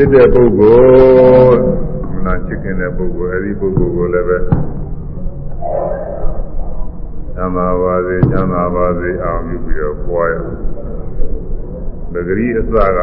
[0.00, 0.78] ချစ်တဲ့ပုဂ္ဂို
[1.52, 1.62] လ်
[2.24, 4.38] နာချစ်ခင်တဲ့ပုဂ္ဂိုလ်အဲဒီပုဂ္ဂိုလ်ကိုလည်းပဲ
[7.34, 10.34] ချမ်းသာပါစေချမ်းသာပါစေအောင်ယူပြီးတော့ပွားရ
[12.12, 12.98] ပဂရီအစက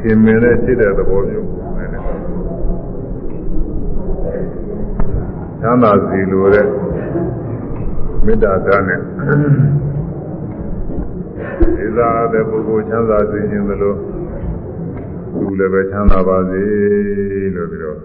[0.00, 1.48] ခင်မင်းနဲ့ချစ်တဲ့သဘောမျိုး
[1.78, 6.66] နဲ့ချမ်းသာစီလိုတဲ့
[8.24, 9.00] မေတ္တာဓာတ်နဲ့
[11.76, 13.94] ဒီသာတဲ့ပုဂ္ဂိုလ်ချမ်းသာစေခြင်းသလို
[15.44, 16.64] သူလည်းပဲချမ်းသာပါစေ
[17.54, 17.98] လို့ပြီးတော့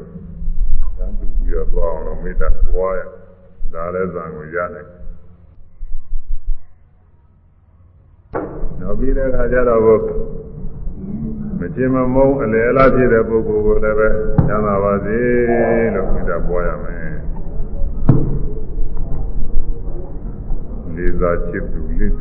[0.98, 3.02] သံသူပြီးတော့သွားအောင်လို့မေတ္တာပွားရ
[3.74, 4.90] ဒါလည်းဇံကိုရနိုင်
[8.80, 9.82] နောက်ပြီးတဲ့အခါကျတော့
[11.60, 14.08] မချင်မမုန်းအလယ်အလားဖြစ်တဲ့ပုဂ္ဂိုလ်ကိုလည်းပဲ
[14.48, 15.20] ချမ်းသာပါစေ
[15.96, 17.12] လို့မေတ္တာပွားရမယ်
[20.96, 22.14] လေးစားချစ်သူလေး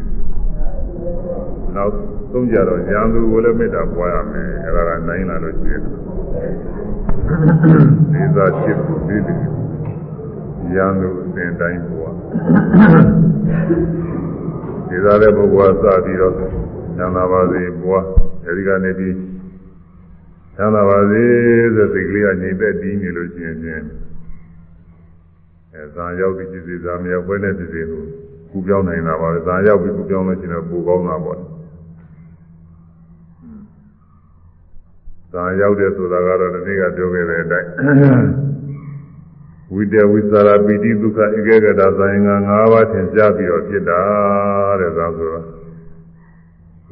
[1.77, 5.83] နောက် သုံးကြတော့ရံသူကိုလည်းမေတ္တာပွားရမယ်အဲ့ဒါကနိုင်လာလို့ရှိရင်
[8.13, 9.23] လေးစားချစ်သူလေး
[10.75, 12.15] ရံသူအစဉ်တိုင်းပွား
[14.89, 16.47] ဒီသားတဲ့ပုဂ္ဂိုလ်ကစပြီးတော့ဉာ
[17.05, 18.05] ဏ်သာပါစေပွား
[18.47, 19.15] အဲဒီကနေပြီး
[20.57, 21.23] ဉာဏ်သာပါစေ
[21.75, 23.85] ဆိုစိတ်ကလေးကငြိမ်သက်တည်နေလို့ရှိရင်ချင်း
[25.73, 28.07] အဲဇာရောက်ပြီးဖြစ်စေဇာမရောက်ဘဲနဲ့ဖြစ်စေလို့
[28.51, 31.39] ကူပြောင်းနိုင်တာပါပဲဇာရောက်ပြီးကူပြောင်းလို့ရှိရင်ပူကောင်းတာပေါ့
[35.33, 37.69] ဇာရောက်တဲ့ဆိုတာကတော့ဒီနေ့ကပြောခဲ့တဲ့အတိုင်း
[39.75, 44.01] ဝိတဝိသရာပိတိဒုက္ခဧကဂတဇာယင်္ဂ၅ပါးသင်ကြားပြီးတော့ဖြစ်တာ
[44.81, 45.47] တဲ့ဒါဆိုတော့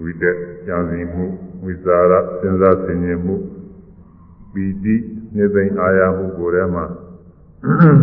[0.03, 1.25] ဝိတက်ကြံစည်မှု
[1.65, 3.37] ဝိသရာစဉ်းစားဆင်ခြင်မှု
[4.53, 4.97] ပိတိ
[5.37, 6.85] နေသိမ့်အာရမှုကိုယ်ထဲမှာ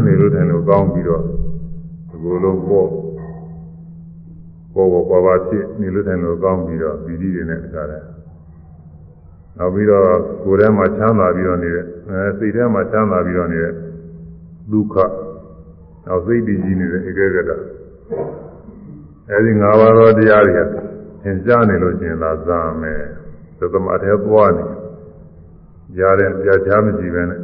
[0.06, 1.24] နေလို့ထိုင်လို့ကောင်းပြီးတော့
[2.10, 2.90] ဒီလိုလိုပေါ့
[4.74, 8.04] ပေါ်ပေါ်ပါပါဖြစ်နေလို့ထိုင်လို့ကောင်းပြီးတော့ပိတိတွေနဲ့အခါတယ်
[9.58, 10.08] နောက်ပြီးတော့
[10.44, 13.74] ကိုယ်ထဲမှာချမ်းသာပြီးတော့နေတဲ့အဲစိတ်ထဲမှာချမ်းသာပြီးတော့နေတဲ့
[14.72, 14.96] ဒုက္ခ
[16.06, 17.52] နောက်စိတ်တည်ကြည်နေတဲ့ဧကဂတ
[19.30, 20.64] အဲဒီ၅ပါးသောတရားတွေ
[21.24, 23.02] သင်ကြားနေလို့ရှိရင်သာဇာမယ်
[23.60, 24.66] သသမအထဲသွားနေ
[25.98, 27.40] ကြားတဲ့ကြားချမကြည့်ပဲနဲ့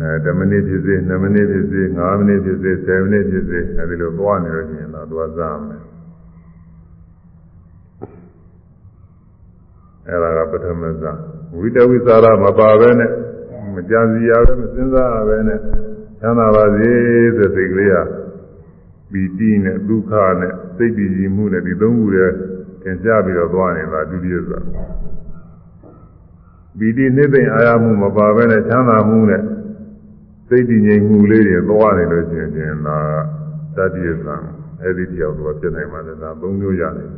[0.00, 5.82] အဲ10မိနစ်ဖြစ်စေ2မိနစ်ဖြစ်စေ5မိနစ်ဖြစ်စေ10မိနစ်ဖြစ်စေအဲဒီလိုသွားနေလို့ရှိရင်သာသွားဇာမယ်
[10.08, 11.12] အဲဒါကပထမဇာ
[11.58, 13.10] ဝိတဝိသရာမပါပဲနဲ့
[13.74, 15.58] မကြံစီရပဲမစဉ်းစားရပဲနဲ့
[16.20, 16.90] ချမ်းသာပါစေ
[17.36, 17.96] ဆိုစိတ်ကလေးက
[19.12, 22.32] ပီတိနဲ့ဒုက္ခနဲ့စိတ်တည်ကြည်မှုနဲ့ဒီသုံးခုရဲ့
[22.82, 24.62] သင်ကြားပြီးတော့သွားနေတာဒုတိယဆို
[26.78, 29.42] ပီတိနှိမ့်သိမ့်အာရမှုမပါပဲနဲ့ချမ်းသာမှုနဲ့
[30.48, 32.98] စိတ်တည်ငြိမ်မှုလေးတွေသွားနေလို့ရှိရင်ဒါ
[33.76, 34.36] တတိယဇံ
[34.82, 37.10] အဲ့ဒီတယောက်တော့ဖြစ်နိုင်ပါလေဒါသုံးမျိုးရတယ်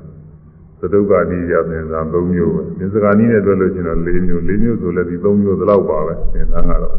[0.81, 6.95] သဒုက္ခနိယသင်္သာ၃မျိုးပဲသင်္စကာနိနဲ့တွဲလို့ရှိရင်တော့၄မျိုး၄မျိုးဆိုလည်းဒီ၃မျိုးသလောက်ပါပဲသင်္သာကတော့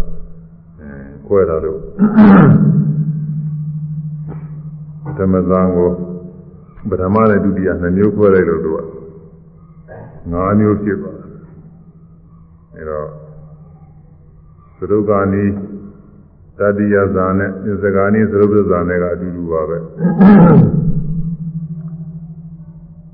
[0.80, 0.90] အဲ
[1.28, 1.80] ခွဲတာလို့
[5.18, 5.90] ဓမ္မသံကို
[6.90, 8.78] ပထမနဲ့ဒုတိယနှစ်မျိုးခွဲလိုက်လို့သူက
[10.32, 11.30] ၅မျိုးဖြစ်သွားတယ်
[12.76, 13.08] အဲတော့
[14.80, 15.44] သဒုက္ခနိ
[16.60, 19.78] တတိယဇာနဲ့သင်္စကာနိသရုပ်ဇာနဲ့ကအတူတူပါပဲ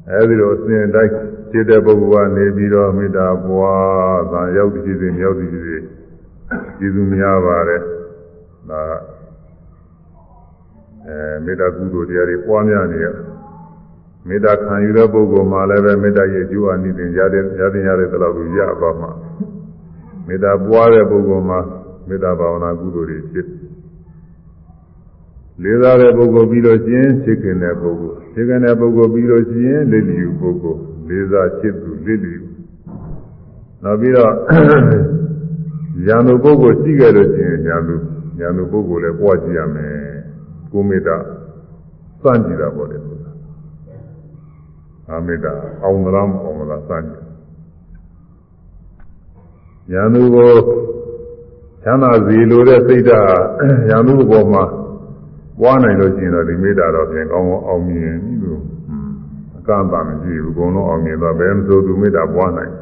[0.09, 1.12] အဲဒီလိုအစဉ်တိုင်း
[1.52, 5.78] จิตတဲ့ပုဂ္ဂိုလ်ကနေပြီးတော့မေတ္တာပွားသာရောက်တည်စီမြောက်တည်စီ
[6.78, 7.81] ကျေးဇူးများပါတယ်
[8.69, 8.81] ဒါ
[11.08, 13.08] အဲမေတ္တာကုသိုလ်တရားတွေပွားများနေရ
[14.28, 19.12] မေတ္တာခံယူတဲ့ပုဂ္ဂိုလ်မှာလည်းပဲမေတ္တာရဲ့ကျိုးအနိသင်ရတဲ့ရတဲ့ရတဲ့တလောက်ကိုရပါမှာ
[20.28, 21.59] မေတ္တာပွားတဲ့ပုဂ္ဂိုလ်မှာ
[22.08, 23.47] မေတ္တာဘာဝနာကုသိုလ်တွေဖြစ်
[25.63, 32.40] လေးစားတဲ့ပုဂ္ဂိုလ်ပြီးလို့ရှိရင်ချစ်ခင်တဲ့ပုဂ္ဂိုလ် ချစ်ခင်တဲ့ပုဂ္ဂိုလ်ပြီးလို့ရှိရင်လက်လျူပုဂ္ဂိုလ်လေးစားချစ်သူလက်လျူ
[33.84, 34.34] နောက်ပြီးတော့
[36.08, 37.96] ဉာဏ်သူပုဂ္ဂိုလ်ရှိခဲ့လို့ရှိရင်ဉာဏ်သူ
[38.40, 39.96] ဉာဏ်သူပုဂ္ဂိုလ်လည်းပွားကြည့်ရမယ်
[40.72, 41.18] ကိုမေတ္တာ
[42.22, 43.32] စမ်းကြည့်တာပေါ့လေဆိုတာ
[45.10, 47.25] အာမေတ္တာအောင်မလားမအောင်မလားစမ်းကြည့်
[49.92, 50.54] ဉာဏ်သူကို
[51.84, 53.36] ချမ်းသာစီလိုတဲ့စိတ်ဓာတ်
[53.90, 54.63] ဉာဏ်သူဘောမှာ
[55.60, 58.62] ပွားနိုင်လို့ရှိရင်တော့ဒီမေတ္တာတော့ပြန်ကောင်းကောင်းအောင်မြင်ပြီလို့
[59.58, 62.74] အကန့်အသတ်မရှိဘူးအကုန်လုံးအောင်မြင်တော့ဘယ်မှဆိုသူမေတ္တာပွားနိုင်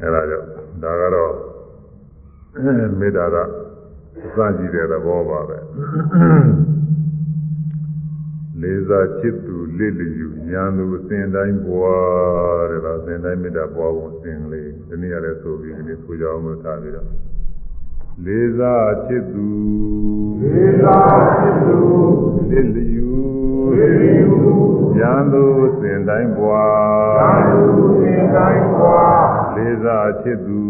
[0.00, 0.46] အဲဒါကြောင့်
[0.82, 1.32] ဒါကတော့
[3.00, 3.36] မေတ္တာက
[4.24, 5.58] အစကြည့်တဲ့သဘောပါပဲ
[8.60, 17.08] လေးစားချစ်သူလေးလျူညာသူအစဉ်တိုင်းပွားတဲ့ဒါအစဉ်တိုင်းမေတ္တာပွားဖို့အစဉ်လေးဒီနေ့လည်းဆိုပြီးဒီနေ့ဆိုကြအောင်လို့ထားပြီးတော့
[18.24, 19.48] လေးစားချစ်သူ
[20.40, 21.78] လေးစားချစ်သူ
[22.50, 23.10] လေးလျူ
[23.76, 24.32] လေးလျူ
[24.96, 26.64] ညာသူအစဉ်တိုင်းပွာ
[27.18, 27.62] သားဓု
[28.00, 29.24] သင်တိုင်းပွား
[29.54, 30.60] လေးစားချစ်သူ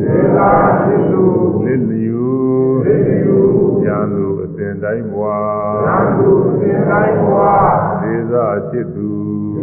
[0.00, 0.50] သေသာ
[0.82, 1.24] ရှိသူ
[1.64, 2.26] လစ်လျူ
[2.86, 2.96] သေ
[3.26, 3.40] လူ
[3.84, 5.36] ညာသူအစဉ်တိုင်းပွာ
[5.86, 6.30] သားဓု
[6.60, 9.10] သင်တိုင်းပွားလေးစားချစ်သူ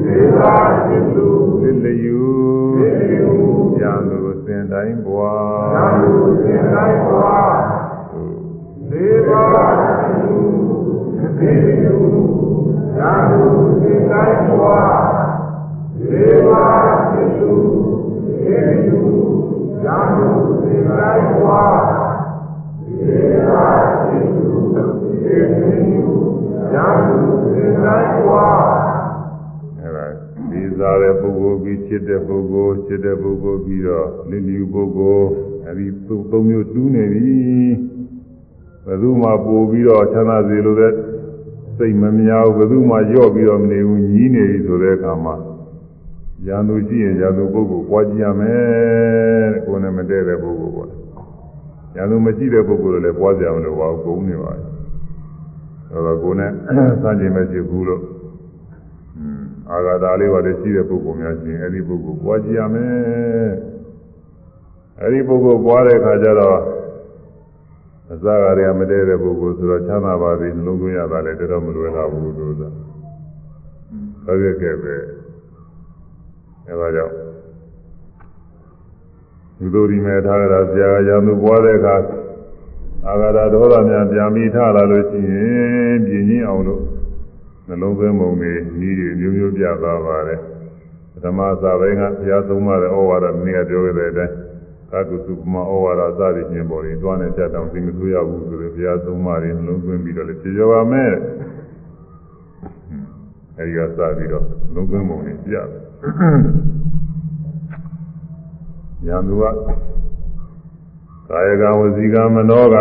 [0.06, 1.28] သေသာရှိသူ
[1.62, 2.22] လစ်လျူ
[2.80, 3.34] သေလူ
[3.80, 5.32] ညာသူအ စဉ်တိုင်းပွာ
[5.76, 6.14] သားဓု
[6.44, 7.54] သင်တိုင်းပွား
[8.92, 9.44] သေသာ
[10.00, 10.38] ရှိသူ
[11.38, 11.52] သေ
[11.84, 11.98] လူ
[12.98, 13.44] သာဓု
[13.82, 14.94] သင်တိုင်းပွား
[16.10, 16.64] သေသာ
[17.08, 17.54] ရှိသူ
[18.44, 18.58] သေ
[18.88, 19.02] လူ
[19.84, 20.30] သာဓု
[20.62, 21.80] သင်တိုင်းပွား
[23.06, 23.66] သေသာ
[24.02, 24.50] ရှိသူ
[25.24, 26.10] သေလူ
[26.74, 27.18] သာဓု
[27.54, 28.81] သင်တိုင်းပွားအဲ့ဒါလေး
[30.82, 35.28] စားတဲ့ပုဂ္ဂိုလ်ပြီးချစ်တဲ့ပုဂ္ဂိုလ်ချစ်တဲ့ပုဂ္ဂိုလ်ပြီးတော့လစ်လျူပုဂ္ဂိုလ်
[35.66, 35.88] အဲ့ဒီ
[36.32, 37.36] သုံးမျိုးတူးနေပြီ
[38.86, 40.94] ဘယ်သူမှပို့ပြီးတော့ချမ်းသာစေလို့တဲ့
[41.78, 45.36] စိတ်မများဘူးဘယ်သူမှကြော့ပြီးတော့မနေဘူးညီးနေပြီဆိုတဲ့အခါမှာ
[46.48, 50.90] ရန်သူရှိရင်ရန်သူပုဂ္ဂိုလ်ပွားကြည့်ရမယ်တဲ့ကိုယ်နဲ့မတည့်တဲ့ပုဂ္ဂိုလ်ပေါ့
[51.96, 54.66] ရန်သူမရှိတဲ့ပုဂ္ဂိုလ်လည်းပွားကြမလို့ပါဘူးကုန်နေပါဘူး
[55.92, 56.52] အဲ့တော့ကိုယ်နဲ့
[57.02, 58.02] စัจ jin မရှိဘူးလို့
[59.72, 63.52] အာဂါတာလေးပါလေရှိတဲ့ပုဂ္ဂိုလ်များရှင်အဲ့ဒီပုဂ္ဂိုလ်ပွားကြည့်ရမယ်
[65.00, 66.60] အဲ့ဒီပုဂ္ဂိုလ်ပွားတဲ့အခါကျတော့
[68.12, 72.70] အစကားတွေကမတည့်တဲ့ပုဂ္ဂိုလ်ဆိုတော့ချမ်းသာပါသည်နှလုံးသွင်းရတာလည်းတော်တော်မလွယ်တော့ဘူးလို့ဆိုတာ
[74.26, 74.96] ဟုတ်ရဲ့ကဲပဲ
[76.68, 77.14] အဲဒါကြောင့်
[79.58, 81.96] ဒီလိုဒီမဲ့ထားကြတာဆရာကရာသူပွားတဲ့အခါ
[83.08, 86.82] အာဂါတာဒေါသများပြန်ပြီးထားလာလို့ရှိရင်ပြင်းချင်းအောင်လို့
[87.72, 88.52] နှလုံးသွင်းပုံတွေ
[88.88, 90.40] ဤတွေမျိုးမျိုးပြသွားပါတယ်
[91.14, 94.36] ပထမစာပိုင်းကဘုရားသုံးပါးတဲ့ဩဝါဒနည်းကပြောခဲ့တဲ့အတိုင်း
[94.90, 101.14] သာတုစုပမဩဝါဒစသည်ချင်းပေါ်ရင်တွားနေတတ်တောင်သိမဆိုးရဘူးဆိုတော့ဘုရားသုံးပါးတွေနှလုံးသွင်းပြီးတော့လည်းဖြေရပါမယ်
[103.58, 105.68] အဲဒီကစပြီးတော့နှလုံးသွင်းပုံတွေပြတယ်
[109.08, 109.44] ယံသူက
[111.30, 112.76] ကာယကဝစီကမနောက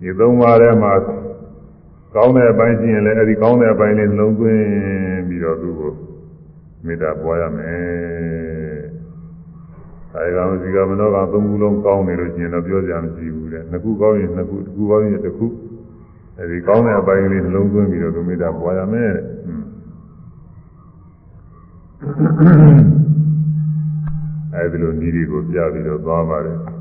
[0.00, 0.92] ဒီသုံးပါးထဲမှာ
[2.14, 4.62] ကောင်းတဲ့အပိုင်းရှိရင်လည်းအဲဒီကောင်းတဲ့အပိုင်းလေးနှလုံးသွင်း
[5.28, 5.92] ပြီးတော့သူ့ကို
[6.86, 8.78] မေတ္တာပွားရမယ်။
[10.12, 15.46] ကာယကံစီကံမနောကံသုံးခုလုံးကောင်းနေလို့ရှိရင်တော့ပြောကြမရှိဘူးတဲ့။နှစ်ခုကောင်းရင်နှစ်ခုတစ်ခုကောင်းရင်တစ်ခု
[16.38, 19.26] အဲဒီကောင်းတဲ့အပိုင်းလေးနှလုံးသွင်းပြီးတော့သူမေတ္တာပွားရမယ်တဲ့။
[24.54, 26.58] အဲဒီလိုဤတွေကိုပြပြီးတော့သွားပါတယ်။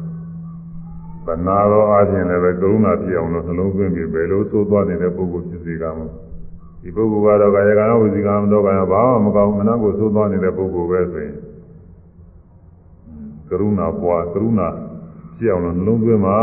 [1.27, 5.99] ဗနာတော်အားဖြင့်လည်းပဲကရုဏာပြည့်အောင်လို့နှလုံးသွင်းပြီးဘယ်လိုသိုးသွားနေတဲ့ပုဂ္ဂိုလ်ဖြစ်စေကမ
[6.81, 11.35] ဒီပုဂ္ဂိုလ်ကတော့ကာယကံဝစီကံတော့ကံဘာမှမကောင်းမနာကိုသိုးသွားနေတဲ့ပုဂ္ဂိုလ်ပဲဆိုရင်
[13.49, 14.69] ကရုဏာပွားကရုဏာ
[15.37, 16.39] ပြည့်အောင်လို့နှလုံးသွင်းပါ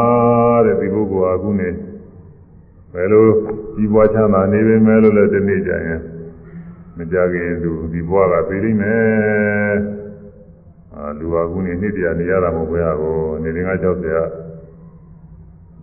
[0.67, 1.69] တဲ့ဒီပုဂ္ဂိုလ်ဟာအခုနေ
[2.93, 3.25] ဘယ်လို
[3.75, 6.01] ကြီးပွားချမ်းသာနေပေမဲ့လို့လည်းဒီနေ့ကြရင်
[6.97, 9.77] မကြခင်သူဒီဘဝကသိလိမ့်မယ်
[10.95, 14.19] အာလူဟာခုနေနှစ်တရာနေရတာမဟုတ်ဘဲဟာကိုနေငါ60က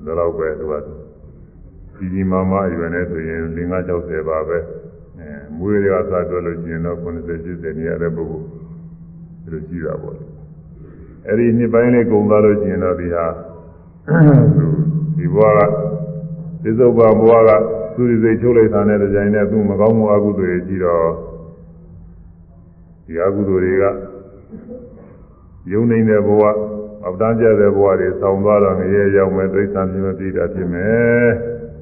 [0.05, 0.73] ဒါတော့ပဲသူက
[1.95, 4.57] ကြီးကြီးမားမားအရွယ်နဲ့ဆိုရင်5 60ပါပဲ
[5.19, 8.45] အဲမွေးတွေကစားတွက်လို့ရှိရင်တော့90 80နေရတဲ့ပုဂ္ဂိုလ်
[9.43, 10.17] ဒီလိုရှိတာပေါ့
[11.27, 13.25] အဲ့ဒီနှစ်ပိုင်းလေးကုန်သွားလို့ရှိရင်တော့ဒီဟာ
[15.17, 15.59] ဒီဘဝက
[16.63, 17.49] သစ္စုပ္ပဘဝက
[17.95, 21.07] သူရိစိတ်ချုပ်လိုက်တာနဲ့ကြိုင်နဲ့သူမကောင်းမှုအကုသိုလ်တွေကြီးတော့
[23.05, 23.83] ဒီအကုသိုလ်တွေက
[25.71, 26.43] ယုံနေတဲ့ဘဝ
[27.03, 31.23] အောက်တန်းကျတဲ့ဘဝတွေဆောင်းသွားတော့ငရဲရောက်မယ်သိစ္စာပြင်းမပြီးတာဖြစ်မယ်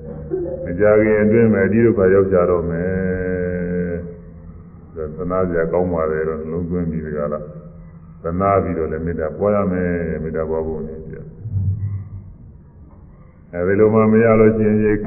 [0.64, 3.94] ။မကြခင်အတွင်းမှာဒီဒုက္ခရောက်ကြတော့မယ်။
[4.96, 7.30] ဒါသနာစရာကောင်းပါတယ်တော့လုံးသွင်းပြီးဒီကလား
[8.24, 9.90] သနာပြီးတော့လည်းမေတ္တာပွားရမယ်
[10.24, 11.16] မေတ္တာပွားဖို့နေပြ။
[13.54, 14.98] အဲဒီလိုမှမရလို့ရှိရင်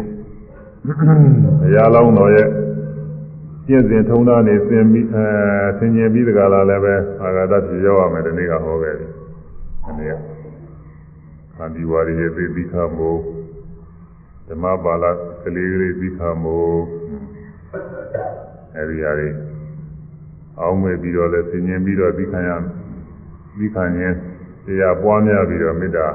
[0.87, 2.49] ဘုရားလောင်းတော်ရဲ့
[3.66, 5.26] ကျင့်စဉ်ထုံးသားနေသင်ပြီးအဲ
[5.78, 9.11] သင်ကျင်ပြီးဒီကလာလည်းပဲအာဂတဖြစ်ရောက်ရမယ်ဒီနေ့ကဟောခဲ့တယ်။
[9.88, 10.14] အနေက
[11.56, 13.18] ခန္ဒီဝါရီရဲ့သိပြီးခါမို့
[14.48, 15.04] ဓမ္မပါဠ
[15.42, 16.78] ကလေးကလေးပြီးခါမို့
[18.76, 19.28] အဲဒီဟာတွေ
[20.60, 22.50] အောင်းမဲ့ပြီးတော့လဲသင်ញင်ပြီးတော့ပြီးခံရ
[23.56, 24.14] ပြီးခံရင်
[24.66, 26.06] တရားပွားများပြီးတော့မေတ္တာ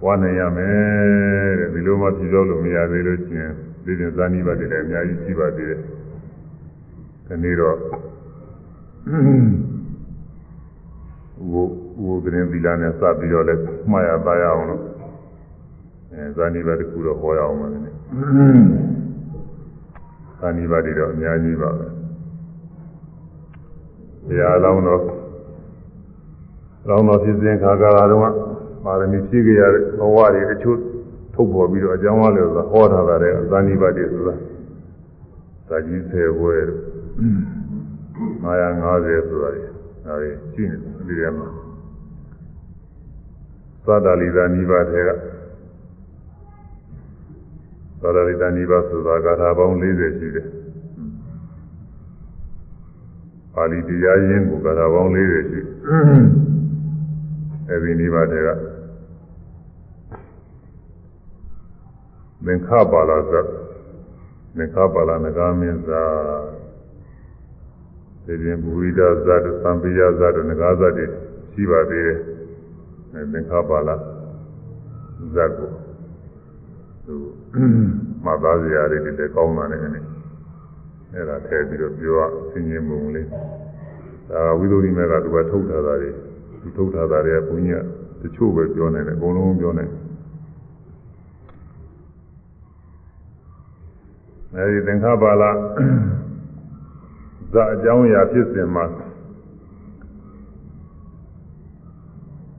[0.00, 3.52] ပွားနိုင်ရမယ်တဲ့ဒီလိုမှပြည့်စုံလို့မရသေးလို့ရှိရင်
[3.84, 5.80] ဒီရင်ဇာနိပတ်တွေလည်းအများကြီးရှိပါသေးတယ်
[7.26, 7.76] ဒီနေ့တော့
[11.52, 11.54] ဝ
[12.02, 13.54] ဝသတင်းသီလနဲ့စပြီးတော့လဲ
[13.90, 14.82] မှားရပါရအောင်လို့
[16.12, 17.78] အဲဇာနိပတ်တစ်ခုတော့ဟောရအောင်ပါလေ
[20.40, 21.86] ဇာနိပတ်တွေတော့အများကြီးပါပဲ
[24.28, 25.02] တရားလောင်းတော့
[26.88, 28.26] လောင်းတော်ဖြစ်စဉ်ခါကာလတုန်းက
[28.84, 30.78] ပါရမီဖြည့်ကြရတဲ့ဘဝတွေအချို့
[31.34, 34.34] ထုတ်ပေါ်ပြီးတော့အကြောင်းအားလည်းဆိုဟောထားတာတဲ့ဇာနိပတ်တွေဆိုတာ
[35.68, 36.56] ဇာကြီးဆယ်ဘွဲ
[38.44, 39.62] 950ဆိုတာလေ
[40.04, 41.63] ဒါတွေရှိနေတယ်ဒီထဲမှာ
[43.86, 45.10] သတ္တလီသာနိဗ္ဗာန်ထဲက
[48.00, 50.46] သတ္တလီသာနိဗ္ဗာန်ဆိုတာဂါထာပေါင်း40ရှိတယ်
[53.54, 55.60] ပါဠိတရားရင်းကိုဂါထာပေါင်း40ရှိ
[57.68, 58.48] အဲဒီနိဗ္ဗာန်ထဲက
[62.44, 63.46] သင်္ခပါဠဇတ်
[64.56, 66.02] သင်္ခပါဠနဂါမင်းဇာ
[68.26, 71.06] ဒီရင်ဘူရိဒဇတ်သံပိယဇတ်ငဂါဇတ်တွေ
[71.52, 72.20] ရှိပါသေးတယ်
[73.32, 73.90] သင်္ခပါဠ
[75.34, 75.70] ဇတ်ကို
[77.06, 77.14] သူ
[78.24, 80.00] မသားစရာတွေလည်းကောင်းတာနဲ့ကနေ
[81.12, 83.28] အဲ့ဒါထည့်ပြီးတော့ပြောဆင်ញင်ပုံလေး
[84.30, 86.10] ဒါဝိသုဒ္ဓိမေကသူကထုတ်ထားတာတွေ
[86.60, 87.82] သူထုတ်ထားတာတွေကဘုန်းကြီး
[88.20, 90.04] ကတချို့ပဲပြောနိုင်တယ်အကုန်လုံးပြောနိုင်တယ်
[94.54, 95.44] အဲဒီသင်္ခါပါဠ
[97.52, 98.84] ဇအကြောင်းအရာဖြစ်စဉ်မှာ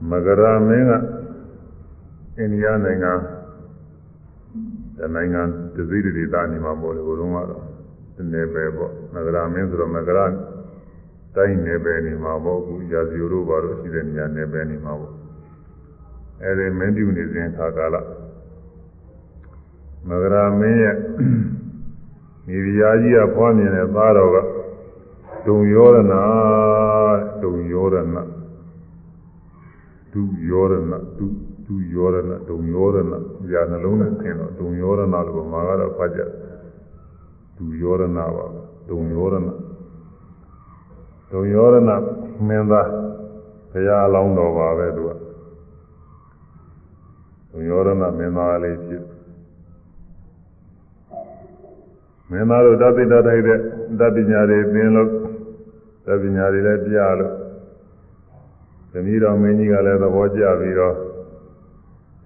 [0.10, 0.92] မဂရမင်းက
[2.38, 3.14] အိန္ဒိယနိုင်ငံ
[4.98, 5.42] တနိုင်ငံ
[5.76, 7.64] တစည်းတည်းသားနေမှာပေါ့လေဘုရုံးကတော့
[8.16, 10.20] ဒီနယ်ပဲပေါ့မဂရမင်းဆိုတော့မဂရ
[11.36, 15.14] တိုင်းနယ်ပဲနေမှာပေါ့အခုရာဇီတို့ဘာလို့ရှိတဲ့နေရာနယ်ပဲနေမှာပေါ့
[16.44, 17.96] အဲဒီမင်းပြုနေစဉ်ခါကာလ
[20.08, 20.98] မဂရမင်းရဲ့
[22.48, 24.38] မိဖုရားကြီးကဖွားမြင်တဲ့သားတော်က
[25.48, 26.14] ဒုံယောရဏ
[27.44, 28.35] ဒုံယောရဏ
[30.16, 31.26] ဒုယောရဏဒု
[31.68, 33.14] ဒုယောရဏဒုံယောရဏ
[33.50, 36.22] ညာနှလုံးနဲ့သင်တော့ဒုံယောရဏလို့မှာကတော့ဖတ်ကြ
[37.58, 38.46] ဒုယောရဏပါ
[38.90, 39.48] ဒုံယောရဏ
[41.32, 41.92] ဒုံယောရဏ
[42.48, 42.90] မင်းသား
[43.72, 45.10] ဘုရားအလောင်းတော်ပါပဲသူက
[47.52, 49.04] ဒုံယောရဏမင်းသားလေးဖြစ်
[52.30, 53.60] မင်းသားတို့တသိတထိုက်တဲ့
[54.00, 55.10] တပညာတွေသင်လို့
[56.06, 57.45] တပညာတွေလည်းပြလို့
[58.96, 60.96] သမီးတော်မင်းကြီးကလည်းသဘောကျပြီးတော့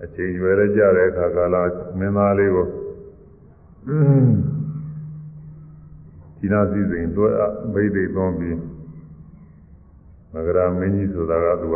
[0.04, 1.56] အချိန်ရွယ်လည်းကြတဲ့အခါကာလ
[2.00, 2.68] မင်းသားလေးကို
[6.40, 8.58] ဒီနာစည်းစိမ်တို့အဘိဓိသွန်းပြီး
[10.34, 11.76] မဂရမင်းကြီးဆိုတာကသူက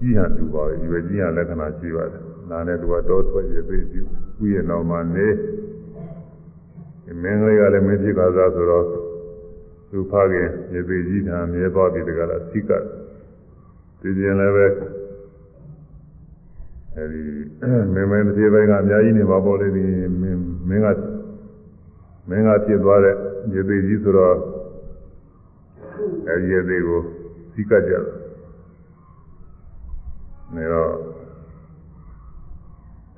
[0.00, 4.00] ကြီးဟန်တူပါပဲရွယ်ကြီးဟန်လက္ခဏာရှိပါတယ်နာနဲ့သူကတော့ထွက်ရသေးပြီ
[4.40, 5.28] ဥယျာဉ်တော်မှာနေ
[7.22, 8.84] မင်းကလေးကလည်းမင်းဖြစ်ပါသားဆိုတော့
[9.90, 12.72] သူဖခင်ရေပေကြီးထံမြဲသွားပြီတကလားစိက
[14.00, 14.66] ဒီကျင်လည်းပဲ
[16.94, 17.22] အဲဒီ
[17.94, 19.84] မင်းမင်းတစ်ပြေပိုင်းကအများကြီးနေမှာပေါ့လေဒီ
[20.20, 20.86] မင်းမင်းက
[22.28, 23.16] မင်းကဖြစ်သွားတဲ့
[23.52, 24.36] ရေပေကြီးဆိုတော့
[26.28, 27.00] အဲဒီရေပေကို
[27.52, 28.04] စိကကြတယ်
[30.54, 30.92] နေတော့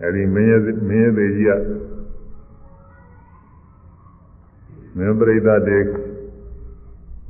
[0.03, 1.53] အဲဒီမင်းရဲ့မင်းရဲ့ပေကြီးက
[4.97, 5.79] မင်းပရိသတ်တွေ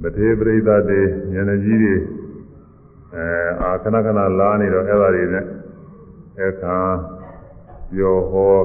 [0.02, 1.00] မထေပရိသတ်တွေ
[1.34, 1.94] ဉာဏကြီးတွေ
[3.14, 3.26] အဲ
[3.62, 5.44] အာခဏခဏလာနေတော့အဲ့ဒါတွေနဲ့
[6.42, 6.76] အခါ
[7.94, 8.56] ပြောဟော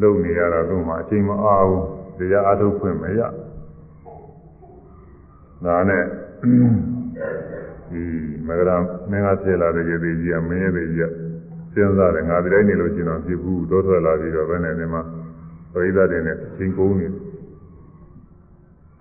[0.00, 1.84] လုပ်နေရတာတို့မှအချိန်မအားဘူး
[2.18, 3.20] တရားအထုတ်ခွင့်မရ
[5.64, 6.04] ဒါနဲ့
[7.90, 8.02] ဒီ
[8.46, 8.70] မဂရ
[9.10, 15.02] မင်းကဖြစ်လာတဲ့ရေသေးကြီးကမင်းရဲ့သေးကြီးကစဉ်းစားတယ်ငါဒီတိုင်းနေလို့ရှိရင်တော့ဖြစ်ဘူးတောထွက်လာပြီးတော့ဘယ်နဲ့ဒီမှာ
[15.72, 17.21] ပရိသတ်တွေနဲ့အချိန်ကုန်နေတယ်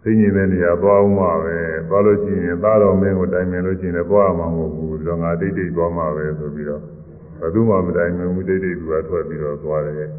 [0.03, 1.57] သိညင်တဲ့နေရာသွားအောင်ပါပဲ
[1.89, 6.81] သွားလို့ရှိရင်သားတော်မင်းကိုတိုင်ပင်လို့ရှိရင်လည်းသွားမှာမဟုတ်ဘူးဒီတော့ငါတိတ်တိတ်သွားမှာပဲဆိုပြီးတော့
[7.39, 10.11] ဘယ်သူမှမတိုင်ပင်ဘူးတိတ်တိတ်သူကထွက်ပြီးတော့သွားတယ်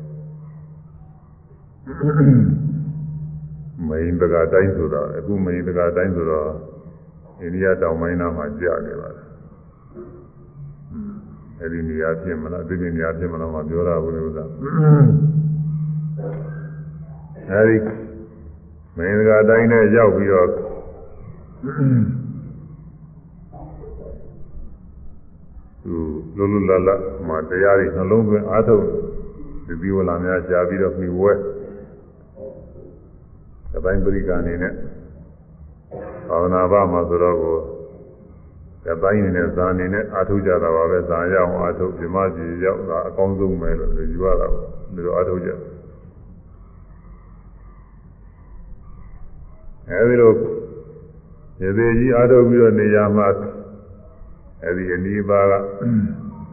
[3.88, 6.50] မိန်တကာတိုင်းဆိုတော့အခုမိန်တကာတိုင်းဆိုတော့
[7.40, 9.26] အိန္ဒိယတောင်ပိုင်းနားမှာကြာနေပါတယ်
[11.60, 14.44] အဲဒီနေရာဖြစ်မလားဒီနေရာဖြစ်မလားမပြောရဘူးလို့သာ
[17.50, 17.76] အဲဒီ
[18.96, 20.48] မင်းကတိုင်းနဲ့ရောက်ပြီးတော့
[25.82, 25.94] သူ
[26.36, 28.84] လုံးလုံးလတ်လတ်မှာတရားတွေနှလုံးသွင်းအားထုတ်
[29.66, 31.32] ဒီပြီးဝလာများရှားပြီးတော့ပြီးဝဲ
[33.76, 34.72] အပိုင်းပရိက္ခအနေနဲ့
[36.28, 37.56] ဘာဝနာဘမှာဆိုတော့ကို
[38.92, 45.71] အပိုင်းနေနဲ့ဇာအနေနဲ့အားထုတ်ကြတာပါပဲဇာရအောင်အားထုတ်ပြမကြီးရောက်တာအကောင်းဆုံးပဲလို့ယူရတာပေါ့ဒီလိုအားထုတ်ကြတယ်
[49.90, 50.32] အဲဒီလို
[51.60, 53.28] ရေသေးကြီးအားထုတ်ပြီးတော့နေရာမှာ
[54.64, 55.52] အဲဒီအနိပါက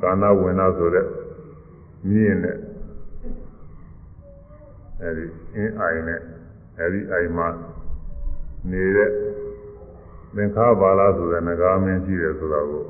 [0.01, 1.05] ကာနာဝင်နာဆိုတဲ့
[2.09, 2.57] မြင့်နဲ့
[5.01, 6.21] အဲဒီအင်းအိုင်နဲ့
[6.79, 7.47] အဲဒီအိုင်မှာ
[8.71, 9.11] နေတဲ့
[10.35, 12.85] သင်္ခါပါလာဆိုတဲ့ငကားမင်းရှိတယ်ဆိုတော့ကို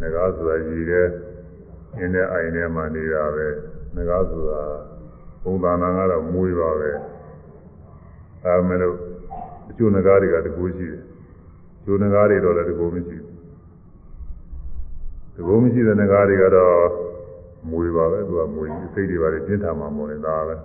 [0.00, 1.06] ငကားဆိုတာရည်တဲ့
[1.96, 3.46] အင်းတဲ့အိုင်ထဲမှာနေတာပဲ
[3.96, 4.62] ငကားဆိုတာ
[5.42, 6.90] ပုံသဏ္ဍာန်ကတော့မွေးပါပဲ
[8.44, 8.96] အဲမဲ့လို့
[9.70, 11.02] အကျိုးငကားတွေကတကူရှိတယ်
[11.84, 13.24] ကျိုးငကားတွေတော့လည်းတကူမရှိဘူး
[15.34, 16.76] တကူမရှိတဲ့ငကားတွေကတော့
[17.70, 20.56] မွေပါပဲသူကမွေကြီးစိတ်တွေပါလေပြင်းထန်မှာမဟုတ်နေတာပဲ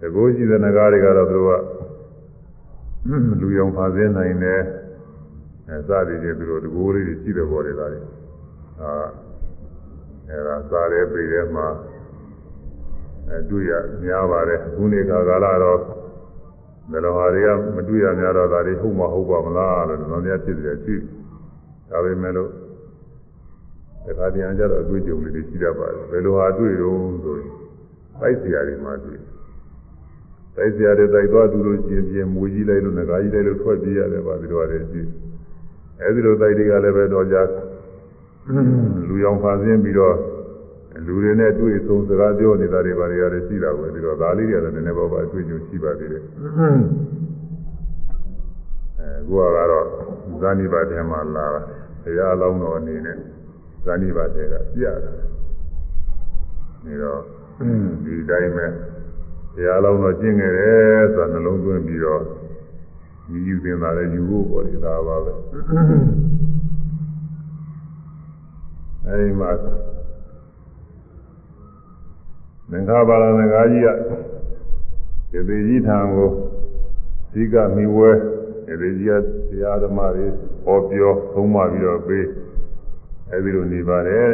[0.00, 1.50] တကူရှိတဲ့ငကားတွေကတော့သူက
[3.40, 4.62] လူယုံဖာစင်းနိုင်တယ်
[5.68, 8.00] အဲစသည်ဖြင့်သူတို့တကူလေးတွေရှိတယ်ပေါ်တယ်သားတွေ
[8.80, 8.92] အာ
[10.28, 11.66] အဲဒါစားရဲပေရဲမှာ
[13.28, 13.72] အဲတွေ့ရ
[14.04, 15.80] များပါတယ်အခုနေခါကာလတော့
[16.90, 20.94] ဘယ်လိုဟာတွေကမတွေ့ရများတော့ဒါတွေဟုတ်မဟုတ်ပါမလားလို့တော့များဖြစ်တယ်ရှိ
[21.90, 22.50] ဒါပေမဲ့လို့
[24.04, 27.50] တခါတည်းအကြတော့အတွေ့အကြုံလေးတွေရှိတတ်ပါတယ်ဘယ်လိုဟာတွေ့တော့ဆိုရင်
[28.18, 29.20] ပိုက်စရာတွေမှာတွေ့
[30.56, 35.02] တိုက်စရာတွေတိုက်သွားသူလို့ရှင်ပြင်မူကြီးလိုက်လို့ငကားကြီးလိုက်လို့ထွက်ပြေးရတယ်ပါဒီလိုရတယ်ရှိ
[36.00, 37.36] အဲဒီလိုတိုက်တွေကလည်းပဲတော့ကြ
[39.08, 40.14] လူရောင်ဖာဆင်းပြီးတော့
[41.08, 46.28] လူတွေနဲ့တွေ့ဆုံစကားပြောနေတာတွေပါတွေရတယ်ရှိတာပဲဒီတော့ဒါလေးတွေလည်းနည်းနည်းပါးပါအတွေ့အကြုံရှိပါသေးတယ်အဲ
[49.28, 49.86] ကိုကတော့
[50.40, 51.60] ဇာနိပါထဲမှာလာတာ
[52.04, 53.16] တရားအလောင်းတော်အနေနဲ့
[53.84, 55.10] ဇာနိပါထဲကပြရတာ
[56.84, 57.20] ဒီတော့
[58.04, 58.66] ဒီတိုင်းပဲ
[59.54, 62.22] တရားလုံးတော့ကျင့်ခဲ့တယ်ဆိုတာနှလုံးသွင်းပြီးတော့
[63.30, 65.32] ယူယူသင်တာလည်းယူဖို့ပေါ်တယ်ဒါပါပဲ
[69.06, 69.50] အဲဒီမှာ
[72.70, 73.88] သင်္ခါပါရဏဂါကြီးက
[75.30, 76.30] ဒီသေးကြီးထံကို
[77.32, 78.10] ဇိကမိဝဲ
[78.66, 80.26] ဒီသေးကြီးကတရားဓမ္မတွေ
[80.64, 82.26] ဟောပြောသုံးမပြီးတော့ပေး
[83.30, 84.28] အဲဒီလိုနေပါတယ်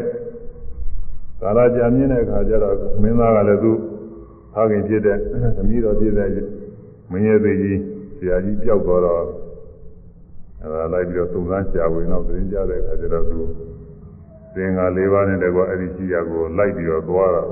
[1.40, 3.72] ကာလကြာမြင့်တဲ့အခါကျတော့မင်းသားကလည်းသူ
[4.52, 5.18] ဖခင်ဖြစ်တဲ့
[5.56, 6.28] သမီးတော်ဖြစ်တဲ့
[7.10, 7.80] မင်းရဲ့သေးကြီး
[8.16, 9.22] ဆရာကြီးပျောက်သွားတော့
[10.62, 13.38] အဲဒါလိုက်ပြီးတော့သုံးသန်းရှာဝင်တော့ပြင်ကြတဲ့အခါကျတော့သူ
[14.54, 17.50] သင်္ဃာ၄ပါးနဲ့တကွအဲ့ဒီရှိရကိုလိုက်ပြီးတော့သွားတော့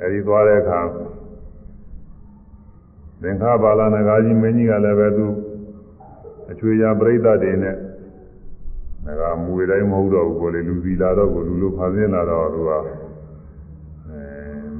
[0.00, 0.80] အဲဒီသွားတဲ့အခါ
[3.22, 5.26] သင်္ခါပါဠနဂါကြီးမင်းကြီးကလည်းပဲသူ
[6.50, 7.76] အချွေရပြိဿတွေနဲ့
[9.20, 12.80] ငါမွေတိုင်းမဟုတ်တော့ဘူးကိုလေလူစီလာတော့ကိုလူလိုဖန်ဆင်းလာတော့သူကအဲ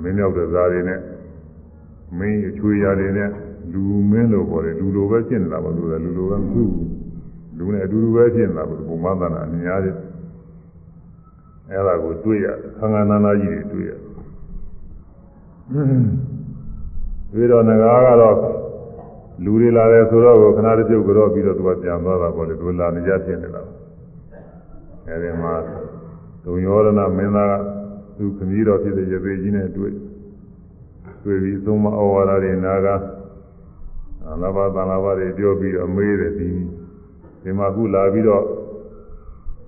[0.03, 1.01] မင်းရောက်တဲ့ဇာတွေနဲ့
[2.19, 3.31] မင်းအချွေရတွေနဲ့
[3.73, 6.99] လူမင်းလိုပေါ်တယ်လူလိုပဲဖြစ်နေတာပါသူကလူလိုပဲမဟုတ်ဘူး
[7.59, 9.97] လူနဲ့အတူတူပဲဖြစ်နေတာပါဘုံမသနာအများကြီး
[11.71, 12.47] အဲ့ဒါကိုတွေ့ရ
[12.79, 13.93] ခန္ဓာနာနာကြီးတွေတွေ့ရ
[17.33, 18.37] ပြီးတော့ငကားကတော့
[19.45, 23.63] လူတွေလာတယ်ဆိုတော့ခဏတစ်ပြုတ်ကြောပြီးတော့သူကပြန်သွားတာပေါ့လေသူလာနေကြဖြစ်နေတာ
[25.07, 25.55] အဲဒီမှာ
[26.45, 27.55] ဒုံယောရဏမင်းသားက
[28.17, 29.93] သူခမည်းတော်ဖြစ်တဲ့ရသေးကြီးနဲ့တွေ့
[31.25, 32.89] တွေ့ပြီးသုံးမဩဝါဒတွေနာက
[34.31, 36.51] အနာဘာသနာဘာတွေပြောပြီးတော့မေးတယ်ဒီ
[37.43, 38.45] ဒီမှာခုလာပြီးတော့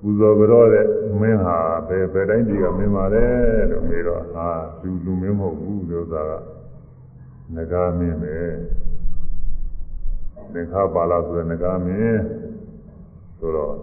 [0.03, 0.87] ပူဇော်ကြောတဲ့
[1.21, 1.59] မင်းဟာ
[1.89, 3.27] ဘယ်ဘယ်တိုင်းပြည်ကမင်းပါလဲ
[3.71, 4.49] လို့မေးတော့ဟာ
[4.83, 6.33] လူလူမင်းမဟုတ်ဘူးလို့သာက
[7.55, 8.37] ငကားမင်းပဲ
[10.53, 12.23] သင်္ခါပါလာဆိုတဲ့ငကားမင်း
[13.39, 13.75] ဆိုတော့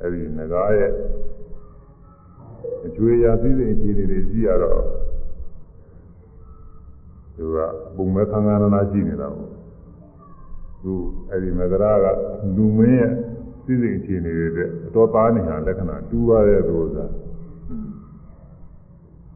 [0.00, 0.92] အဲ့ဒီငကားရဲ့
[2.86, 4.82] အကျွေးရာစည်းစိမ်အခြေအနေတွေကြည့်ရတော့
[7.36, 7.56] သူက
[7.96, 9.50] ပုံမဲ့ခံခံနာရှိနေတာပေါ့
[10.82, 10.92] သူ
[11.30, 12.06] အဲ့ဒီမကရာက
[12.56, 13.12] လူမင်းရဲ့
[13.68, 16.98] စည်းစိမ်အခြေအနေတွေတဲ့အတော်သားနေတာလက္ခဏာတူပါတဲ့သူက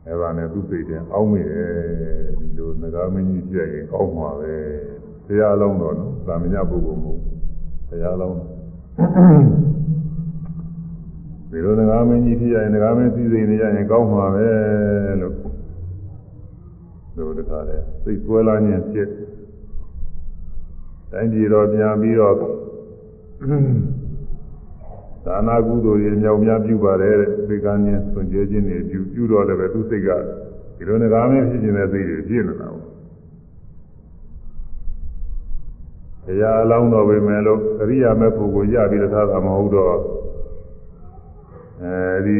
[0.07, 1.71] အဲ့ဒါနဲ့သူ့စိတ်ထဲအောင်းမိတယ်
[2.38, 4.55] ဒီလိုငကားမင်းကြီးပြည့်ရင်ကောင်းမှာပဲ
[5.27, 7.21] တရားလုံးတော့နော်သာမညပုဂ္ဂိုလ်မဟုတ်
[7.88, 8.37] တရားလုံး
[11.51, 14.49] ဒီလိုငကားမင်းကြီးဖြစ်ရင်ငကားမင်းစည်းစိမ်နေရရင်ကောင်းမှာပဲ
[15.21, 15.35] လို့
[17.16, 19.09] တို့တခါလဲစိတ်ဆွဲလာခြင်းဖြစ်
[21.12, 22.37] တိုင်းပြည်တော်ပြန်ပြီးတော့
[25.27, 30.09] ဒါနာကုသိုလ်တွေမြောက်များပြုပါတယ်တဲ့သိကန်းချင်းဆွန်ကြဲခြင်းတွေပြုပြုတော့လည်းပဲသူစိတ်က
[30.77, 32.93] ဒီလိုငကားမင်းဖြစ်ခြင်းတဲ့စိတ်တွေဖြစ်နေတာပေါ့
[36.27, 39.97] တရားအလောင်းတော်ပဲမယ်လို့အရိယာမေဖို့ကိုရပြီးထားတာမဟုတ်တော့
[41.83, 42.39] အဲဒီ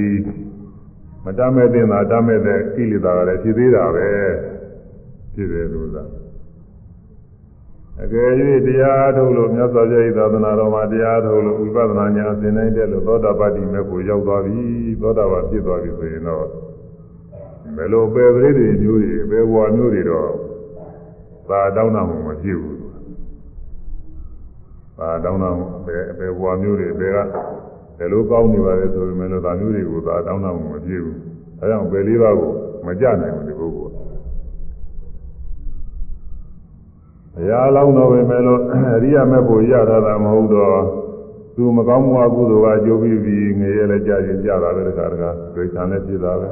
[1.25, 4.09] မတတ်မဲ့တဲ့သာတတ်မဲ့တဲ့ကိလေသာကလည်းဖြစ်သေးတာပဲ
[5.35, 6.21] ဖြစ်တယ်လို့သာ
[8.00, 8.31] အကယ်၍
[8.66, 14.59] တရားထုတ်လို့မြတ်စွာဘုရား၏သာသနာတော်မှာတရားထုတ်လို့ဝိပဿနာဉာဏ်သင်နိုင်တဲ့လို့သောတာပတ္တိမေဖို့ရောက်သွားပြီ
[15.00, 16.46] သောတာပန်ဖြစ်သွားပြီဆိုရင်တော့
[17.76, 20.31] ဘယ်လိုပဲပရိသေမျိုးတွေပဲဘဝမျိုးတွေတော့
[21.48, 22.78] သာတောင်းတာမှမဖြစ်ဘူး
[24.98, 25.50] သာတောင်းတာ
[25.87, 27.18] ပဲပဲဘဝမျိုးတွေပဲက
[27.98, 31.16] ဘယ်လိုကောင်းနေပါလဲဆိုပေမဲ့လို့ဒါမျိုးတွေကိုသာတောင်းတာမှမဖြစ်ဘူး
[31.59, 32.50] ဒါကြောင့်ပဲလေးပါးကို
[32.87, 33.91] မကြနိုင်ဘူးဒီပုဂ္ဂိုလ်
[37.35, 40.79] ဘုရားလောင်းတော်ပဲမဲ့လို့အရိယာမဲ့ဖို့ရတာတာမဟုတ်တော့
[41.57, 46.49] သူမကောင်းမှုအကုသိုလ်ကကြိုးပြီးပြီးငရဲလည်းကြာရင်ကြာတာပဲတခါတခါဒိဋ္ဌာန်လည်းဖြစ်တာပဲ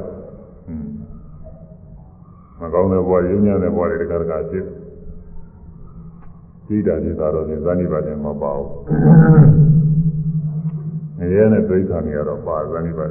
[2.59, 4.71] မကောင်းတဲ့ဘဝရုံညာတဲ့ဘဝတွေတခါတခါဖြစ်ပြ
[6.67, 8.69] သိတာဖြစ်တာတော့သဇာနိဗ္ဗာန်မပါဘူး
[11.17, 13.09] ငရဲနဲ့ဒိဋ္ဌာနေရတော့ပါဇာနိဗ္ဗာန်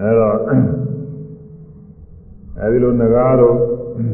[0.00, 0.36] အဲတော့
[2.60, 3.56] အဲဒီလိုငကားတော့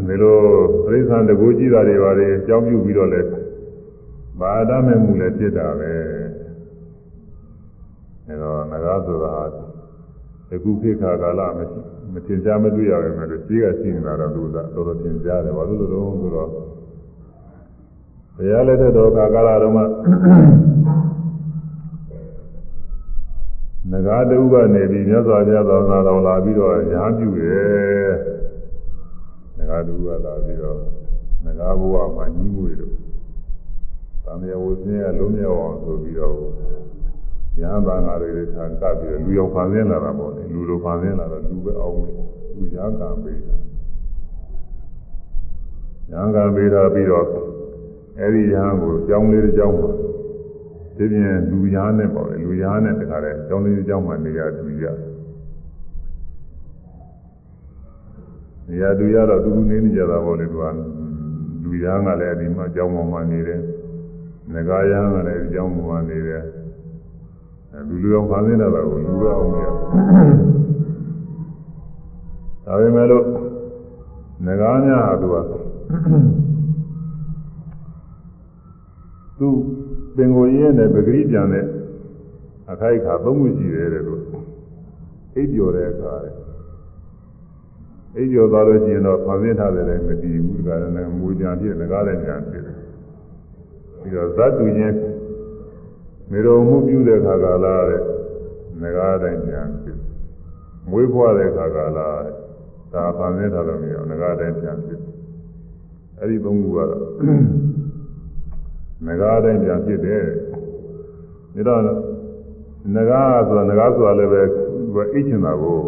[0.09, 0.38] ဒီလို
[0.87, 3.20] ပြိဿံတကူကြည့်တာတွေပါလေအကြောင်းပြုပြီးတော့လဲ
[4.40, 5.92] ဘာဒမဲ့မှုလည်းဖြစ်တာပဲ
[8.26, 9.35] အဲတော့ငကားဆိုတာ
[10.48, 11.81] တကူခေတ်ခါကာလမရှိ
[12.12, 16.48] မတင်ကြမတွေ့ရပဲမဲ့လို့ရှိကရှိနေတာတော့လူသားတော်တော်တင်ကြတယ်ဘာလို့လဲတော့ဆိုတော့
[18.37, 19.85] ဘုရားလက်ထက်တော်ကာလတော်မှာ
[23.92, 28.11] ငကားတူကနေပြီးမြတ်စွာဘုရားသာသနာတော်လာပြီးတော့ညာပြုတယ်
[29.57, 30.78] ငကားတူကလာပြီးတော့
[31.44, 32.94] ငကားဘဝမှာညီးမွေလို့
[34.24, 36.37] သံဃာဝဆင်းရလုံးမြောက်အောင်ဆိုပြီးတော့
[37.59, 42.14] ညာဘာငါတွေထံကပ်ပြီးတော့လူရောက်ဖန်ဆင်းလာတာပေါ့လေလူလိုဖန်ဆင်းလာတော့လူပဲအောင်လို့
[42.57, 43.57] လူညာကံပေးတာ
[46.11, 47.26] ညာကံပေးတာပြီးတော့
[48.18, 49.92] အဲ့ဒီညာကိုကြောင်းလေးတစ်ကြောင်းမှာ
[50.96, 54.85] ဒီပြင်လူရားနဲ့ပေါ့လေလူရားနဲ့တခါတည်းကျောင်းလေးကျောင်းမှာနေရာတူရ
[58.68, 60.64] နေရာတူရတော့တူတူနေနေကြတာပေါ့လေသူက
[61.62, 63.61] လူရားကလည်းဒီမှာကျောင်းပေါ်မှာနေတယ်
[64.52, 66.42] ငကားရားကလည်းဒီကျောင်းပေါ်မှာနေတယ်
[67.88, 69.66] လူလူအောင်ဖန်ဆင်းတာကိုလူရအောင်ရ
[72.66, 73.24] ဒါပေမဲ့လို့
[74.46, 75.37] ငကားများဟာသူက
[79.38, 79.48] သူ
[80.16, 81.66] ပင်ကိုရင်းနဲ့ပဂရိပြန်တဲ့
[82.70, 84.22] အခိုက်အခါသုံးခုရှိတယ်တဲ့လို့
[85.35, 86.35] အိပ်ပျော်တဲ့အခါတဲ့
[88.16, 92.79] အိပ်ပျော်သွားလို့ရှိရင်တော့ဖန်ဆင်းထားတယ်လည်းမတည်ဘူးဒါကလည်းမူပြန်ဖြစ်ငကားလည်းပြန်ဖြစ်တယ်
[94.01, 94.96] ပြီးတော့ဇတ်တူချင်း
[96.31, 98.03] မေတော်မှုပြုတဲ့ခါကာလတဲ့
[98.83, 99.98] ငကားတိုင်းပြန်ဖြစ်
[100.90, 102.35] မွေးဖွားတဲ့ခါကာလတဲ့
[102.94, 105.01] ဒါဖန်ဆင်းထားလို့မရငကားတိုင်းပြန်ဖြစ်
[106.18, 107.03] အဲ့ဒီသုံးခုကတော့
[109.06, 110.24] ငကားတိုင်းပြန်ဖြစ်တယ်
[111.68, 111.98] ဒါတော့
[112.94, 114.60] ငကားဆိုတာငကားဆိုတာလည်းပဲသူ
[114.94, 115.80] ကအိတ်ချင်တာကို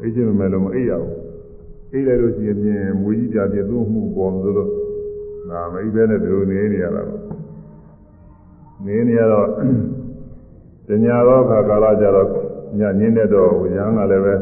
[0.00, 1.14] အိတ်ချင်မယ်လို့မအိတ်ရဘူး
[1.92, 4.70] အိတ်လိုက်လို့ရှိရင်မွေကြီးပြပြသူ့မှုပေါ်ဆိုလို့
[5.50, 7.20] ဒါမအိတ်ပဲနဲ့ဒီလိုနေနေရတာပေါ့
[8.86, 9.48] နေနေရတော့
[10.88, 12.28] တညာတော့ခါကာလကြတော့
[12.78, 14.34] ညညင်းတဲ့တော့ရဟန်းကလည်းပဲ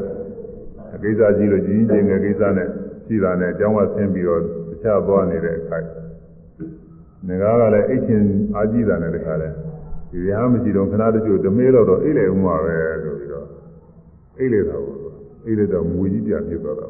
[0.94, 2.68] အကိစ္စကြီးလို့ကြီးကြီးငယ်ကိစ္စနဲ့
[3.06, 5.78] ရှိတာနဲ့အကြောင်းကဆင်းပြီးတော့တခြားသွားနေတဲ့အခါ
[7.28, 9.48] ငကားကလည်းအိတ်ချင်းအားကြီးတာနဲ့တခါလဲ
[10.10, 13.46] ဒီရဟန်းမရှိတော့ခဏတချို့ဓမေးတော့တော့အိတ်လေဥမှာပဲဆိုပြီးတော့
[14.38, 14.98] အိတ်လေတာပေါ့
[15.44, 16.86] အိတ်လေတော့မူကြီးပြန်ဖြစ်သွားတာ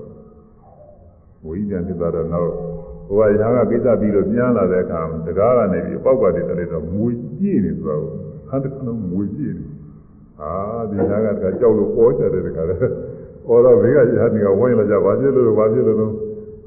[1.43, 2.51] မူကြီးပြန်ဖြစ်သွားတော့နောက်
[3.09, 7.05] ဟိုကရဟန်းကကိစ္စပြီးတော့ပြန်လာတဲ့အခါတကားကနေပြီးပေါက်ကနေတည်းတော့မူ
[7.39, 8.13] ကြီးနေသွားဘူး
[8.49, 9.65] ဟန်တခါတော့မူကြီးနေ
[10.41, 10.53] အာ
[10.91, 12.77] ဒီရဟန်းကတခါကြောက်လို့ပေါ်ကြတယ်တခါလဲ
[13.49, 16.15] အော်တော့ဘေးကရဟန်းကဝိုင်းလာကြဘာဖြစ်လို့ဘာဖြစ်လို့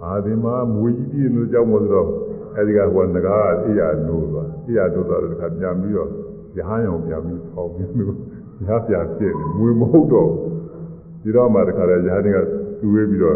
[0.03, 2.09] အာဒီမှာမူကြီးပြင်းလို့ကြောက်မို့ဆိုတော့
[2.57, 6.09] အဲဒီကဟိုငကားအိယာနိုးသွားအိယာနိုးသွားတဲ့ခါပြန်ပြီးတော့
[6.57, 8.15] ရဟန်းရောင်ပြန်ပြီးပေါက်ပြီးလို့
[8.67, 10.31] ရဟပြန်ဖြစ်နေမွေမဟုတ်တော့
[11.21, 12.37] ဒီတော့မှတခါလဲရဟန်းက
[12.79, 13.35] သူ့ဝေးပြီးတော့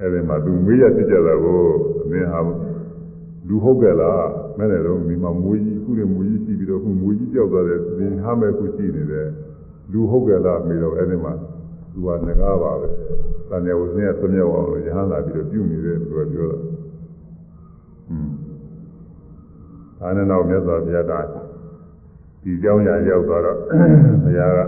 [0.00, 1.58] အဲဒီမှာသူမေးရဖြစ်ကြတာကို
[2.02, 2.40] အမင်းဟာ
[3.48, 4.24] လူဟုတ်ကြလား
[4.58, 9.28] မဲ့တယ်တော့ဒီမှာမွေကြီးခုနေမွေကြီးရှိပြီးတော့ခုမွေကြီးကြောက်သွားတယ်သင်ဟာမဲ့ခုရှိနေတယ်
[9.92, 11.32] လူဟုတ်ကြလားမေးတော့အဲဒီမှာ
[11.92, 12.88] သူကငကားပါပဲ
[13.50, 16.58] တန်ရဝစင်းရဆွမြောက်အောင်လို့ရဟန်းလာပြီးတော့ပြုနေတယ်သူကပြောတာ။
[19.99, 21.13] ဒါနဲ့တော့မြတ်စွာဘုရားက
[22.43, 23.57] ဒီเจ้าညာရောက်သွားတော့
[24.23, 24.59] ဘုရားက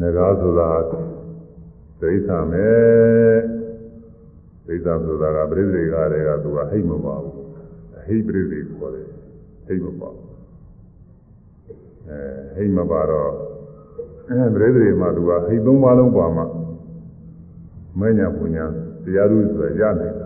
[0.00, 0.68] ငကားဆိုတာ
[2.00, 3.36] ဒိဋ္ဌာမယ်
[4.66, 7.36] ဒိဋ္ဌာဆိုတာကပြိသေကတွေကသူကဟိတ်မပါဘူး
[7.96, 9.06] အဟိပြိသေခေါ်တယ်
[9.66, 10.28] ဟိတ်မပါဘူး
[12.08, 12.18] အဲ
[12.54, 13.32] ဟိတ်မပါတော့
[14.28, 16.44] အဲပြိသေမှာသူကဟိတ်သုံးပါးလုံးပါမှ
[18.00, 18.64] မညာပူညာ
[19.04, 20.25] တရားဥဆိုရနိုင်တယ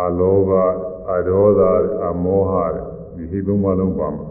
[0.00, 0.50] အလောဘ
[1.12, 1.60] အဒေါသ
[2.06, 2.52] အမောဟ
[3.16, 4.26] ဒီဟိသုံးပါးလုံးပါမှာ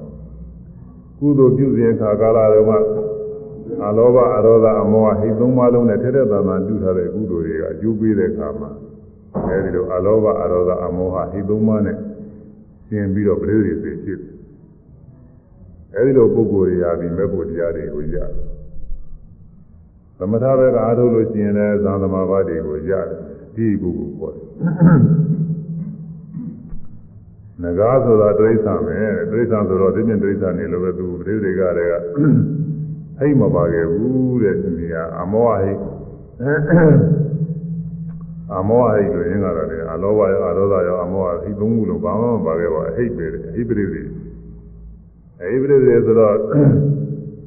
[1.20, 2.74] ကုသိုလ်ပြုစဉ်ခါကာလတုန်းက
[3.86, 8.70] အလောဘအဒေါသအမောဟဟိသုံးပါးလုံးနဲ့ထက်တဲ့တန်တန်ပြုထားတဲ့ကုသိုလ်တွေကအကျိုးပေးတဲ့အခါမှာ
[9.48, 11.98] အဲဒီလိုအလောဘအဒေါသအမောဟဟိသုံးပါးနဲ့
[12.88, 14.20] ရှင်းပြီးတော့ပြိဋိတွေဖြစ်
[15.96, 18.16] အဲဒီလိုပုဂ္ဂိုလ်တွေရာပြီးမဲ့ဖို့တရားတွေကိုရ
[20.18, 23.39] သမထဘက်ကအားထုတ်လို့ရှိရင်လည်းသံသမာဘတွေကိုရတယ်ဒီ
[23.82, 24.46] ပုဂ္ဂိုလ်ပေါ်တယ်
[27.62, 29.00] ငကားဆိုတာတိရစ္ဆာန်ပဲ
[29.32, 31.94] တိရစ္ဆာန်ဆိုတော့ဒီပြင်တိရစ္ဆာန်နေလို့ပဲသူပရိသေကတွေက
[33.18, 35.80] ဟိတ်မပါခဲ့ဘူးတဲ့ဒီနေရာအမောဟိတ်
[38.56, 44.02] အမောဟိတ်လို့ရင်းကတော့လေအလောဘရောအရောဓရောအမောဟဟိတ်သုံးခုလုံးဘာမှမပါခဲ့ပါအဟိတ်ပဲအဟိပရိသေ
[45.42, 46.36] အဟိပရိသေဆိုတော့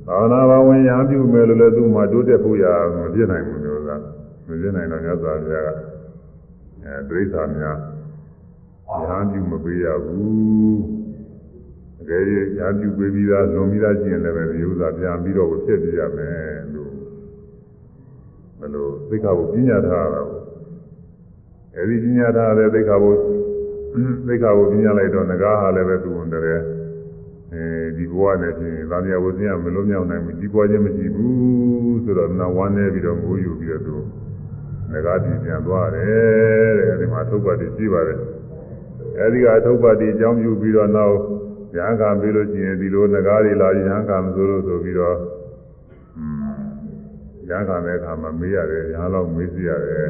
[0.06, 3.90] သာဝနာဘဝင်ရပြုမယ်လို့လည်းသူ့မှာတိုးတက်ဖို့ရမဖြစ်နိုင်ဘူးလို့က
[4.48, 5.91] မပြနိုင်တော့မြတ်စွာဘုရားက
[6.84, 7.78] အဲဒိဋ္ဌာများ
[8.88, 10.80] ဉာဏ်ပြုမပေးရဘူး
[12.00, 12.22] အကယ်၍
[12.58, 16.92] ဉာဏ်ပြုပေးပြီးသားလွန်ပြီးသားကျင့်လည်းပဲဒီဥစ္စာပြန်ပြီးတော့ဖြစ်ပြရမယ်လို့
[18.58, 20.40] ဘယ်လိုသိက္ခာကိုပညာထားရတာကို
[21.76, 23.14] အဲဒီပညာထားတဲ့သိက္ခာကို
[24.26, 26.64] သိက္ခာကိုပညာလိုက်တော့ငကားဟာလည်းပဲသူ့ဝန်တည်း
[27.52, 27.64] အဲ
[27.96, 33.96] ဒီဘဝနဲ့ချင်းသာမယဝဇင်းကမလုံးမြောက်နိုင်ဘူးဒီဘဝချင်းမရှိဘူးဆိုတော့နာဝမ်းနေပြီးတော့ငိုးယူပြီးတော့သူ
[34.90, 38.18] ငကားပြည်ပြန်သွားတယ်တဲ့အဲဒီမှာထုတ်ပတ်တည်ရှိပါတယ်
[39.18, 41.16] အဲဒီကအထုတ်ပတ်တည်အကြောင်းပြုပြီးတော့နောက်
[41.76, 45.16] ရဟန်းကပြီးလို့ရှိရင်ဒီလိုငကားတွေလာရဟန်းကမဆိုလို့ဆိုပြီးတော့
[47.48, 50.08] ရဟန်းကတဲ့အခါမှာမေးရတယ်ရဟန်းတော့မေးစီရတယ်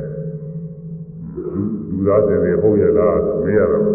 [1.91, 3.87] လူသားတွေဟုတ်ရလားမေးရတော့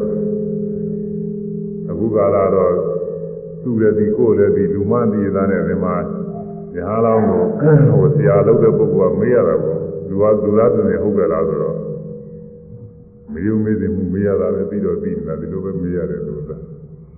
[1.89, 2.73] အခုကာလတော့
[3.63, 5.95] သူ့လည်းဒီကိုယ်လည်းဒီလူမသိသားနဲ့ဒီမှာ
[6.75, 7.43] ရဟန်းလောင်းကို
[7.91, 9.76] ဟိုဆရာလုပ်တဲ့ပုဂ္ဂိုလ်ကမေးရတာပေါ့လူ
[10.21, 11.77] ကလူသားတွေဟုတ်ကြလားဆိုတော့
[13.33, 16.57] မယုံမေးသိမှုမေးရတာပဲပြီးတော့ပြီးနေတာဒီလိုပဲမေးရတယ်လို့ဆိုတာ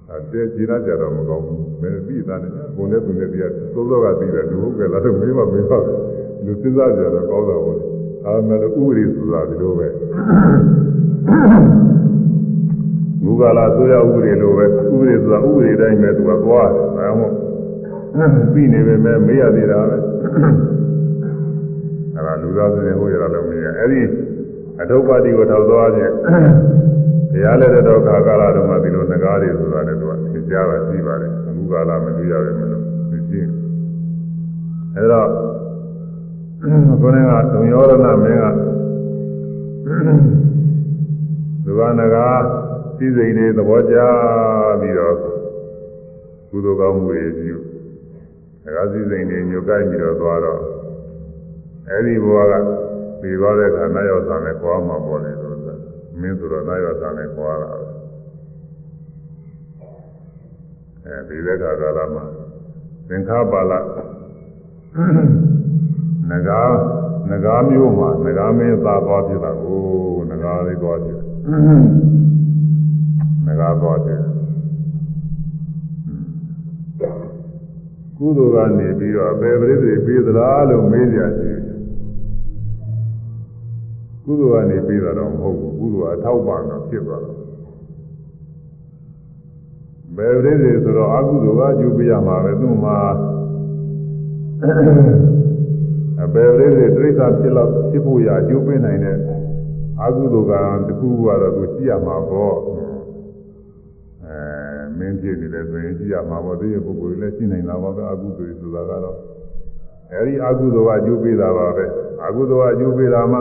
[0.10, 5.80] အဲတဲခြေနာကြတော့မကောင်းဘူးမင်းပြီးသားနဲ့ဘုံနဲ့သူနဲ့တရားသုံးတော့ကပြီးတယ်လူဟုတ်ကြလားတော့မေးမှမေးပါ
[6.46, 9.88] လူစဉ်းစားကြတော့ကောင်းတာပေါ့ဒါမှလည်းဥပဒေဆိုတာဒီလိုပဲ
[13.24, 20.79] မူကလာဆိုရဥပဒေလိုပဲဥပဒေဆိုတာဥပဒေတိုင်းပဲသူကသွားတယ်ဒါမှမဟုတ်ပြီးနေပေမဲ့မေးရသေးတာပဲအဲ
[22.30, 24.02] ဒါလူသားစင်ဟိုရတာလည်းမရအဲ့ဒီ
[24.82, 26.14] အထုပ်ပါတိကိုထောက်သွားခြင်း
[27.34, 33.40] တရားလက်တော်ခါကာလတုန်းကဒီလိုငကားတွေဆိုတာလည်းသူကသင်ကြားတာရှိပါတယ်အခုကာလမတွေ့ရပဲမလို့မရှိ
[34.96, 35.22] အဲဒါ
[37.02, 38.46] ကိုယ်ကဒုံယောရဏမင်းက
[41.64, 42.44] သူကငကား
[42.98, 43.98] စည်းစိမ်တွေသဘောကျ
[44.82, 45.16] ပြီးတော့
[46.50, 47.58] ကုသိုလ်ကောင်းမှုတွေပြု
[48.64, 50.62] ငကားစည်းစိမ်တွေညှို့ကိုက်ပြီးတော့သွားတော့
[51.92, 52.54] အဲဒီဘဝက
[53.20, 55.78] ပြီးသွားတဲ့အခါနာရောက်ဆောင်နဲ့ကြွားမှာပေါ့လေလို့ဆို
[56.20, 57.88] မင်းဆိုတော့နာရောက်ဆောင်နဲ့ကြွားတာပဲ
[61.06, 62.26] အဲဒီတဲ့ခါကာလမှာ
[63.08, 63.74] သင်္ခါပါဠ
[66.30, 66.62] နဂါ
[67.30, 69.82] နဂါမျိုးမှာနဂါမင်းသာသွားဖြစ်တာကို
[70.30, 71.22] နဂါလေးသွားဖြစ်
[73.48, 74.22] နဂါသွားဖြစ်
[78.18, 81.59] ကုသိုလ်ကနေပြီးတော့အပေပရိသေပေးသလားလို့မေးကြတယ်
[84.30, 87.38] ကုသိုလ်ကနေပေးတာတော့မဟုတ်ဘူးကုသိုလ်အထောက်ပံ့တော့ဖြစ်သွားတော့
[90.16, 92.98] ဘယ်ပရိသေဆိုတော့အကုသိုလ်ကအကျိုးပေးရမှာပဲသူ့မှာ
[96.24, 99.18] အပေပရိသေတိရစ္ဆာန်ဖြစ်လို့ဖြစ်ဖို့ရအကျိုးပေးနိုင်တဲ့
[100.04, 100.54] အကုသိုလ်က
[100.88, 102.58] တခုကတော့သူရှိရမှာပေါ့
[104.26, 104.36] အဲ
[104.98, 109.18] မင်းဖြစ်နေတယ်ဆိုရင်ရှိရမှာပေါ့ဒီပုဂ္ဂိုလ်လည်းရှိနိုင်တာပါပဲအကုသိုလ်ဆိုတာကတော့
[110.12, 111.86] အဲဒီအကုသိုလ်ကအကျိုးပေးတာပါပဲ
[112.26, 113.40] အကုသိုလ်ကအကျိုးပေးတာမှ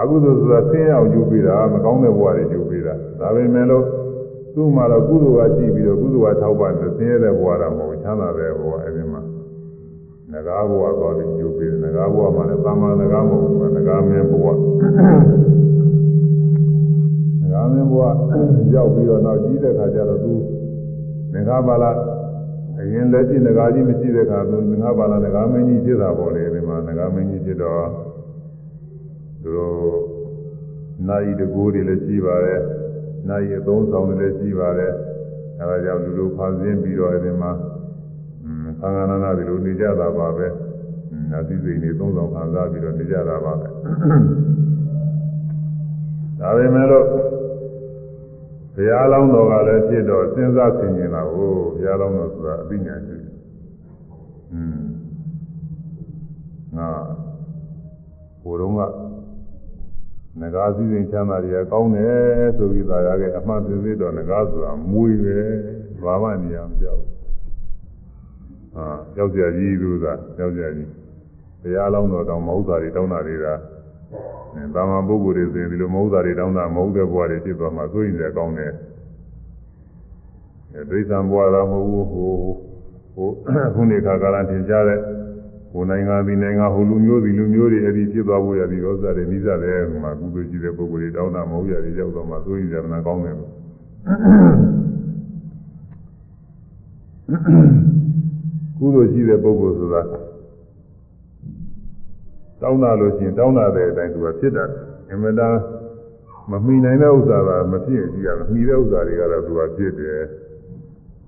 [0.00, 3.84] အကုသိုလ်ဆိုတာဆင်းရဲအောင်ကျိုးပေးတာမကောင်းတဲ့ဘဝတွေကျိုးပေးတာဒါပေမဲ့လို့
[4.54, 9.22] သူ့မှာတော့ကုသိုလ်ကရှိပြီးတော့ကုသိုလ်ကထောက်ပံ့တယ်ဆင်းရဲတဲ့ဘဝတော့မဟုတ်ချမ်းသာတဲ့ဘဝအဲဒီမှာ
[10.32, 14.46] ငကားဘဝသွားပြီးကျိုးပေးတယ်ငကားဘဝမှာလည်းသာမန်ငကားမဟုတ်ဘူးငကားမင်းဘဝ
[17.42, 18.02] ငကားမင်းဘဝ
[18.74, 20.32] ရောက်ပြီးတော့နောက်ကြီးတဲ့ခါကျတော့သူ
[21.34, 21.96] ငကားပါလား
[22.78, 27.84] အရင်လက်ရှိငကားကြီးမရှိတဲ့ခါသူငကားပါလားငကားမင်းကြီးဖြစ်တာပေါ့လေဒီမှာငကားမင်းကြီးဖြစ်တော့
[29.44, 29.74] သူတို့
[31.08, 32.62] နိုင်တကိုးတွေလည်းရှိပါတယ်
[33.28, 34.92] နိုင်အသုံးဆောင်တွေလည်းရှိပါတယ်
[35.60, 37.52] အဲဒါကြောင့်လူလူဖန်ဆင်းပြီးတော့အဲဒီမှာ
[38.80, 40.46] သံဃာနာနာဒီလိုနေကြတာပါပဲ
[41.30, 43.66] နာသီစိန်တွေသုံးဆောင်ခံစားပြီးတော့နေကြတာပါပဲ
[46.40, 47.06] ဒါပေမဲ့လို့
[48.74, 53.32] ဘုရားလောင်းတော်ကလည်းဖြစ်တော့စဉ်းစားဆင်ခြင်တာကိုဘုရားလောင်းတော်ဆိုတာအသိဉာဏ်ရှိတယ်။
[54.52, 54.80] อืม
[56.76, 56.90] ငါ
[58.42, 58.80] ဘိုးတော်က
[60.40, 65.38] ငကားစည်းစိမ်ချမ်းသာတွေကကောင်းတယ်ဆိုပြီးသာရခဲ့အမှန်သိသေးတော့ငကားဆိုတာမွေးပဲ
[66.02, 67.02] ဘာမှနေရာမကြောက်
[68.74, 70.90] ဟာကြောက်ကြကြီးသူသာကြောက်ကြကြီး
[71.62, 73.46] တရားလောင်းတော်တောင်မဟုတ်တာတွေတောင်းတာတွေက
[74.74, 78.72] သာမန်ပုဂ္ဂိုလ်တွေဆိုရင်ဒီလိုမဟုတ်တာတွေတောင်းတာမဟုတ်တဲ့ဘဝတွေဖြစ်သွားမှဆိုရင်လည်းကောင်းတယ်
[80.90, 82.32] ဒိဋ္ဌံဘဝတော့မဟုတ်ဘူးဟို
[83.14, 83.30] ဟို
[83.74, 85.00] ခုနေခါကာလထင်ရှားတဲ့
[85.74, 93.52] ဟိုနိုင်ငံဒီနိုင်ငံဟိုလူမျိုးဒီလူမျိုးတွေအဲ့ဒီဖြစ်သွားဖို့ရပြီးဥစ္စာတွေနိစ္စတယ်မှာကုသိုလ်ရှိတဲ့ပုဂ္ဂိုလ်တွေတောင်းတာမဟုတ်ရည်ရောက်တော့မှဆိုရင်ဇာနာကောင်းတယ်လို့
[98.78, 100.02] ကုသိုလ်ရှိတဲ့ပုဂ္ဂိုလ်ဆိုတာ
[102.62, 104.64] တောင်းတာလို့ရှိရင်တောင်းတာတဲ့အတိုင်းသူကဖြစ်တာ
[105.12, 105.58] အမှန်တမ်း
[106.50, 110.20] မမှီနိုင်တဲ့ဥစ္စာကမဖြစ်ရင်ကြီးရမှီတဲ့ဥစ္စာတွေကတော့သူကဖြစ်တယ်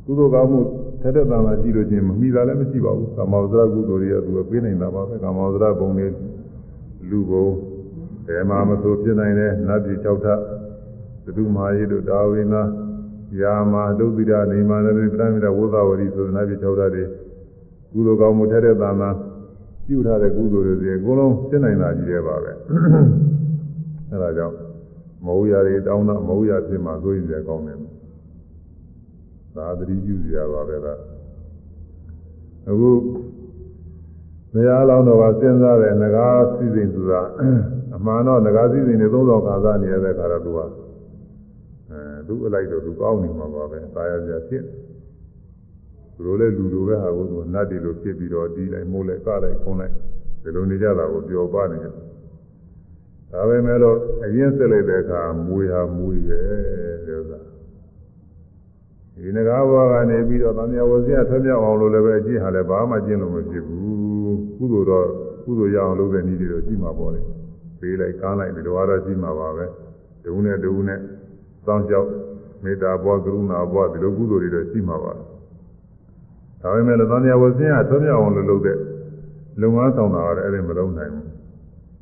[0.04, 0.61] ကုသိုလ်ကောင်းမှု
[1.07, 6.07] ထက်တဲ့တန်လာကြည့်လို့ချင်းမမိတာလည်းမရှိပါဘူးကာမဝဇ္ဇကုသိုလ်တွေကသူကပေးနိုင်တာပါပဲကာမဝဇ္ဇဘုံတွေ
[7.11, 7.47] လူဘုံ
[8.27, 10.40] ဘယ်မှာမဆိုဖြစ်နိုင်တယ်နတ်ပြည်၆ထပ်
[11.25, 12.62] သတုမာရီတို့တာဝိနာ
[13.40, 17.05] ယာမာဒုက္ခိတနေမာနတိပရမိတဝုသဝရီဆိုတဲ့နတ်ပြည်၆ထပ်တွေ
[17.92, 19.11] ကုသိုလ်ကောင်းမှုထက်တဲ့သာနာ
[19.87, 22.53] ပြုထားတဲ့ကုသိုလ်တွေစီအကုန်လုံးဖြစ်နိုင်တာကြီးတယ်ပါပဲ
[24.11, 24.55] အဲဒါကြောင့်
[25.25, 27.79] မဟုတ်ရတွေတောင်းတာမဟုတ်ရဖြစ်မှာဆိုရင်လည်းကောင်းတယ်
[29.57, 31.01] သာသတိပြုစရာပါပဲလား
[32.69, 32.90] အခု
[34.53, 37.23] ဘုရားလောင်းတော်ကစဉ်းစားတဲ့ငကားစည်းစိမ်ဆိုတာ
[37.97, 44.62] အမှန်တော့ငကားစည်းစိမ်တွေသုံးဆောင်ခါစားနေရတဲ့ခါတော့သူကအဲသူ့အလိုက်တော့သူကောင်းနေမှာပါပဲသာယာစရာဖြစ်
[46.14, 49.95] သူတို့လည်းလူလိုပဲဟာကိုသူနတ်တွေလိုဖြစ်ပြီးတော့ဒီလိုက်မိုးလိုက်ကလိုက်ခုံးလိုက်
[50.42, 51.92] ဒီလိုနေကြတာကိုပျော်ပါနေတယ်
[53.33, 56.40] ဒါပဲမဲ့လို့အရင်ဆက်လိုက်တဲ့အခါမွေဟာမွေပဲ
[57.07, 57.56] တဲ့ဥစ္စာ
[59.16, 65.07] ဒီငကားဘဝကနေပြီးတော့သံဃာဝဇ္ဇထွက်မြောက်အောင်လို့လည်းပဲအကျင့်ဟာလည်းဘာမှကျင့်လို့မဖြစ်ဘူးကုသိုလ်တော့
[65.44, 67.20] ကုသိုလ်ရအောင်လုပ်တဲ့နည်းတွေတော့ရှိမှာပေါ့လေ
[67.81, 69.64] ပေးလိုက်ကားလိုက်ဒီလိုအားတော့ရှိမှာပါပဲ
[70.24, 71.00] ဒုနဲ့ဒုနဲ့
[71.66, 72.09] စောင့်ကြောက်
[72.62, 78.79] မေတ္တာဘဝကရုဏာဘဝဒီလိုကုသိုလ်တွေတော့ရှိမှာပါဒါပေမဲ့လည်းသံဃာဝဇ္ဇကထွက်မြောက်အောင်လို့လုပ်တဲ့
[79.61, 81.24] လုံငန်းဆောင်တာကလည်းအဲ့ဒီမလုံးနိုင်ဘူး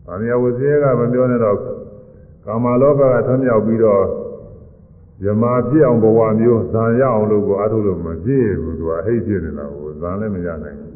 [0.06, 1.56] သံဃာဝဇ္ဇကမပြောနဲ့တော့
[2.44, 4.04] ကာမလောကကထွက်မြောက်ပြီးတော့
[5.22, 10.94] ယမာဖြစ်အောင်ဘဝမျိုးဇံရအောင်လို့ကိုအားထုတ်လို့မပြည့်ဘူးသူကအဟိတ်ဖြစ်နေတာကိုဇံလည်းမရနိုင်ဘူး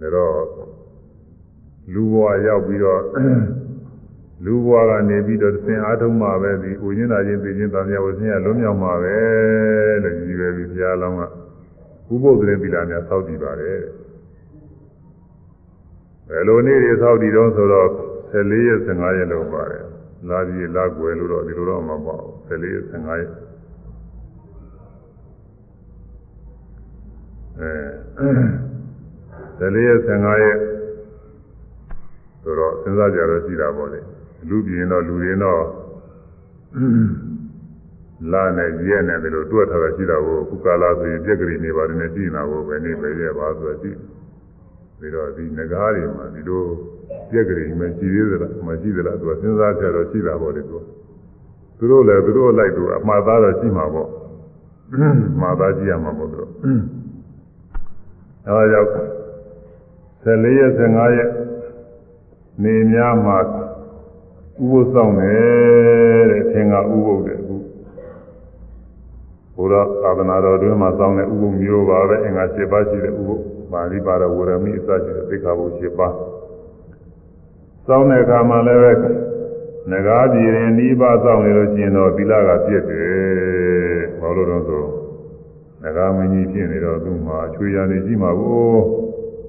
[0.00, 0.38] ဒါတော့
[1.92, 3.02] လူဘဝရောက်ပြီးတော့
[4.44, 9.16] လူဘဝကနေပြီးတော့သင်အားထုတ်မှာပဲဒီဥညင်းတာချင်းသိချင်းတန်မြတ်ဝဆင်းရလွံ့မြောက်မှာပဲ
[10.02, 11.22] လို့ကြီးပဲပြီးဘုရားလောင်းက
[12.12, 13.80] ဥပုသ်တဲ့သီလများစောင့်တည်ပါတယ်
[16.28, 17.88] ဘယ်လိုနေ့တွေစောင့်တည်တော့ဆိုတော့
[18.32, 19.84] 14ရက်15ရက်လောက်ပါတယ်
[20.28, 23.30] လာပြီးလာကွယ်လို့တော့ဒီလိုတော့မပေါ့ 14ရက်15ရက်
[27.60, 27.72] အဲ
[29.60, 30.58] 14ရက်15ရက်
[32.42, 34.00] ဆိုတော့စဉ်းစားကြတော့ရှိတာပေါ့လေ
[34.48, 35.62] လူပြင်းတော့လူရင်းတော့
[38.32, 43.90] လာနဲ့ရက်နဲ့ဒီလိုတွက်ထားတာရှိတာကိုခုကာလာဆိုရင်ပြက်ကလေးနေပါတယ်နဲ့ရှိနေတာကိုပဲနေပဲရက်ပါဆိုတော့ရှိ
[44.98, 46.62] ပြီးတော့ဒီငကားတွေမှာဒီလို
[47.30, 50.78] ပြက်ကလေးမရှိသေးသလားမရှိသလားသူကစဉ်းစားကြတော့ရှိတာပေါ့လေသူ
[51.82, 54.08] သူတို့လည်းသူတို့လိုက်သူအမှားသားတော့ရှိမှာပေါ့
[55.40, 56.50] မှားသားကြည့်ရမှာပေါ့သူတို့
[58.46, 58.90] အဲဒါကြောင့်
[60.24, 61.30] 14ရက်15ရက်
[62.62, 67.56] နေများမှာဥပုသ်ဆောင်တယ်တဲ့သင်္ဃဥပုသ်တဲ့အခု
[69.56, 73.42] ဘုရားသာသနာတော်တွင်မှာစောင်းတဲ့ဥပုသ်မျိုးပါပဲအင်္ဂါ7ပါးရှိတဲ့ဥပုသ်
[73.72, 76.14] ပါဠိပါရဝရမိအစရှိတဲ့သိက္ခာပု7ပါး
[77.86, 78.92] စောင်းတဲ့အခါမှာလည်းပဲ
[79.90, 84.84] ငကားပြည်ရင်ဤပါစောင်းနေလို့ရှိရင်တော့သီလကပြည့်တယ်ဘာလို့တော့ဆို
[85.82, 88.72] ငကားမင်းကြီးဖြစ်နေတော့သူ့မှာချွေရနေရှိမှာကို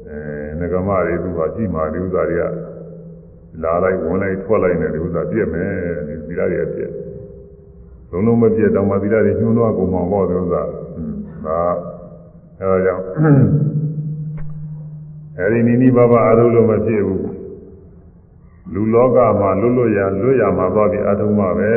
[0.10, 0.20] အဲ
[0.60, 2.44] ငကမတွေသူ့ဟာရှိမှာဒီဥစ္စာတွေက
[3.64, 5.72] လာလိုက်ဝင်လိုက်ထွက်လိုက်နေဒီဥစ္စာပြည့်မယ်
[6.08, 6.92] ဒီသီလတွေပြည့်
[8.12, 10.62] လုံးလုံးမပြည့်တော့မှသီလတွေညှိုးနှွားကုန်မှာပေါ့ဒီဥစ္စာ
[11.46, 11.62] ဒါ
[12.60, 13.04] အဲဒါကြောင့်
[15.38, 17.33] အဲဒီနိနိဘဘအရုလို့မဖြစ်ဘူး
[18.72, 21.72] လူလောကမှာလွတ်လွတ်ရလွတ်ရမှာသွားပြီးအထုံးမှာပဲ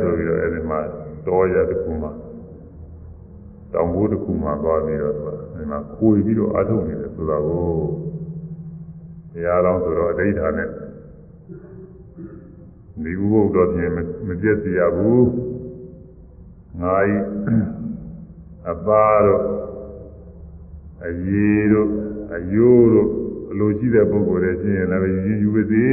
[0.00, 0.78] ဆိုပြီးတော့အဲဒီမှာ
[1.26, 2.12] တော်ရတစ်ခုမှာ
[3.72, 5.14] တောင်ဘိုးတစ်ခုမှာသွားပြီးတော့
[5.56, 7.66] ဒီမှာခိုးပြီးတော့အထုံးနေတယ်ဆိုတာကို
[9.32, 10.68] တရားတော်ဆိုတော့အဋ္ဌာနဲ့
[13.02, 13.90] ဒီဥပုဒ်တော်ပြင်
[14.26, 15.28] မပြည့်စရာဘူး
[16.80, 17.16] ငါဤ
[18.70, 19.42] အသားတို့
[21.06, 21.88] အရေတို့
[22.34, 23.10] အယိုးတို့
[23.50, 25.86] အလိုရှိတဲ့ပုဂ္ဂိုလ်တွေချင်းရင်လည်းယူယူပါစေ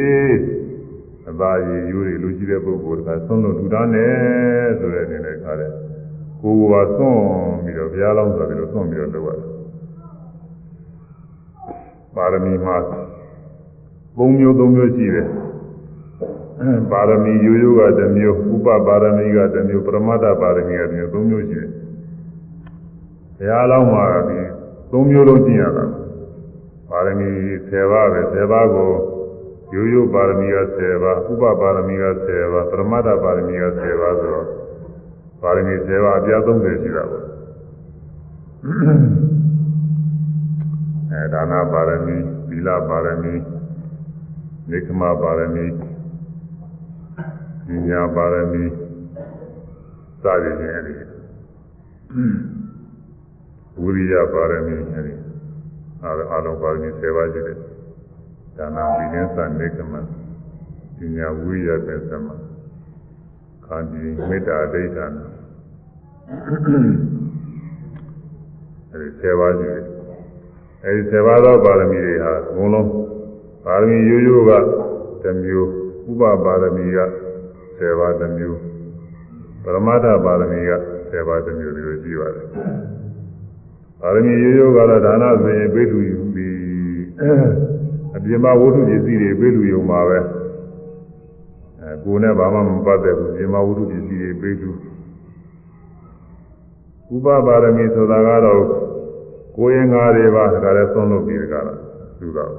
[1.29, 4.13] အသားရည်ယိုးတွေလိုရှိတဲ့ပုဂ္ဂိုလ်ကဆုံးလို့လူသားနဲ့
[4.79, 5.71] ဆိုတဲ့အနေနဲ့ခါတယ်
[6.41, 7.21] ကိုယ်ကသွန့်
[7.63, 9.55] ပြီးတော့ဘုရားလောင်းဆိုပြီးတော့သွန့်ပြီးတော့လုပ်ရတယ်
[12.15, 12.77] ပါရမီမှာ
[14.17, 15.27] ၃မျိုး၃မျိုးရှိတယ်
[16.91, 21.69] ပါရမီရိုးရိုးကတစ်မျိုးဥပပါရမီကတစ်မျိုးပရမတ္ထပါရမီကတစ်မျိုး၃မျိုးရှိတယ်
[23.37, 24.39] ဘုရားလောင်းမှာဒီ
[24.91, 25.85] ၃မျိုးလုံးကျင့်ရတာ
[26.95, 27.29] ပါရမီ
[27.69, 28.91] 10ပါးပဲ10ပါးကို
[29.73, 34.47] ရိုးရိုးပါရမီက10ပါးဥပပါရမီက10ပါးပရမတ္ထပါရမီက10ပါးဆိုတော့
[35.41, 37.23] ပါရမီ10ပါးအပြား30ရှိတာပေါ့
[41.11, 42.17] အဲဒါနပါရမီ
[42.49, 43.33] သီလပါရမီ
[44.69, 45.65] နိက္ခမပါရမီ
[47.87, 48.63] ဉာဏ်ပါရမီ
[50.23, 50.95] စသည်ဖြင့်အဲဒီ
[53.81, 55.24] ဝိရိယပါရမီအဲဒီ
[56.05, 57.57] အားအလုံးပါရမီ7ပါးရှိတယ်
[58.57, 60.01] ဒါနဝိနည်းသနိက္ခမဉာ
[61.27, 62.27] ဏ်ဝိရိယပဲသမ
[63.65, 65.17] ခန္တီမေတ္တာဒိဋ္ဌာန
[68.91, 69.83] အဲဒီ7ပါးရှိတယ်
[70.83, 72.89] အဲဒီ7ပါးသောပါရမီတွေဟာအကုန်လုံး
[73.65, 74.51] ပါရမီရိုးရိုးက
[75.23, 75.69] တစ်မျိုး
[76.09, 76.99] ဥပပါရမီက
[77.53, 78.59] 10ပါးတစ်မျိုး
[79.63, 82.45] ပရမတ္ထပါရမီက10ပါးတစ်မျိုးဒီလိုရှိပါတယ်
[84.05, 86.55] ပါရမီရိုးရိုးကတော့ဒါနဆိုရင်ပိထုယူပြီး
[88.15, 90.19] အပြင်မှာဝတ္ထုပစ္စည်းတွေပိထုယူမှာပဲ
[91.81, 94.69] အဲကိုယ်နဲ့ဘာမှမပတ်သက်ဘူးပြင်မှာဝတ္ထုပစ္စည်းတွေပိထု
[97.13, 98.61] ဥပပါရမီဆိုတာကတော့
[99.57, 101.73] ကိုယ်ရင်ငါးတွေပါဒါလည်းသုံးလို့ပြီးကြတာ
[102.19, 102.51] သူတော့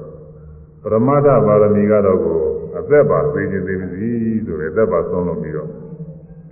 [0.81, 2.39] ပရမတ္ထပါရမီကတော့ကို
[2.77, 4.09] အသက်ပါသိခြင်းသိပြီ
[4.45, 5.69] ဆိုရယ်အသက်ပါသုံးလို့ပြီးတော့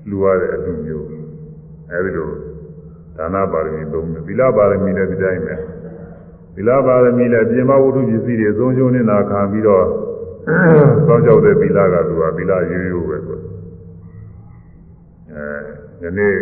[0.10, 1.08] လူရတဲ့အလူမျိုး
[1.92, 2.55] အဲဒီလို
[3.18, 5.56] ဒါနပါရမီသုံးတယ်သီလပါရမီလည်းဒီတိုင်းပဲ
[6.56, 9.86] သီလပါရမီလည်းပြင်မဝတ္ထုပစ္စည်းတွေသုံးချုံနေတာခံပြီးတော့
[11.08, 13.40] သောကြောက်တဲ့သီလကသူကသီလရိုးရိုးပဲဆို
[15.34, 15.48] အဲ
[16.02, 16.36] ဒီနေ့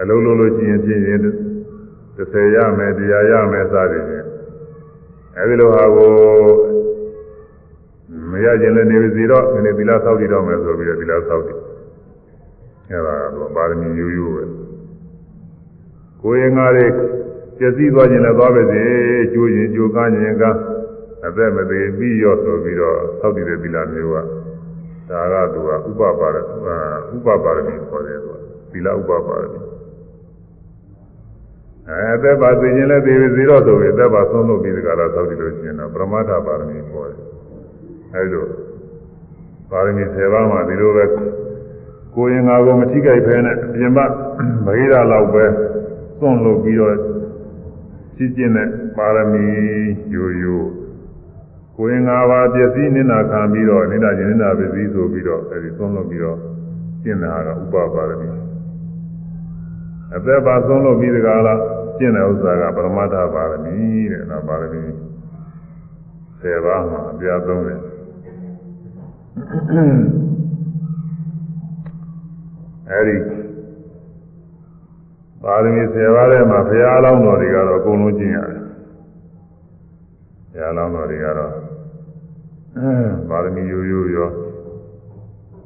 [0.00, 1.18] အလုံးလုံးလို့ရှိရင်ဖြစ်ရင်
[2.16, 4.26] 30ရမယ်တရားရမယ်စသည်ဖြင့်
[5.38, 6.10] အဲဒီလိုဟာကို
[8.30, 11.58] မရခြင်းလည်းနေစီတော့နည်းနည်းသီလဆောက်တည်တော့မယ်ဆိုပြီးတော့သီလဆောက်တည်
[12.90, 14.61] အဲဒါကတော့ပါရမီရိုးရိုးပဲ
[16.22, 16.86] ကိုယ်ရင်ငါတွေ
[17.58, 18.82] ပြည့်စည်သွားခြင်းလည်းသွားပါစေ
[19.32, 20.58] ကျိုးရင်ကျိုးကန်းရင်ကန်း
[21.26, 24.16] အသက်မသေးပြီးရောဆိုပြီးတော့ဆောက်တည်တဲ့သီလမျိုးက
[25.10, 26.36] ဒါကသူကဥပပါရ
[27.14, 28.38] ဥပပါရမီခေါ်တယ်သူက
[28.72, 29.60] သီလဥပပါရမီ
[31.88, 37.18] အဲအသက်ပါသိခြင်းလည်းသိပြီဇီရောဆိုပြီးအသက်ပါဆုံးလို့ပြီးဒီကလာသောက်တည်လို့ရှိရင်တော့ပရမတ္ထပါရမီခေါ်တယ်
[38.14, 38.46] အဲဒီလို
[39.70, 41.04] ပါရမီ10ပါးမှာဒီလိုပဲ
[42.14, 43.98] ကိုယ်ရင်ငါကိုမထိကြိုက်ဖဲနဲ့ပြင်ပ
[44.64, 45.44] မဂိရလောက်ပဲ
[46.20, 46.96] သွန့်လို့ပြီးတော့
[48.16, 49.44] ရှိကျင့်တဲ့ပါရမီ
[50.12, 50.56] ယူယူ
[51.76, 56.38] ကိုယ်ရင်ငါပါပျက်စီးနေတာခံပြီးတော့နေတာချင်းနေတာပျက်စီးဆိုပြီးတော့အဲဒီသွန့်လို့ပြီးတော့
[57.02, 58.28] ကျင့်တာကဥပပါရမီ
[60.16, 61.54] အသက်ပါဆုံးလို့ပြီးဒီကလာ
[61.98, 63.76] ကျင့်တဲ့ဥစ္စာကပရမတ္ထပါရမီ
[64.12, 64.82] တဲ့နော်ပါရမီ
[66.42, 67.80] 10ပါးမှာအပြားသုံးတယ်
[72.90, 73.41] အဲဒီ
[75.42, 78.60] ပါရမီ10ပါးထဲမှာဘုရားအလောင်းတော်တွေကတော့အကုန်လုံးကျင့်ရတယ်
[80.52, 81.52] ဘုရားအလောင်းတော်တွေကတော့
[83.28, 84.30] ပါရမီရိုးရိုးရော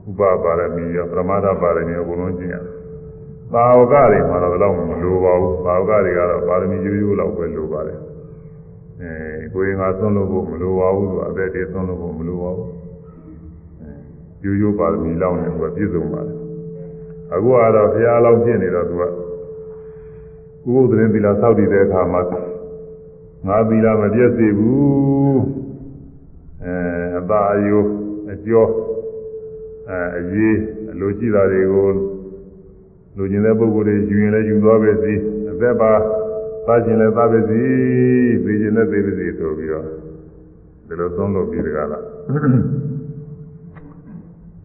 [0.09, 2.65] ဥပပါရမီရောပရမတ္ထပါရမီရောအကုန်လုံးကျင့်ရတယ်
[3.53, 7.99] သာဝကတွေမှာတော့တော့မလိုပါဘူးသာဝကတွေကတော့ပါရမီရိုးရိုးလောက်ပဲလိုပါတယ်
[9.01, 12.71] အဲကိုယ်ငါသွန်းလို့ဖို့မလိုပါဘူးသူအသက်တည်းသွန်းလို့ဖို့မလိုပါဘူး
[14.45, 16.37] ရိုးရိုးပါရမီလောက်နေသူကပြည့်စုံပါတယ်
[17.35, 19.03] အခုကတော့ဘုရားလောက်ဖြစ်နေတော့သူက
[20.67, 22.23] ဥပုသ်ရင်သီလစောက်တည်တဲ့အခါမှာ
[23.47, 25.43] ငါသီလမပြည့်စုံဘူး
[26.65, 26.77] အဲ
[27.19, 27.89] အသာအယိုး
[28.33, 28.71] အကျော်
[29.91, 30.57] အဲအရေး
[30.91, 31.89] အလိုရှိတာတွေကို
[33.17, 35.15] လူကျင်တဲ့ပုဂ္ဂိုလ်တွေယူရင်လည်းယူသွားပဲစီ
[35.51, 35.93] အသက်ပါ
[36.67, 37.61] သားကျင်လည်းသားပဲစီ
[38.45, 39.85] သိကျင်လည်းသိပါစီဆိုပြီးတော့
[40.87, 42.05] ဒီလိုသုံးလို့ပြီးတကားလား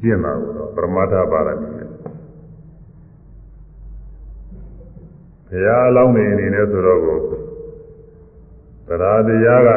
[0.02, 1.91] ကျင့်တာကိုတော့ပရမတ္ထပါရမီနဲ့
[5.52, 7.18] ဘုရားအလောင်းနေအနေနဲ့ဆိုတော့ကို
[8.88, 9.70] တရားတရားက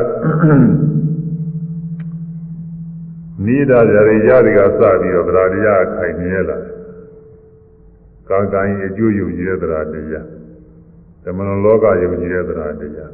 [3.45, 6.59] နိဒာကြရိရတွေကစပြီးတော့တရားတရားခိုင်နေလာ
[8.29, 10.27] ကံကံအကျိုးယုံကြည်တဲ့တရားတရား
[11.25, 13.13] ဓမ္မလောကယုံကြည်တဲ့တရားတရား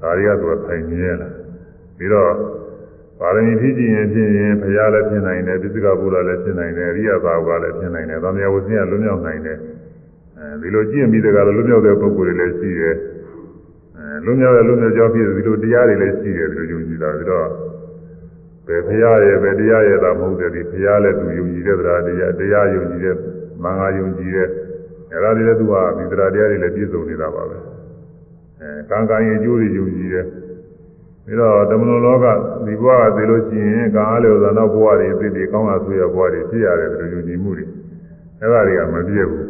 [0.00, 1.28] ဒါတွေကသူခိုင်နေလာ
[1.96, 2.32] ပြီးတော့
[3.18, 9.58] ပါရမီဖြစ်ကြည့်ရင်ဖြစ်ရင်ဘုရားလည်းဖြစ်နိုင်တယ်ပိစိကဘုရားလည်းဖြစ်နိုင်တယ်အရိယသာဝကလည်းဖြစ်နိုင်တယ်သံဃာဝဆင်းကလွတ်မြောက်နိုင်တယ်
[10.40, 12.96] အဲဒီလိုကျင့်ပြီးတကယ်လို့လွတ်မြောက်တဲ့ပုဂ္ဂိုလ်တွေလည်းရှိတယ်
[13.96, 17.48] အဲလွတ်မြောက်တဲ့လွတ်မြောက်ကြောင်းဖြစ်ဒီလိုတရားတွေလည်းရှိတယ်ဒီလိုယုံကြည်တာပြီးတော့
[18.66, 23.16] ဘယ်ဘုရားရဲ့ဘယ်တရားရဲ့သာမဟုတ်တယ်ဒီဘုရားလည်းသူယုံကြည်တဲ့တရားတရားတရားယုံကြည်တဲ့
[23.62, 24.48] မင်္ဂယုံကြည်တဲ့
[25.12, 27.58] အဲဒါတွေလည်းသူဟာဒီတရားတရားတွေလည်းပြည့်စုံနေတာပါပဲ
[28.60, 30.24] အဲကံကံရဲ့အကျိုးတွေယုံကြည်တဲ့
[31.24, 32.26] ပြီးတော့ဓမ္မလောက
[32.66, 37.66] ဒီဘဝကသိလို့ရှိရင်ကံအားလျော်သောနောက်ဘဝတွေသိပြီးကောင်းတာဆွေရဘဝတွေဖြစ်ရတယ်ဒီလိုယုံကြည်မှုတွေ
[38.40, 39.49] အဲဒါတွေကမပြည့်ဘူးဘ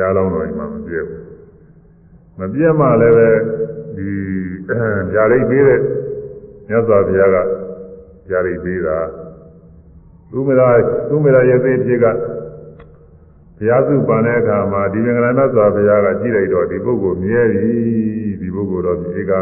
[0.00, 1.22] ရားလောင်းတော်ကြီးမှမပြည့်ဘူး
[2.38, 3.28] မပြည့်မှလည်းပဲ
[3.96, 4.08] ဒီ
[5.12, 5.80] ဗျာဒိတ်ပေးတဲ့
[6.68, 7.36] မြတ်စွာဘုရားက
[8.28, 8.98] ဗျာဒိတ်ပေးတာ
[10.30, 10.68] သူမရာ
[11.08, 12.06] သူမရာရဲ့သိဖြစ်က
[13.58, 17.72] ဘုရားစုပန်တဲ့အခါမှာဒီမင်္ဂလာမြတ်စွာဘုရားကကြည့်လိုက်တော့ဒီပုဂ္ဂိုလ်မြဲပြီ
[18.40, 19.32] ဒီပုဂ္ဂိုလ်တော့ဒီက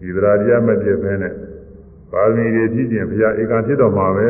[0.00, 1.32] ဒီသရာတရားမပြည့်ဖဲနဲ့
[2.10, 4.28] ပါရမီတွေဖြစ်ခြင်းဘုရားဧကံဖြစ်တော်မှာပဲ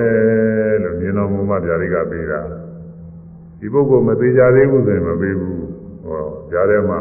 [0.83, 2.41] လို့မြင်တော်မူမှဗျာဒိတ်ကပေးတာ
[3.65, 5.57] ဒီပုဂ္ဂိုလ်မသေးကြသေးဘူးဆိုရင်မပေးဘူး
[6.05, 7.01] ဟောကြားထဲမှာ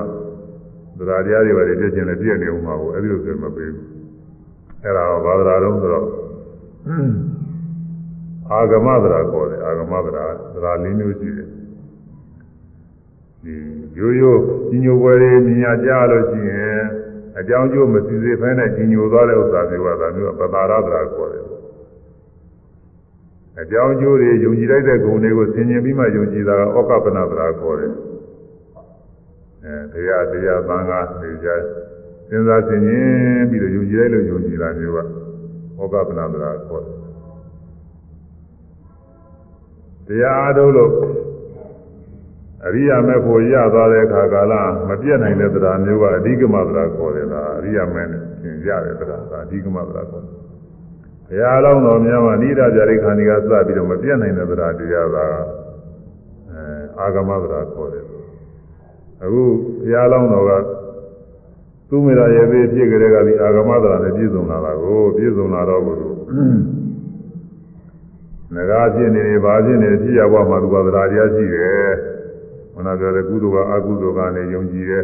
[0.98, 3.88] သရာတရားတွေပါပြည့်ခြင်းလည်းပြည့်နေဦးမှာကိုအဲ့ဒီလိုဆိုရင်မပေးဘူး
[4.84, 6.08] အဲ့ဒါဘာသာတော်ဆိုတော့
[8.52, 11.48] အာဂမသရာခေါ်တယ်အာဂမသရာသရာလေးမျိုးရှိတယ်
[13.44, 13.54] ဒီ
[13.98, 16.82] ရိုးရိုးကြီးညိုပွဲတွေမြင်ရကြလို့ရှိရင်
[17.40, 21.53] အကြောင်းကျိုးမစီစေဖဲနဲ့ကြီးညိုသွားတဲ့ဥစ္စာမျိုးကဒါမျိုးပတာရသရာခေါ်တယ်
[23.62, 27.94] အကြောင်းကျိုးတွေယုံကြည်လိုက်တဲ့ဂုဏ်တွေကိုဆင်ញင်ပြီးမှယုံကြည်တာကဩကပနသရာခေါ်တယ်
[29.64, 31.48] အဲတရားတရားသံဃာနေကြ
[32.30, 35.00] စဉ်းစားဆင်ញင်ပြီးတော့ယုံကြည်လိုက်လို့ယုံကြည်တာမျိုးက
[35.82, 37.04] ဩကပနသရာခေါ်တယ်
[40.08, 40.92] တရားအားထုတ်လို့
[42.66, 44.54] အရိယာမေဖို့ရသွားတဲ့အခါကာလ
[44.90, 50.43] မပြတ်နိုင်တဲ့တရားမျိုးကအဓိကမတရားခေါ်တယ်လားအရိယာမေနဲ့သင်ရတဲ့တရားကအဓိကမတရားခေါ်တယ်
[51.28, 56.62] ဘုရားလောင်းတော်များမှာနိဒာကြရိခန္ဒီကစပြီးတော့မပြတ်နိုင်တဲ့တရားတရားကအဲ
[57.00, 58.06] အာဂမတရားခေါ်တယ်
[59.24, 59.44] အခု
[59.82, 60.52] ဘုရားလောင်းတော်က
[61.90, 66.14] သူမေရရဲ့သေးဖြစ်ကြတဲ့ကဒီအာဂမတရားနဲ့ပြည့်စုံလာတာကိုပြည့်စုံလာတော့ဘုရား
[68.56, 71.92] ငကားဖြစ်နေတယ်ဘာဖြစ်နေတယ်ဖြစ်ရဘဝမှာသူကသရာတရားရှိတယ်
[72.76, 75.04] မနာပြောတဲ့ကုသိုလ်ကအကုသိုလ်ကနေယုံကြည်တယ်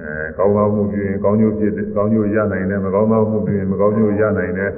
[0.00, 4.70] အဲကောင်းသောမှုပြုရင်ကောင်းကျိုးဖြစ်တယ်ကောင်းကျိုးရနိုင်တယ်မကောင်းသောမှုပြုရင်မကောင်းကျိုးရနိုင်တယ်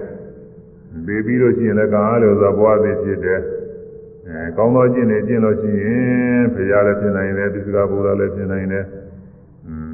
[1.06, 3.40] ဘေးပြီးလို့ရှိရင်လည်းကံအားလို့သောဘဝသည်ဖြစ်တယ်
[4.28, 8.84] အဲကောင်းသောကျင့်နေကျင့်လို့ရှိရင်ဖရာလည်းဖြစ်နိုင်တယ်သစ္စာဘုရားလည်းဖြစ်နိုင်တယ်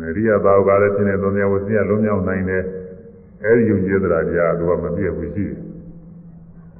[0.05, 2.63] အရိယသာဝကလည်းဖြစ်နေသုံးတရားဝစီရလုံးမြောက်နိုင်တယ်
[3.45, 5.57] အဲဒီယုံကြည်သရာတရားသူကမပြည့်ဘူးရှိတယ်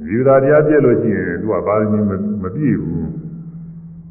[0.07, 2.05] ဒီသရာတရားပြည့်လို့ရှိရင်သူကဘာလို့
[2.43, 3.09] မပြည့်ဘူး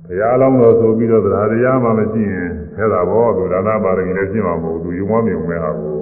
[0.07, 5.97] ဘုရားလောင်းတော်ဆိုပြီးတော့သရတရားမှမရှိရင်ခဲတာဘောသူဒါနပါရမီလည်းရှင်းမှာမဟုတ်ဘူးသူယုံမမြုံမဲ့ဟာကို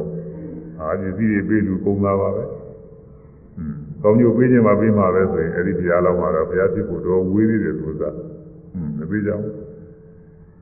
[0.79, 2.64] အာပစ္စည်းတွေပေးလူကုန်သားပါပဲอืม
[4.05, 8.03] ကောင်းကျိုးပေးခြင်းမှပေးမှာပဲဆိုရင်အဲ့ဒီဘုရားလောင်းမှာတော့ဘုရားဖြစ်ဖို့တော့ဝေးသေးတယ်သူက
[8.73, 9.53] อืมမပေးကြဘူး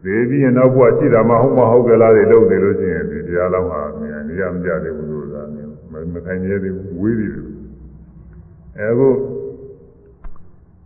[0.04, 3.82] သေပြီးရင်နောက်ဘုရားရှိတာမှဟုတ်မဟုတ်ကြလားတွေလုပ်နေလို့ရှိရင်ဒီဘုရားလောင်းဟာ
[4.28, 7.46] နေရာမကြသေးဘူးလို့သာမျိုးမခိုင်ရသေးဘူးဝေးသေးတယ်
[8.92, 9.10] အခု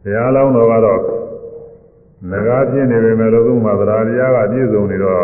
[0.04, 1.02] ဘုရားလောင်းတော်ကတော့
[2.32, 5.22] ငကားပြင်းနေပေမဲ့လို့သူ့မှာသရာတရားကပြည့်စုံနေတော့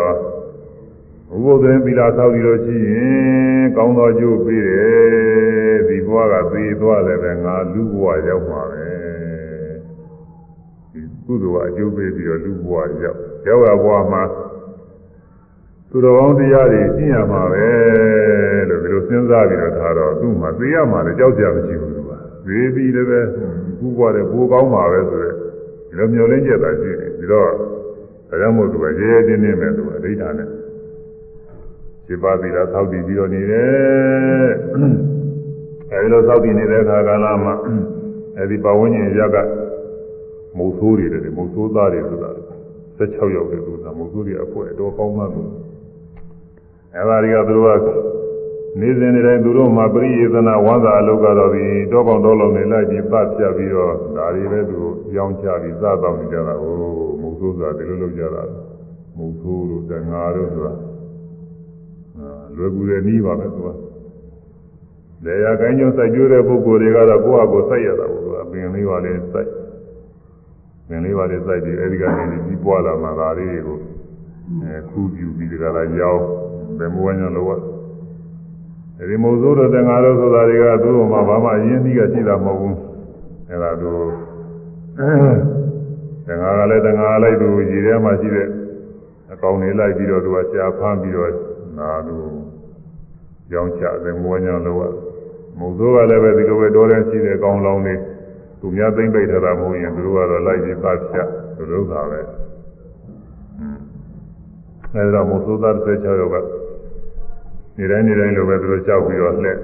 [1.34, 5.53] ဥပုသ္တရင်သီလဆောက်ပြီးလို့ရှိရင်ကောင်းသောကျိုးပေးတယ်ဒီ
[6.08, 8.86] ဘဝကသေသွားလည်းပဲငါလူဘဝရောက်မှာပဲ
[10.92, 14.22] ဒီကုသိုလ်ကအကျိုးပေးပြီးတော့လူဘဝရောက်ရောက်ရဘဝမှာ
[15.90, 17.66] သူတော်ကောင်းတရားတွေကျင့်ရမှာပဲ
[18.68, 22.10] လို့ဒီလိုစဉ်းစားပြီးတော့ဒါတော့သူ့မှာသိရမှာလည်းကြောက်ကြမရှိဘူးသူက
[22.46, 23.20] သေပြီးလည်းပဲ
[23.78, 27.50] ခုဘဝတဲ့ဘိုးကောင်းမှာပဲဆိုတဲ့ဒီလိုမျိုးလင်းကျက်တာရှိတယ်ပြီးတော့
[28.28, 30.48] ဒါကြောင့်မို့သူကရဲရဲတင်းတင်းပဲသူကအဋ္ဌာနဲ့
[32.06, 35.23] ခြေပါသီလာသောက်တည်ပြီးတော့နေတယ်
[35.94, 37.54] အဲဒီလိုသောက်တည်နေတဲ့အခါကာလမှာ
[38.38, 39.36] အဲဒီပဝန်းကျင်ရက
[40.56, 42.30] မုတ်ဆိုးတွေတယ်မုတ်ဆိုးသားတွေဆိုတာ
[42.98, 45.42] 16ရောက်တယ်သူကမုတ်ဆိုးတွေအဖွဲတော့ကောင်းမှသူ
[46.94, 47.86] အဲဒါတွေကသူတို့က
[48.80, 54.78] နေစဉ်နေတိုင်းသူတို့မှာပရိယေသနာဝါသာအလုပ်ကတော့ဒီတောကောင်တောလုံးနေလိုက်ပြီးပတ်ပြပြီးတော့ဒါတွေလည်းသူ
[55.16, 56.74] ရောင်းချပြီးစားတော့နေကြတာဟို
[57.20, 58.42] မုံဆိုးဆိုတာဒီလိုလုပ်ကြတာ
[59.16, 60.72] မုံဆိုးတို့တငါတို့ဆိုတာ
[62.56, 63.68] လွယ်ကူတယ်နီးပါပဲသူက
[65.24, 69.50] လေယာကိုင်းကျုံစိုက်ကျိုးတဲ့ပုဂ္ဂိုလ်တွေကတော့ကိုယ့်ဟာကိုယ်စိုက်ရတာပေါ့သူကပင်လေးပါလေးစိုက်
[70.88, 73.78] ပင်လေးပါလေးစိုက်ပြီးအဲဒီကနေပြီးပွားလာမှဒါလေးတွေကို
[74.64, 76.22] အဲခူးပြူပြီးဒီကလာရောင်း
[76.78, 77.48] ဘယ်မဝညာလို့
[78.98, 82.76] အဲဒီမုံဆိုးတို့တငါတို့ဆိုတာတွေကသူ့မှာဘာမှအရင်းနှီးကရှိတာမဟုတ်ဘူး
[83.50, 84.06] အဲဒါတို့
[86.26, 88.48] တငါကလည်းတငါလိုက်သူရည်ထဲမှာရှိတဲ့
[89.32, 91.30] အကောင်တွေလိုက်ပြီးတော့သူကရှားဖမ်းပြီးတော့
[91.78, 92.16] နာသူ
[93.52, 95.13] ရောင်းချတယ်မဝညာလို့
[95.58, 97.94] မုံဆိုးကလည်းပဲဒီလိုပဲတော်တယ်ရှိတဲ့အကောင်လောင်းတွေ
[98.60, 102.20] သူများသိမ့်ပိတ်ထားတာမဟုတ်ရင်သူတို့ကတော့လိုက်ပြီးပတ်ဖြတ်သူတို့ကပဲ
[104.94, 106.36] အဲဒါမုံဆိုးသား16ယောက်က
[107.76, 109.58] နေတိုင်းနေတိုင်းလိုပဲသူတို့ကြောက်ပြီးတော့လှည့်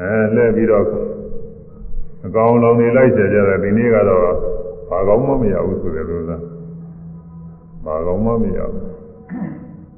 [0.00, 0.84] အဲလှည့်ပြီးတော့
[2.26, 4.22] အကောင်လောင်နေလိုက်ကြကြတယ်ဒီနေ့ကတော့
[4.90, 6.42] ဘာကောင်းမှမရဘူးဆိုတယ်လို့လား
[7.84, 8.84] ဘာကောင်းမှမရဘူး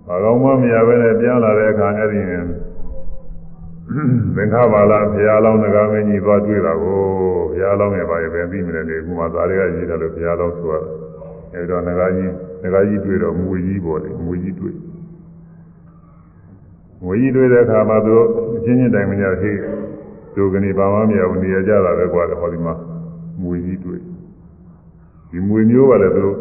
[0.06, 2.20] ဘာကောင်းမှမရဘဲနဲ့ပြန်လာတဲ့အခါအဲ့ဒီ
[4.36, 6.98] သင်္ခါပါလာဘုရားလောင်းငကားမင်းကြီးသွားတွေ့တာကို
[7.50, 10.74] ဘုရားလောင်းရဲ့ဘာရဲ့ပဲပြီးမလဲလေခုမှသားတွေကရေးတယ်လို့ဘုရားလောင်းဆိုရ
[11.54, 12.32] အဲ့တော့ငကားကြီး
[12.62, 14.76] ငကားကြီးတွေ့တော့မူကြီးပေါ်တယ်မူကြီးတွေ့
[17.04, 19.58] ဝေကြီးတွေ့တဲ့အခါမှာသူတို့အချင်းချင်းတိုင်မကြသေး
[20.34, 22.74] ဒုကနေဘာမှမရဘူးနေရကြတာပဲကွာဟောဒီမှာ
[23.42, 24.00] မွေကြီးတွေ့
[25.30, 26.36] ဒီမွေမျိုးကလည်းသူတို့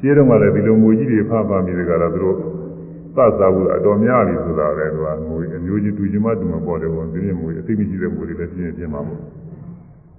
[0.00, 2.36] ရှင်းတော့ကလည်းဒီလိုမွေကြီးတွေဖဖမိတယ်ကတော့သူတို့
[3.16, 9.20] သတ်စားဘူးအတော်များပြီဆိုတာပဲကွာမွေအမျိုးကြီးတူချင်မှတူမပေါ်တယ်ပေါ့ဒီနေ့မွေအသိမရှိတဲ့မွေတွေလည်းပြင်းပြင်းမှာပေါ့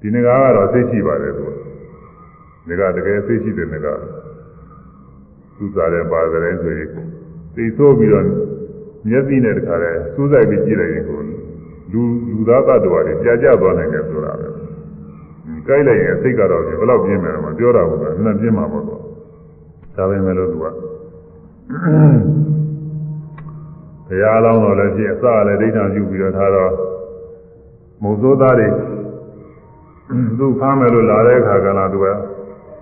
[0.01, 1.45] ဒီငကားကတော့သိရှိပါတယ်သူ
[2.67, 3.99] ကငကားတကယ်သိရှိတဲ့ငကား
[5.57, 6.89] သူစားတဲ့ပါတဲ့ဆိုရင်
[7.55, 8.25] သိဆိုးပြီးတော့
[9.07, 11.19] မျက်စိနဲ့တခါလဲစူးစိုက်ပြီးကြည့်လိုက်ရင်ကို
[11.91, 14.47] လူလူသားတ attva တွေကြာကြသွားနိုင်တယ်ဆိုတာပဲ။
[15.67, 19.01] ကြိုက်လိုက်ရင်စိတ်ကတော့ဘယ်လောက်ပြင်းမယ်မပြောတာဘူးကနှံပြင်းမှာပေါ့တော့။
[19.95, 20.65] ဒါပဲမဲ့လို့သူက
[24.09, 26.71] ဘုရားလောင်းတော်လည်းဖြစ်အစလည်းဒိဋ္ဌာပြုပြီးတော့ထားတော့
[28.03, 28.67] မုံစိုးသားတွေ
[30.37, 32.07] သူဖမ်းမယ်လို့လာတဲ့အခါကလာသူက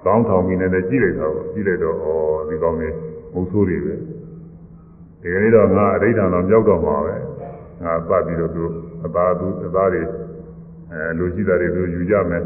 [0.06, 2.06] ကောင်းထောင်ပြီးနေတယ်ကြည့်လိုက်တော့ကြည့်လိုက်တော့ဩ
[2.50, 2.96] ဒီကောင်းလေး
[3.34, 3.94] မုံစိုးတွေပဲ
[5.22, 7.16] ဒီကနေ့တော့ငါအဋ္ဌာတော်မြောက်တော့မှာပဲ
[7.84, 8.64] ငါပတ်ပြီးတော့သူ
[9.06, 10.02] အသားသူအသားတွေ
[10.92, 12.44] အဲလူရှိတာတွေသူယူကြမယ်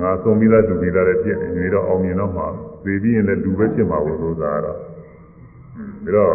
[0.00, 2.46] ငါသုံးပြီးသားလူပြီးသားတွေဖြစ်နေတော့အောင်မြင်တော့မှာ
[2.84, 4.78] သိပြီးရင်လည်းလူပဲဖြစ်မှာဘူးလို့သာတော့
[6.04, 6.34] ပြီးတော့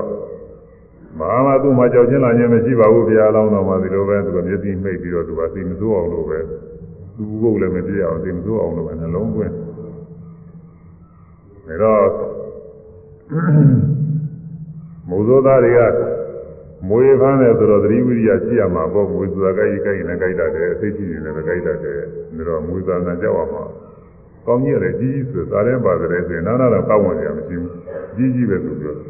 [1.18, 6.40] မဟာမသူ့မှာကြောက်ချင်းလာခြင်းမရှိပါဘူးဘုရားလောင်းတော်မှာဒီလိုပဲသူကမျက်စိမိတ်ပြီးတော့သူကသိမစိုးအောင်လို့ပဲ
[7.18, 9.54] သူ့ဘုတ်လည်းမပြည့်အောင်သိမစိုးအောင်လို့ပဲနှလုံးသွင်း
[11.68, 12.06] ဒါတော့
[15.10, 15.82] မိုးစိုးသားတွေက
[16.88, 22.00] မွေဖမ်းတယ်ဆိုတော့သတိဝိရိယရှိရမှာပေါ့မွေဆိုတာကြိုက်ကြိုက်နဲ့ကြိုက်တတ်တယ်အသိရှိနေတယ်ကြိုက်တတ်တယ်
[22.38, 23.64] ဒါတော့မွေသာနာကြောက်ရမှာ
[24.46, 27.72] ကောင်းကြီးရတယ်ကြီးကြီးဆိုသာရင်ပါတယ်ဆိုရင်နားနာတော့ကောက်ဝင်ကြမရှိဘူး
[28.16, 29.09] ကြီးကြီးပဲသူပြောတယ်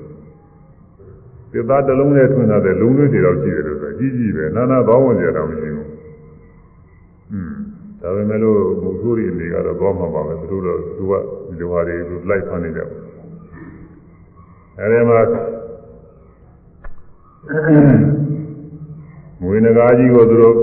[1.52, 5.90] သစ်သားတစ်လုံးနဲ့ထွန်းထားတဲ့လုံးလေးတွေတော့ရှိတယ်လို့ဆိုကြီးကြီးပဲနာနာဘောင်းဝင်ကြတော့မရှိဘူး
[7.34, 7.54] อืม
[8.02, 11.14] ဒါပေမဲ့လို့မုဆိုးရီအနေကတော့ဘောမှာပါပဲသူတို့တော့သူက
[11.48, 12.90] ဒီလိုဟာတွေကိုလိုက်ဖမ်းနေကြတယ်
[14.80, 15.22] အဲဒီမှာ
[19.42, 20.56] ငွေငကားကြီးကိုသူတို့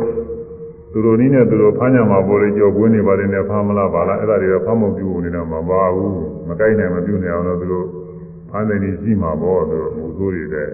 [0.92, 6.12] သူတို့နည်းနဲ့သူတို့ဖမ်းကြမှာပေါ်လေကြော်ကွင်းနေပါလေနဲ့ဖမ်းမလားပါလားအဲ့ဒါတွေကဖမ်းမပြုတ်နေတော့မပါဘူး
[6.48, 7.86] မကိုက်နိုင်မပြုတ်နိုင်အောင်တော့သူတို့
[8.50, 10.68] ဖမ်းတယ်ကြီးရှိမှာပေါ့သူတို့မူ ဆိုးတွေတဲ့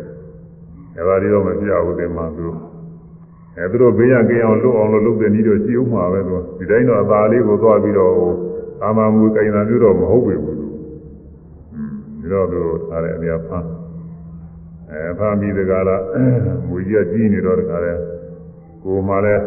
[0.96, 2.58] အဲ့ဒါတွေတော့မပြဘူးတင်မှာသူတို့
[3.58, 8.12] အဲသူတို့ဘေးရကင်းအောင်လွတ်အောင်လို့လုပ်တဲ့နည်းတော့ရှိဦးမှာပဲသူဒီတိုင်းတော့အသာလေးကိုသွားပြီးတော့
[8.82, 10.66] အာမမူကင်တာမျိုးတော့မဟုတ်ပေဘူးသူ
[12.20, 13.68] ဒီတော့သူတို့ထားတဲ့အများဖမ်း
[14.90, 16.02] အဲဖမ်းပြီးတကားလား
[16.68, 17.92] မူကြီးကကြီးနေတော့တကားလဲ
[18.84, 19.42] ကိုမှလည်း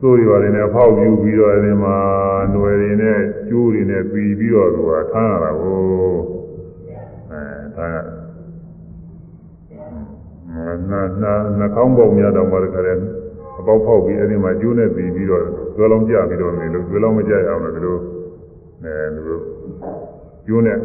[0.00, 1.96] သိုးတွေပါနေဖောက်ယူပြီးတော့အဲဒီမှာ
[2.50, 3.18] ຫນွယ်တွေနဲ့
[3.48, 5.80] ကျိုးတွေနဲ့ပြီးပြီးတော့သူကထမ်းရတာကို
[7.30, 7.42] အဲ
[7.76, 8.21] ထမ်းရ
[10.90, 12.94] နာနာနှာခေါင်းပေါက်များတော့မှတခါလဲ
[13.58, 15.42] အပေါက်ဖောက်ပြီးအဲဒီမှာကျိုးနဲ့ပြီးပြီးတော့
[15.74, 17.96] ကျွဲလုံးကြပြီးတော့နေလို့ကျွဲလုံးမကြရအောင်လို့ဒီလို
[18.84, 19.38] အဲဒီလို
[20.46, 20.78] ကျိုးနဲ့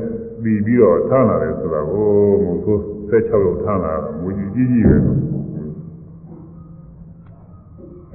[0.44, 2.10] ပြီးပြီးတော့ထမ်းလာတယ်ဆိုတာကို
[2.44, 4.98] မဟုတ်ဆို16ရောက်ထမ်းလာမူကြီးကြီးကြီးပဲ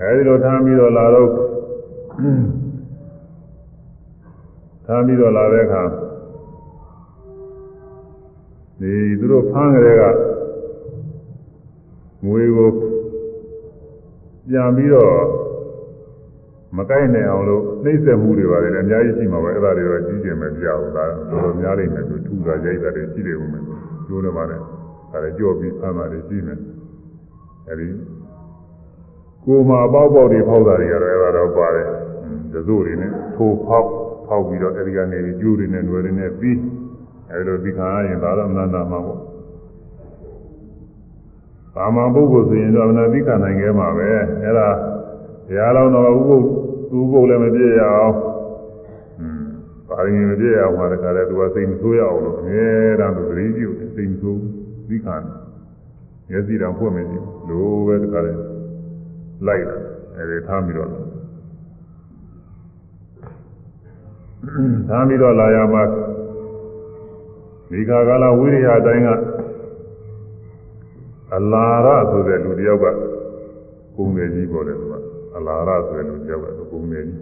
[0.00, 1.28] အဲဒီလိုထမ်းပြီးတော့လာတော့
[4.86, 5.82] ထမ်းပြီးတော့လာတဲ့အခါ
[8.80, 10.04] ဒီသူတို့ဖမ်းကြတဲ့က
[12.26, 12.70] ငွေကို
[14.48, 15.14] ပြန်ပြီးတော့
[16.76, 23.62] မကိုက်နိုင်အောင်လို့နှိမ့်ဆက်မှုတွေပါတယ်လည်းအများကြီးရှိမှာပဲအဲ့ဒါတွေတော့ကြီးကျယ်မပြဘူးလားတော်တော်များလိမ့်မယ်သူထူတာရိုက်တာတွေရှိတယ်ဦးမယ်
[24.06, 26.58] ကျိုးတယ်ပါလေဒါလည်းကြော့ပြီးဖမ်းတာတွေရှိမယ်
[27.68, 27.86] အဲဒီ
[29.44, 31.86] ကိုယ်မှာပေါက်ပေါက်တွေဖောက်တာတွေကတော့အဲ့ဒါတော့ပါတယ်
[32.52, 33.88] ဒဇို့တွေနဲ့ထိုးဖောက်
[34.26, 36.58] ဖောက်ပြီးတော့အဲဒီကနေကျိုးတွေနဲ့ຫນွယ်တွေနဲ့ပြီး
[37.30, 39.31] အဲဒီလိုဒီခါရင်ဒါတော့အနန္တမှာပေါ့
[41.76, 44.06] ကာမပုဂ္ဂိုလ်ဆိုရင်တော့အနာသိခံနိုင်ခဲ့မှာပဲ
[44.42, 44.68] အဲ့ဒါ
[45.48, 46.44] တရားတော်တော်ဥပုပ်
[46.90, 48.14] သူ့ပုပ်လည်းမပြည့်ရအောင်
[49.20, 49.42] อืม
[49.88, 52.66] ပါရမီမပြည့်ရအောင်မှာတခါလဲသူကစိတ်မဆိုးရအောင်လို့အမြဲ
[53.00, 54.40] တမ်းသူသတိပြုတယ်စိတ်မဆိုး
[54.88, 55.16] သိခံ
[56.30, 58.32] မျက်စိတောင်ဖွင့်မကြည့်လိုပဲတခါလဲ
[59.46, 59.76] လိုက်လာ
[60.16, 60.88] အဲဒီထားပြီးတော့
[64.88, 65.82] ထားပြီးတော့လာရမှာ
[67.70, 69.08] ဒီခါကာလဝိရိယအတိုင်းက
[71.36, 72.86] အလာရဆိုတဲ့လူတယောက်က
[73.96, 74.94] ပုံငယ်ကြီးပေါ်တယ်သူက
[75.36, 77.20] အလာရဆိုတဲ့လူတယောက်ကပုံငယ်ကြီး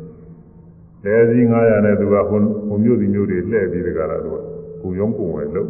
[1.05, 4.37] လဲစည်း900နဲ့သူကဟိုဟိုမြို့ဒီမြို့တွေလှည့်ပြီးတကလားသူက
[4.83, 5.69] ကိုရုံးပုံဝယ်လို့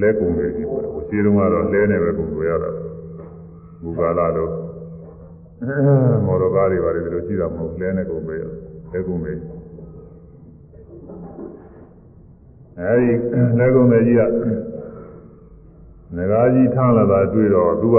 [0.00, 2.70] လဲပုံငယ်ကြီးပေါ်တယ်ဟိုရှင်းတုန်းကတော့လဲနေပဲပုံဝယ်ရတာ
[3.82, 4.52] ဘူကာလာတော့
[6.26, 8.36] မော်တော်ကားတွေပါတယ်ဒီလိုရှိတာမဟုတ်လဲနေပုံပဲ
[8.92, 9.52] လဲပုံငယ်ကြီး
[12.78, 14.22] အဲဒီလဲပုံငယ်ကြီးက
[16.16, 17.98] ငကားကြီးထားလာတာတွေ့တော့သူက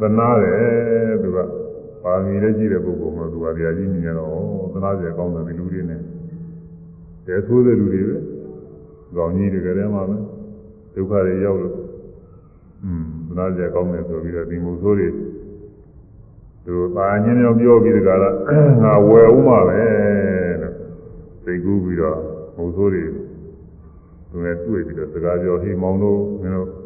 [0.00, 1.38] သနာတယ်သူက
[2.02, 6.00] ပါမီလည်းရှိတဲ့ပုဂ္ဂိုလ်မှသူကဗျာကြီးမြင်ရတော့သနာကျကောင်းတယ်ဒီလူတွေနဲ့
[7.26, 8.16] တဲဆိုးတဲ့လူတွေပဲ
[9.16, 10.16] ကောင်းကြီးတကယ်တည်းမှပဲ
[10.94, 11.76] ဒုက္ခတွေရောက်လို့
[12.84, 15.08] อืมသနာကျကောင်းတယ်ဆိုပြီးတော့ဒီမို့ဆိုးတွေ
[16.66, 18.34] သူပါညင်းရောပြောပြီးတကလား
[18.82, 19.80] ငါဝယ်ဦးမှာပဲ
[20.62, 20.74] လို့
[21.44, 22.18] သိကူးပြီးတော့
[22.56, 23.04] မို့ဆိုးတွေ
[24.30, 26.81] သူနဲ့တွေ့ပြီးတော့စကားပြောဟိမောင်တို့မင်းတို့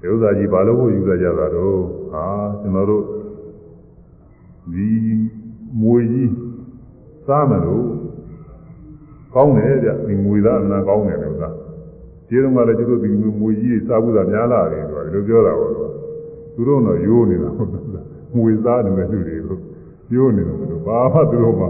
[0.00, 1.78] ဒီဥစ္စာကြီးဘာလို့ယူရကြတာတော့
[2.12, 2.26] ဟာ
[2.60, 3.04] ကျွန်တော်တို့
[4.72, 4.88] ဒီ
[5.80, 6.32] မွေကြီး
[7.26, 7.86] စားမလို့
[9.34, 11.50] ကောင်းတယ်ဗျဒီမွေသားအမှန်ကောင်းတယ်လို့သာ
[12.28, 13.08] ဒီတော့မှလည်းကျတို့ဒီ
[13.40, 15.72] မွေကြီးစားဘူးသာများလာတယ်ဆိုတော့ဒီလိုပြောတာပေါ့
[16.54, 19.58] သူတို့တော့ရိုးနေတာဟုတ်လားမွေသားတယ်လူတွေကို
[20.14, 21.66] ရိုးနေတယ်လို့ဘာမှသူတို့မှ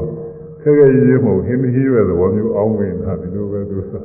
[0.62, 4.04] ခဲခဲရေးရေးမဟုတ်ဟင်းမဟင်းရွယ်သဘောမျိုးအောင်းဝင်တာဒီလိုပဲသူစား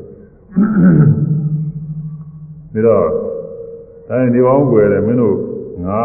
[2.71, 3.30] ပြီးတော့
[4.11, 5.37] အဲဒီဒီပေါင်းွယ်တယ်မင်းတို့
[5.85, 6.01] ငါ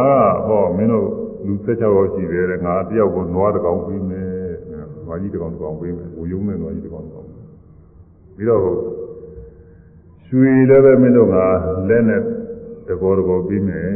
[0.46, 1.08] ကဟောမင်းတို့
[1.46, 4.30] လူ16ယောက်ရှိတယ်တဲ့ငါတယောက်ကိုနွားတစ်ကောင်ပေးမယ်
[5.06, 7.26] နွားကြီးတစ်ကောင်တစ်ကောင်ပေးမယ်ဝူယုံမဲ့နွားကြီးတစ်ကောင်တစ်ကောင်
[8.36, 8.62] ပြီးတော့
[10.26, 11.36] ရွှေလည်းပဲမင်းတို့က
[11.88, 12.20] လက်နဲ့
[12.88, 13.88] တကောတကောပြီးမယ်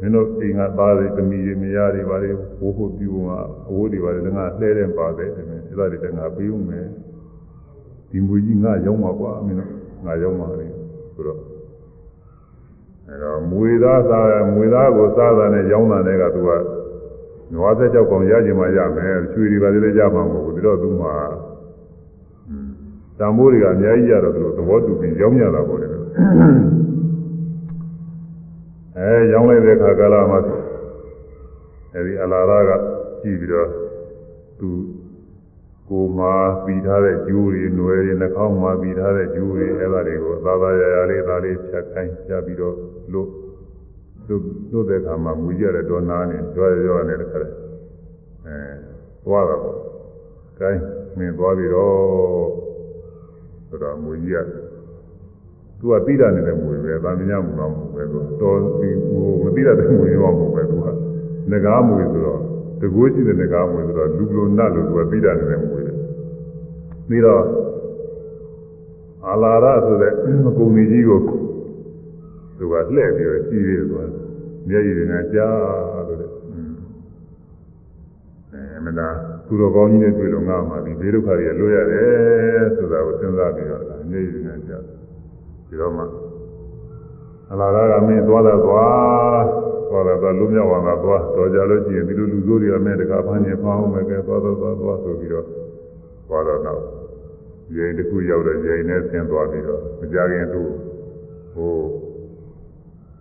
[0.00, 2.30] မင်းတို့အိမ်ကသားတွေသမီးတွေမယားတွေဘာတွေ
[2.60, 3.38] ဘိုးဖို့ပြုမှာ
[3.68, 5.46] အဝိုးတွေဘာတွေလည်းငါလှဲတဲ့ပါတယ်အဲ့
[5.78, 6.86] ဒါတွေလည်းငါပြီးဦးမယ်
[8.10, 9.70] ဒီမူကြီးငါရောက်မှာကွာမင်းတို့
[10.04, 10.66] ငါရောက်မှာလေ
[11.14, 11.55] ဆိုတော့
[13.08, 16.50] အဲ့တော့မွေသားစားမွေသားကိုစားတာနဲ့ရောင်းတာနဲ့ကသူက
[17.52, 21.08] နွားသက်ကြောက်ကောင်ရကြမှာရမယ်ရွှေတွေဘာတွေလည်းရမှာမဟုတ်ဘူးဒါတော့သူမှ
[23.18, 25.86] တံမိုးတွေကအများကြီးရတော့သူသဘောတူပြီးရောင်းရတာပေါ့လေ
[28.96, 30.38] အဲရောင်းလိုက်တဲ့ခါကာလမှာ
[31.94, 32.70] အဲဒီအလာရက
[33.22, 33.68] ကြည့်ပြီးတော့
[34.60, 34.68] သူ
[35.90, 36.34] ကိုမှာ
[36.64, 42.76] ပြီးထားတဲ့ကျိုးတွေ၊ຫນွယ်တွေနှာခေါင်းမှာပြီးထားတဲ့ကျိုးတွေအဲဒါတွေကိုသာသာရရလေးဒါလေးဖြတ်ခိုင်းပြပြီးတော့
[43.12, 43.28] လို့
[44.28, 44.42] လို့
[44.72, 48.56] လို့တဲ့အခါမှာမူကြတဲ့ဒေါနာနဲ့ကြွားရောနဲ့တခါအဲ
[49.24, 49.78] သွားတာပေါ့။
[50.58, 50.80] ခိုင်း
[51.18, 51.96] မင်းသွားပြီးတော့
[53.68, 54.48] ဆိုတော့မူကြီးက
[55.78, 60.86] သူကတိတာနေတဲ့မူပဲဗာမညမူတော့မဟုတ်ပဲသူတော်ဒီဟိုမတိတာတဲ့မူရောမဟုတ်ပဲသူက
[61.50, 62.40] ငကားမူဆိုတော့
[62.80, 65.80] တကူရှိတဲ့ငကားမူဆိုတော့လူလိုနတ်လိုသူကတိတာနေတဲ့မူပဲ
[67.08, 67.42] ပြီးတော့
[69.26, 70.12] အာလာရဆိုတဲ့
[70.58, 71.20] ကုံကြီးကို
[72.58, 74.10] သူကလှည့်ပြီးတော့ကြည့်ရသွား
[74.68, 75.56] မျက်ရည်နဲ့ကြား
[76.08, 76.30] လို့တဲ့
[78.52, 84.82] အဲမလားသူတော်ကောင်းကြီးနဲ့တွေ့လို့ငါမှဒီဘေးဒုက္ခတွေလွတ်ရတယ်ဆိုတာကိုစဉ်းစားပြီးတော့မျက်ရည်နဲ့ကြား
[85.68, 86.02] ဒီတော့မှ
[87.50, 89.44] အလားကမင်းသွားတာသွား
[89.88, 95.46] သွားတာသွားလူမြောက်အောင်သာသွားတော်ကြလို့ရှိရင်ဒီလိုလူစိုးတွေအမဲတခါဖမ်းနေဖမ်းအောင်မယ်ကဲသွားသွားသွားသွားဆိုပြီးတော့
[96.28, 96.80] သွားတော့တော့
[97.76, 100.68] ရင်တစ်ခုရောက်တော့ရင်နဲ့ဆင်းသွားပြီးတော့မကြခင်သူ့
[101.54, 101.74] ဟို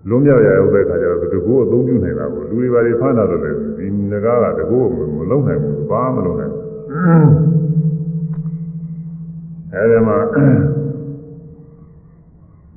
[0.10, 4.80] လုံးမြောက်ရရောက်တဲ့ခါကျတော့တကူအသုံးပြုနိုင်တာကိုလူတွေပါတွေဖမ်းတာလို့လည်းဒီငကားကတကူ
[5.18, 6.64] မလုံးနိုင်ဘူးဘာမှမလုံးနိုင်ဘူး
[9.74, 10.18] အဲဒီမှာ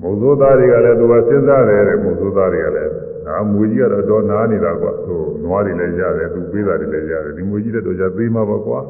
[0.01, 2.93] မုသောသားတွေကလည်းသူကစဉ်းစားတယ်တဲ့မုသောသားတွေကလည်း
[3.27, 8.81] ဒါမွေကြီးကတော့တော့နားနေတာကွာသူနွားတွေလည်းရတယ်သူပေးတာတွေလည်းရတယ်ဒီမွေကြီးတဲ့တော့じゃသေးမှာပါကွာ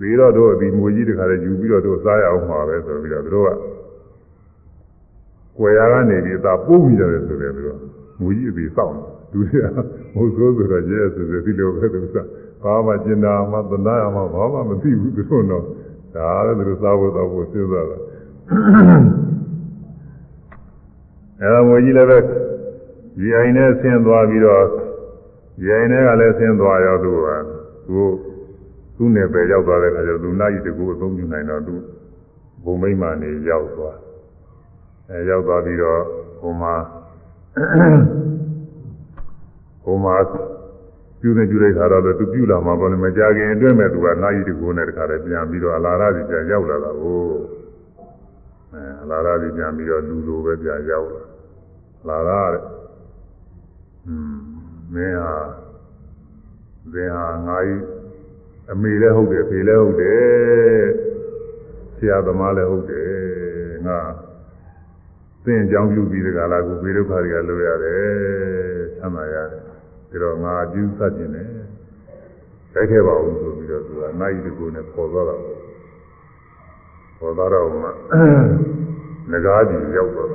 [0.00, 3.50] သေးတော့တို့ဒီမွေကြီးတခါလည်းယူပြီးတော့တို့စားရအောင်မှာပဲဆိုပြီးတော့တို့က
[5.58, 7.68] ကွယ်ရကနေပြီးသာပို့မိတယ်ဆိုတယ်သူက
[8.20, 8.96] မွေကြီးအပြီးစောင့်
[9.32, 9.66] လူတွေက
[10.14, 12.16] မုသောဆိုတော့ရဲဆိုတယ်ဒီလိုပဲသူက
[12.62, 15.64] ဘာမှကျင်တာမှသနာရမှဘာမှမသိဘူးသူတို့တော့
[16.14, 17.98] ဒါလည်းသူတို့စားဖို့တော့ဖို့စဉ်းစားတာ
[21.40, 24.64] အဲဒါမွေကြီးလည်းပဲဒီအိမ်နဲ့ဆင်းသွားပြီးတော့
[25.58, 27.28] ဒီအိမ်နဲ့ကလည်းဆင်းသွားရောသူက
[27.88, 27.98] သူ
[28.96, 31.74] သူ့နယ်ပယ်ရောက်သွားတဲ့အခါကျတော့သူနာကြီးတကူအသုံးပြုနိုင်တော့သူ
[32.64, 33.96] ဘုံမိမ့်မာနေရောက်သွား
[35.12, 36.00] အဲရောက်သွားပြီးတော့
[36.40, 36.74] ဟိုမှာ
[39.84, 40.16] ဟိုမှာ
[41.20, 47.22] ပြုနေပြုလိုက်တာတော့သူပြုလာမှာပေါ့လေမကြခင်အတွင်းမဲ့သူကနာကြီးတကူနဲ့တခါတည်းပြန်ပြီးတော့အလာရစီပြန်ရောက်လာတာကို
[48.72, 51.08] အဲအလာရစီပြန်ပြီးတော့လူလိုပဲပြန်ရောက်
[52.08, 52.64] လာလာရတဲ့
[54.06, 54.36] อืม
[54.94, 55.34] မင်းဟာ
[56.92, 57.64] သင်ဟာငါ့
[58.70, 60.84] အမေလည်းဟုတ်တယ်ဖေလည်းဟုတ်တယ်
[61.96, 63.98] ဆရာသမားလည်းဟုတ်တယ်ငါ
[65.44, 68.02] သင်အကြောင်းပြုပြီးဒီကလာကိုဘေဒုက္ခတွေကလွတ်ရတယ်
[68.96, 69.60] ချမ်းသာရတယ်
[70.10, 71.48] ဒါတော့ငါအကျဉ်းဆက်ခြင်းနဲ့
[72.74, 75.36] တိုက်ခဲ့ပါဦးဆိုပြီးတော့သူကနိုင်တကူနဲ့ပေါ်သွားတာ
[77.18, 77.88] ပေါ်သွားတော့မှ
[79.30, 80.28] ငကားကြီးရောက်တော့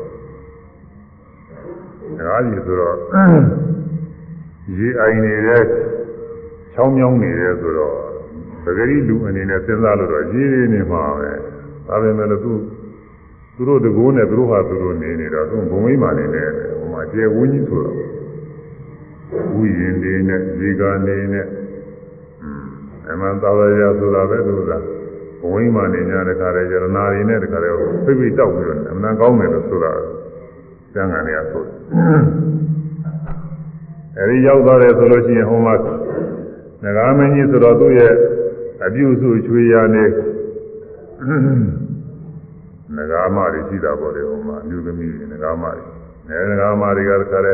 [2.18, 2.96] ငကားကြီးဆိုတော့
[4.78, 5.64] ရေအိုင်နေတဲ့
[6.74, 7.98] ချောင်းမြောင်းနေတယ်ဆိုတော့
[8.64, 11.32] ပဂရိလူအနေနဲ့စဉ်းစားလို့တော့ရေးနေနေမှာပဲ
[11.88, 12.54] ဒါပေမဲ့လို့သူ
[13.58, 17.96] သူတို့တကိုးနဲ့သူတို့ဟာသူတို့နေနေတော့သူဘုံမိမာနေတယ်ဟိုမှာကျေဝင်းကြီးဆိုတော့
[19.54, 21.46] ဝိရင်နေနဲ့ရေကနေနဲ့
[23.10, 24.72] အမှန်သာဝရဆိုတာပဲသူက
[25.42, 27.70] ဘုံမိမာနေ냐တခါလေယရနာတွေနဲ့တခါလေ
[28.06, 29.92] ဖိဖိတောက်ပြီးတော့အမှန်ကောင်းတယ်လို့ဆိုတာ
[30.94, 31.74] ကျန်ကန်တွေကဆိုတယ်
[34.18, 35.76] အဲဒီရောက်သွားတယ်ဆိုလို့ရှိရင်ဟိုမှာ
[36.84, 38.14] ငကားမင်းကြီးဆိုတော့သူ့ရဲ့
[38.86, 40.06] အပြုစုချွေရာနေ
[42.98, 45.84] ငကားမတွေရှိတာပေါ့လေဟိုမှာအမျိုးသမီးတွေငကားမတွေ
[46.30, 47.54] အဲငကားမတွေကတခါလဲ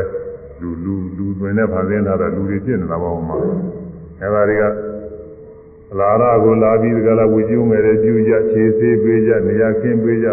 [0.60, 3.36] လူလူလူတွင်နဲ့ဖန်ဆင်းထားတော့လူတွေဖြစ်နေတာပေါ့ဟိုမှာ
[4.20, 4.64] အဲဒါတွေက
[5.92, 10.28] အလားရကိုလာပြီးတကလားဝေကျုံငယ်တဲ့ပြုကြခြေသေးပေးကြနေရာခင်းပေးကြ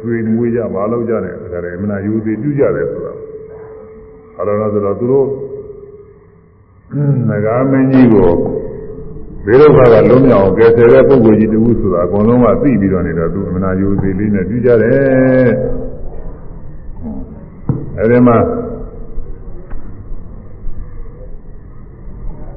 [0.00, 3.12] ကျွေးမွေးကြမလုပ်ကြနဲ့တခါလဲအမနာယူသေးပြုကြတယ်ဆိုတာ
[4.38, 5.26] အဲလိုလားဆိုတော့သူတို့
[7.28, 8.30] ငကားမင်းကြီးကို
[9.50, 9.78] ဘေရုပ်က
[10.10, 15.50] လုံးမြောင်ကယ်ဆယ်တဲ့ပုဂ္ဂိုလ်ကြီးတူဆိုတာအကုန်လုံးကသိပြီးတော့နေတော့သူအမနာယိုသေးလေးနဲ့ပြုကြတယ်
[17.98, 18.36] အဲဒီမှာ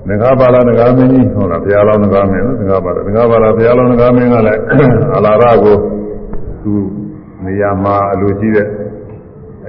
[0.07, 4.59] ငဃပါလာငဃမင်းကြီးဟုတ်လားဘုရားလောင်းငဃမင်းနော်ငဃပါလာငဃပါလာဘုရားလောင်းငဃမင်းကလည်း
[5.17, 5.77] အလာရကို
[6.63, 6.73] သူ
[7.45, 8.67] နေရာမှာအလိုရှိတဲ့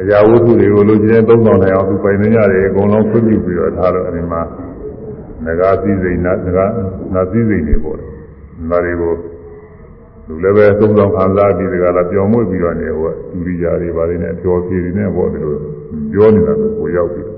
[0.00, 4.40] အရာဝတ္ထုတွေကိုလိုချင်တဲ့သုံးဆောင်နိုင်အောင်သူပိုင်နေရတယ်အကုန်လုံးခွင့်ပြုပြီးတော့ထားတော့အဲဒီမှာ
[5.42, 6.58] ငဃစည်းစိမ်နာငဃ
[7.14, 8.06] နာစည်းစိမ်တွေပေါ့လေ
[8.70, 9.14] ဒါတွေကို
[10.26, 15.58] လူလည်းပဲသုံးဆောင်ခံစားပြီးဒီကလာပျော်မွေ့ပြီးတော့နေဟိုဒူရိယာတွေပါနေနဲ့ပျော်ဖြေနေနဲ့ပေါ့ဒီလို
[16.12, 17.28] ပြောနေတာကိုကိုရောက်ပြီး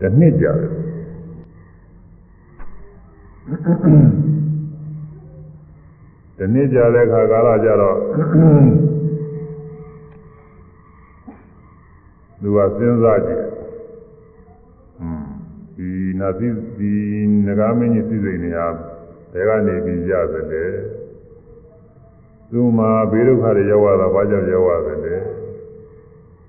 [0.00, 0.70] တစ်နှစ်ကြာတယ်
[6.38, 7.96] ဒီနေ့ကြာတဲ့ခါကာလကြတော့
[12.40, 13.57] သူကစဉ်းစားကြည့်อืมဒီ
[16.20, 16.48] နာသီ
[16.78, 16.92] ဒီ
[17.46, 18.66] ငကားမင်းကြီးစိစိတ်နေဟာ
[19.32, 20.64] ဘယ်ကနေပြီးရသလဲ
[22.50, 25.14] သူမှာဘေးဒုက္ခတွေရောက်လာတာဘာကြောင့်ရောက်ရတယ်လဲ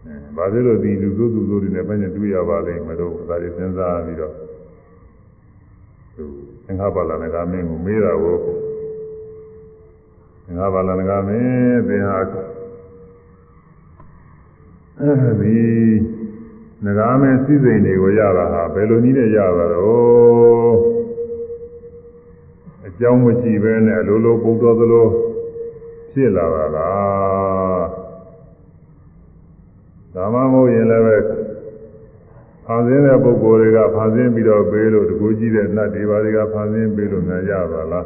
[0.05, 4.34] အဲဘာဖြစ်လို့ဒီလူဆိုးသူဆိုးတွေနဲ့ဘယ်နဲ့တွေ့ရပါလိမ့်မလို့ဒါတွေစဉ်းစားပြီးတော့
[6.15, 6.26] သူ
[6.65, 8.36] သင်္ဃပါဠငကားမင်းကိုမေးတာကို
[10.45, 12.20] သင်္ဃပါဠငကားမင်းသင်ဟာ
[14.99, 15.57] အဲဒီ
[16.86, 20.75] ငကားမင်းစိစိတ်တွေကိုရတာဟာဘယ်လိုနည်းနဲ့ရတာတော့
[22.86, 25.07] အကြောင်းမရှိဘဲနဲ့အလိုလိုပုံတော်သလို
[26.11, 27.88] ဖြစ်လာတာလား
[30.13, 31.17] ဒါမှမဟုတ်ရင်လည်းပဲ
[32.65, 38.05] ဖန်ဆင်းတဲ့ပုဂ္ဂိုလ်တွေကဖန်ဆင်းပြီးတော့ပေးလို့တကူကြည့်တဲ့နတ်တွေပါတွေကဖန်ဆင်းပေးလို့များရပါလား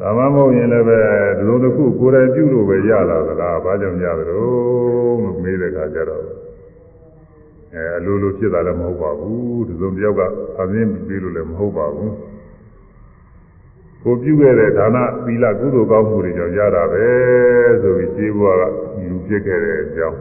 [0.00, 0.98] ဒါမှမဟုတ်ရင်လည်းပဲ
[1.38, 6.49] ဒီလိုတစ်ခုကိုယ်တိုင်ပြုလို့ပဲရလာသလားဘာကြောင့်ရတယ်လို့မေးတဲ့အခါကျတော့
[7.74, 10.22] အဲအလိုလိုဖြစ်တာလည်းမဟုတ်ပါဘူးဒီလိုတယောက်က
[10.56, 12.12] ဖန်ဆင်းပေးလို့လည်းမဟုတ်ပါဘူး
[14.02, 17.06] ကိုပြုခဲ့တဲ့ဒါနသီလကုသိုလ်ကောင်းမှုတွေကြောင့်ရတာပဲ
[17.82, 18.74] ဆိုပြီးရှင်းဘုရားက
[19.10, 20.18] လူဖြစ်ခဲ့တဲ့အကြောင်း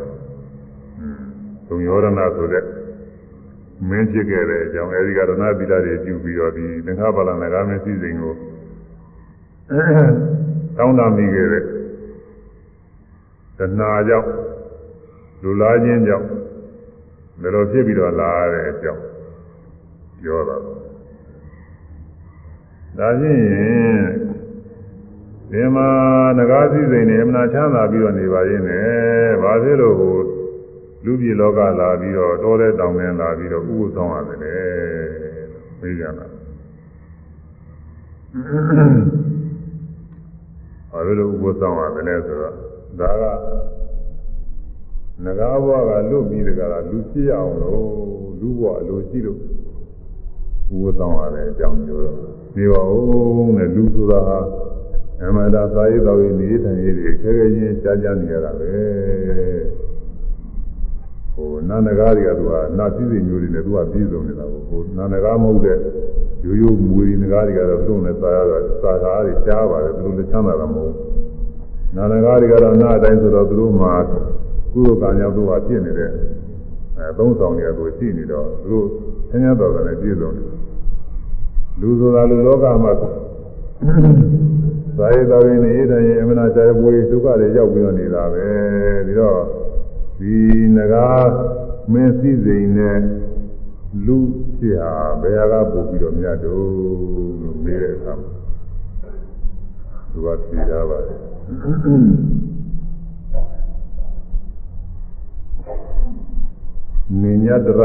[1.67, 2.63] သုံးယောရဏဆိုတဲ့
[3.89, 8.33] မင်းဖြစ်ခဲ့တဲ့အကြောင်းအဲဒီကရဏသီလတွေပြုပြီးတော့ဒီသင်္ခါပါဠိငါးမင်းစည်းစိမ်ကို
[10.77, 11.63] တောင်းတမိခဲ့တဲ့
[13.57, 14.29] တဏှာကြောင့်
[15.43, 16.27] လူလာခြင်းကြောင့်
[17.41, 19.03] ဘယ်လိုဖြစ်ပြီးတော့လာရတဲ့အကြောင်း
[20.21, 23.41] ပြောတာဒါဖြင့်
[25.51, 25.87] ဒီမှာ
[26.37, 30.15] ငကားစည်းစိမ်နေအမှန်ချမ်းသာပြီးတော့နေပါရင်လည်းဘာဖြစ်လို့ဟို
[31.05, 34.55] လူပြည်လောကလာပြီးတော့တောတဲ့တောင်ထဲလာပြီးတော့ဥပုသောင်းရတယ်လေ
[35.79, 36.25] မေးကြတာ
[40.91, 42.53] ဘာဖြစ်လို့ဥပုသောင်းရတယ်လဲဆိုတော့
[42.99, 43.23] ဒါက
[45.23, 47.81] ငကားဘဝကလွတ်ပြီးတကလားလူဖြစ်အောင်လို့
[48.39, 49.43] လူဘဝအလိုရှိလို့ဥ
[50.69, 52.17] ပုသောင်းရတဲ့အကြောင်းပြောတော့
[52.55, 54.39] နေပါဦးနဲ့လူဆိုတာဟာ
[55.21, 58.71] အမှန်တရားသာရေးတော်ရေးနေထိုင်ရေးတွေခဲခဲချင်းကြားကြားနေရတာပဲ
[61.33, 65.77] ဟိုနာနဂါးတွေကသူကနာစည်းစိမ်မျိုးတွေနဲ့သူကပြည်စုံနေတာကိုဟိုနာနဂါးမဟုတ်တဲ့
[66.43, 70.93] ရိုးရိုးမွေနဂါးတွေကတော့သူ့နဲ့သာရတာသာသာတွေရှားပါတယ်သူတို့လည်းချမ်းသာတာမဟုတ်
[71.95, 73.93] နာနဂါးတွေကတော့နာအတိုင်းဆိုတော့သူတို့မှာ
[74.73, 76.11] ကုသိုလ်ကံကြောင့်သူကဖြစ်နေတဲ့
[76.97, 78.87] အဲသုံးဆောင်တွေကသူရှိနေတော့သူတို့
[79.29, 80.47] ဆင်းရဲတော်တယ်ပြည်စုံတယ်
[81.81, 82.91] လူဆိုတာလူလောကမှာ
[84.97, 88.47] သာယတော်ရင်နေတိုင်းအမနာချာဘွေဒုက္ခတွေရောက်ပြီးတော့နေတာပဲ
[89.07, 89.39] ဒီတော့
[90.19, 90.35] ဒီ
[90.75, 91.29] ငကား
[91.93, 92.99] မင်းစည်းစိမ်နဲ့
[94.05, 94.17] လူ
[94.57, 96.55] ဖြစ်ဟာဘယ်ဟာကပို့ပြီးတော့မြတ်တော့
[97.41, 98.29] လို့မေးတဲ့အခါမှာ
[100.11, 101.17] သူကဖြေထားပါတယ်
[107.21, 107.81] နိညတရ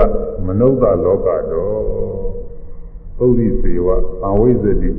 [0.46, 1.84] မနုဿလောကတော်
[3.16, 3.88] ပုရိသေဝ
[4.26, 4.90] အဝိဇ္ဇတိ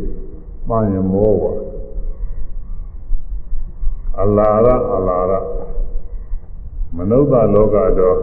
[0.67, 1.43] ပါယမောဝ
[4.21, 5.31] အလာရအလာရ
[6.95, 8.19] မနုဿလောကတော်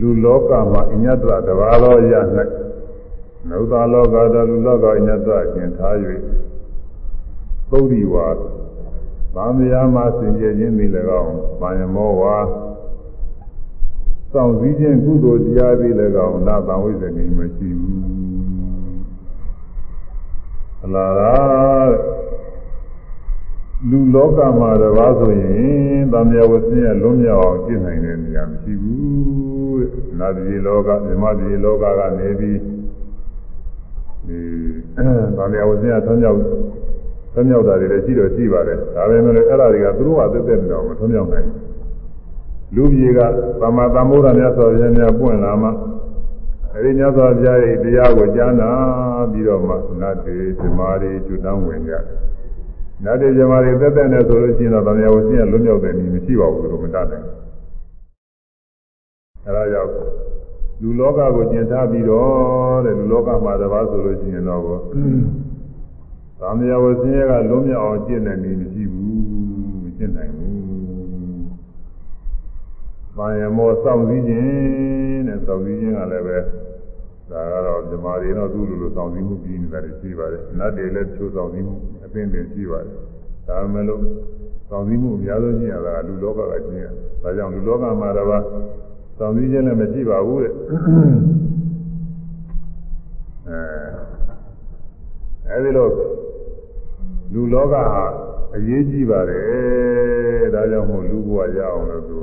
[0.00, 2.12] လူလောကမှာအညတရတဘာလောရ၌
[3.48, 5.94] နုဿလောကတော်လူလောကအညတရကျင်ထား၍
[7.70, 8.28] ပုရိဝါ
[9.34, 10.86] သံဃာမှာစင်ကြယ်ခြင်းမိ၎
[11.22, 12.36] င်းပါယမောဝါ
[14.32, 18.02] စောင့်စည်းခြင်းကုသိုလ်တရားတွေလည်းကောင်းနာတံဝိဇ္ဇနေမရှိဘူး
[20.84, 21.92] အလားလား
[23.90, 32.58] လူလောကမှာတပါးဆိုရင်သံဃာဝဆင်းရဲလွံ့မြောက်အောင်ကျင့်နိုင်တဲ့နေရာမရှိဘူးတဲ့နာတိလောကမြမတိလောကကနေပြီး
[34.26, 34.38] ဒီ
[34.96, 36.38] သံဃာဝဆင်းရဲထွံ့မြောက်
[37.32, 41.71] ထွံ့မြောက်တာတွေလည်းရှိတော့ရှိပါတယ်ဒါပေမဲ့လည်းအဲ့ဒါတွေကသူတို့ကသက်သက်တော့မထွံ့မြောက်နိုင်ဘူး
[42.74, 43.20] လူကြီးက
[43.60, 45.68] သမ္မာသမ္ဗုဒ္ဓမြတ်စွာဘုရားများပွင့်လာမှ
[46.74, 48.70] အဲဒီမြတ်စွာဘုရားရဲ့တရားကိုကြားနာ
[49.32, 52.02] ပြီးတော့မှနတ်တွေဇမားတွေကျွတ်တောင်းဝင်ကြတယ်။
[53.04, 57.36] နတ်တွေဇမားတွေသက်သက်နဲ့ဆိုလို့ရှိရင်တော့ဗမာဝစီကလွတ်မြောက်တယ်နည်းမရှိပါဘူးလို့မတတ်နိုင်ဘူး
[59.46, 59.90] အဲဒါကြောင့်
[60.80, 64.62] လူလောကကိုကျင်ထားပြီးတော့တဲ့လူလောကမှာတပါးဆိုလို့ရှိရင်တော့
[66.40, 69.16] သာမယဝဆင်းရဲကလုံးမြောက်အောင်ကျင့်တဲ့နည်းမရှိဘူး
[69.82, 70.41] မကျင့်နိုင်ဘူး။
[73.22, 76.38] ဘာယမောစောင့်စည်းခြင်းတဲ့စောင့်စည်းခြင်းကလည်းပဲ
[77.30, 82.96] ဒါကတော့ဇမားတွေတော့သူ့လိုလိုစောင့်စည်းမှုပြီးနေတာရှိပါတယ်။နတ်တွေလည်းချိုးစောင့်စည်းမှုအသိဉာဏ်ရှိပါတယ်။
[83.48, 84.02] ဒါမှမဟုတ်
[84.68, 86.86] စောင့်စည်းမှုအများဆုံးရှိရတာကလူလောကကကျင့်ရ။
[87.22, 88.44] ဒါကြောင့်လူလောကမှာတပါး
[89.18, 90.52] စောင့်စည်းခြင်းလည်းမရှိပါဘူးတဲ့
[93.48, 95.88] အဲအဲဒီလို
[97.32, 97.82] လူလောကဟာ
[98.54, 102.18] အရေးကြီးပါတယ်ဒါကြောင့်မို့လူဘဝရအောင်လို့သူ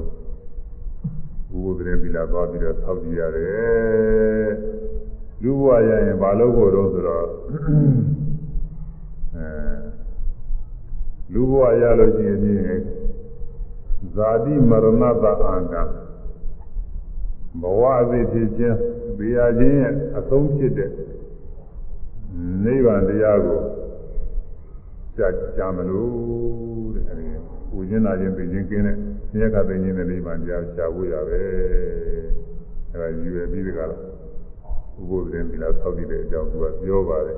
[1.51, 4.51] ဘုရားတည်းပြီလာသွားပြီးတော့ဆောက်ကြည့်ရတယ်
[5.43, 7.25] လူဘဝရရင်ဘာလို့ဖို့တော့ဆိုတော့
[9.35, 9.47] အဲ
[11.33, 12.81] လူဘဝရလို့ရှိရင်
[14.15, 15.75] ဇာတိမရဏတအန္တ
[17.61, 18.77] ဘဝအသေးဖြစ်ခြင်း
[19.17, 20.91] ဘေးရခြင်းရဲ့အဆုံးဖြစ်တဲ့
[22.63, 23.59] နိဗ္ဗာန်တရားကို
[25.17, 25.27] ကြာ
[25.57, 27.25] ကြာမလို့တဲ့အဲဒီ
[27.69, 28.97] ပူဇင်းနာခြင်းသိခြင်းကင်းတဲ့
[29.29, 31.41] ဆင်းရဲခသိခြင်းတဲ့နိဗ္ဗာန်တရားရှာဖို့ရပဲ
[32.91, 33.91] အဲဒါယူရပြီးတကလား
[34.99, 37.37] ဥပုသ်ရင်ဒီလားဆောက်တည်တဲ့အကြောင်းသူကပြောပါတယ်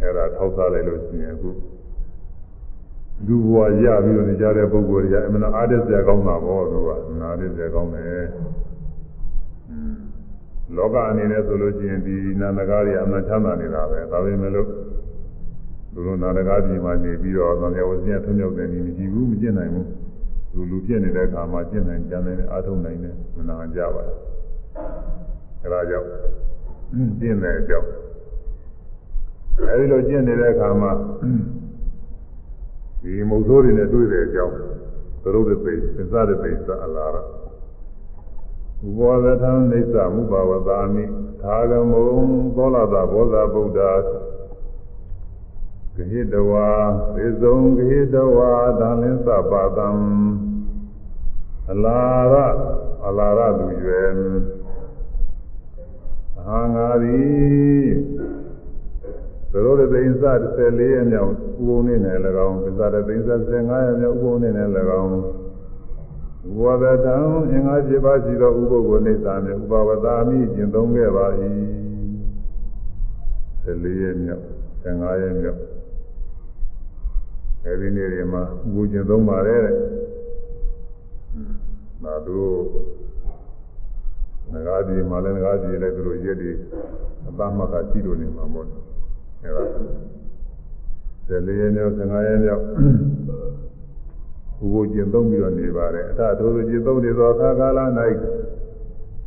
[0.00, 1.50] အဲဒါထောက်ထားလိုက်လို့ရှိရင်အခု
[3.26, 6.90] လူဘဝရပြီးတော့နေကြတဲ့ပုဂ္ဂိုလ်တွေကအမှန်အားတည်းစရာကောင်းတာပေါ့သူက
[7.20, 8.24] နားတည်းစရာကောင်းတယ်
[10.76, 14.68] လောကအနေနဲ့ဆိုလို့ရှိရင်ဒီနာမကားတွေအမှန်ချမ်းသာနေတာပဲဒါပေမဲ့လို့
[15.94, 19.86] လူလူနာတကားပြည်မှာနေပြီးတော့သံဃာဝစီယထွံ့မြောက်တဲ့နည်းမရှိဘူးမကျင့်နိုင်ဘူး
[20.54, 24.18] လူလူပြည့်နေတဲ့အခါမှာကျင့်နိုင်ကြနိုင်တယ်အားထုတ်နိုင်တယ်မနာကြပါဘူး
[25.62, 26.08] အဲဒါကြောင့်
[27.20, 27.88] ကျင့်တဲ့အကြောင်း
[29.70, 30.92] အဲဒီလိုကျင့်နေတဲ့အခါမှာ
[33.02, 34.54] ဒီမုတ်ဆိုးတွေနဲ့တွေ့တဲ့အကြောင်း
[35.22, 37.22] သရုပ်တဲ့သိသစ္စာတဲ့သိသအလားရဥ
[38.98, 41.04] ဘောဇထံနေသမုပါဝသာမိ
[41.42, 42.06] သာဂမုံ
[42.56, 43.80] သောလတာဘောဇဗုဒ္ဓ
[45.96, 46.68] ဂဟိတဝါ
[47.14, 49.88] သေဆုံးဂဟိတဝါဒါလင်းသပါတံ
[51.70, 52.00] အလာ
[52.32, 52.34] ရ
[53.06, 54.10] အလာရသူရွယ်
[56.48, 57.90] အာငါသည်
[59.52, 60.24] သရောတသိန်းစ
[60.58, 62.16] 14ရက်မြောက်ဥပုံနေနဲ့၎
[62.46, 64.68] င်းပစ္စရသိန်းစ15ရက်မြောက်ဥပုံနေနဲ့၎
[65.00, 65.16] င်း
[66.60, 67.16] ဝါဒတံ
[67.50, 71.26] အင်္ဂါ7ပါးရှိသောဥပုပ်ကိုနေသာမြဥပဝတာမိကျင့်သုံးခဲ့ပါ၏
[73.64, 74.44] 14ရက်မြောက်
[74.84, 75.71] 15ရက်မြောက်
[77.64, 79.74] အဲဒီနေ့တွေမှာဥပုပ်ကျင့်သုံးပါတယ်တဲ့
[82.04, 82.54] ဒါတို့
[84.52, 86.52] ငကားဒီမှာလည်းငကားဒီလည်းသူတို့ရက်တွေ
[87.26, 88.66] အသမတ်ကရှိလို့နေမှာမို့
[89.42, 89.64] အဲဒါ
[91.28, 92.64] 14ရက်မြောက်15ရက်မြောက်
[94.62, 97.80] ဥပုကျင့်သုံးပြီးတော့နေပါတယ်အထထိုးကျင့်သုံးနေသောအခါကာလ၌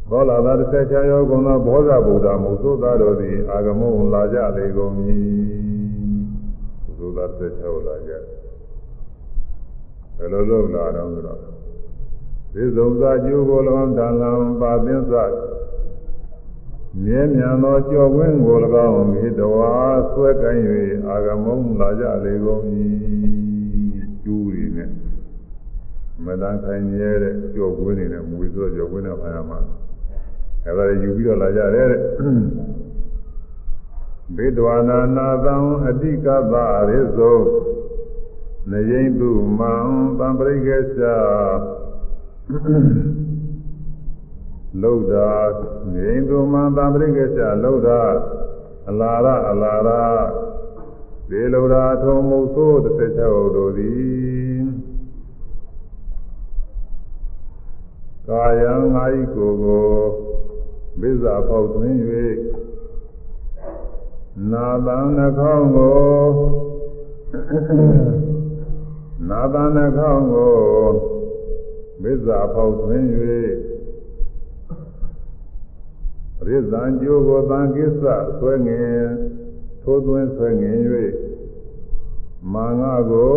[0.09, 4.93] ဘောလာသာတစ်ဆက်ချရောကုန်သောဘောဇဗုဒ္ဓမုသုသားတို့သည်အာဂမုံလာကြလေကုန်၏
[7.15, 8.11] သုသာတစ်ဆက်ချောလာကြ
[10.17, 11.39] ဘယ်လိုလုပ်လာတော့ဆိုတော့
[12.53, 15.13] သေဆုံးသာကျိုးကို၎င်းတန်လံပါသင်းစ
[17.03, 19.73] မြဲမြံသောကြော်ဝင်းကို၎င်းမိတဝါ
[20.11, 20.63] ဆွဲကိုင်း၍
[21.07, 22.63] အာဂမုံလာကြလေကုန်၏
[24.23, 24.89] ကျူးရည်နဲ့
[26.25, 29.59] မတန်ခိုင်ရဲတဲ့ကြော်ဝင်းနေနဲ့မူဆိုကြော်ဝင်းနဲ့ဖာရမှာ
[30.65, 32.01] အဲဒါယူပြီးတော့လာကြတယ်တဲ့
[34.33, 35.55] ဘေဒဝနာနာသံ
[35.87, 36.53] အတိကပ
[36.89, 37.39] ရိသော
[38.71, 39.73] နယိမ့်သူမံ
[40.19, 40.99] တံပရိကေသ
[44.81, 45.31] လောက်တာ
[45.93, 48.01] ငိမ့်သူမံတံပရိကေသလောက်တာ
[48.89, 49.89] အလာရအလာရ
[51.29, 54.65] ဒေလောရာထုံမုတ်ဆိုးတစ်ချက်တို့သည်
[58.27, 59.89] ကာယံငါဤကိုယ်ကို
[60.99, 61.97] ဘိဇာပေါက်သွင်း၍
[64.51, 65.99] နာတံနှခေါင်းကို
[69.29, 70.55] နာတံနှခေါင်းကို
[72.01, 73.05] မစ္စာဖောက်သွင်း၍
[76.47, 78.03] ရိဇံကျိုးကိုတန်ကိစ္စ
[78.37, 79.01] ဆွဲငင်
[79.81, 80.77] ထိုးသွင်းဆွဲငင်၍
[82.53, 83.33] မာငါကို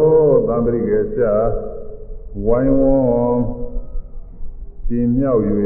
[0.49, 1.23] သံပရိကေချ
[2.47, 3.43] ဝိုင်းဝန်း
[4.87, 5.43] ချီမြောက်၍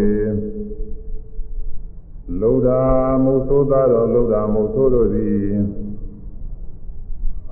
[2.41, 2.81] လောဒာ
[3.25, 5.57] မုသောသားတော်လောဒာမုသောတို့သည်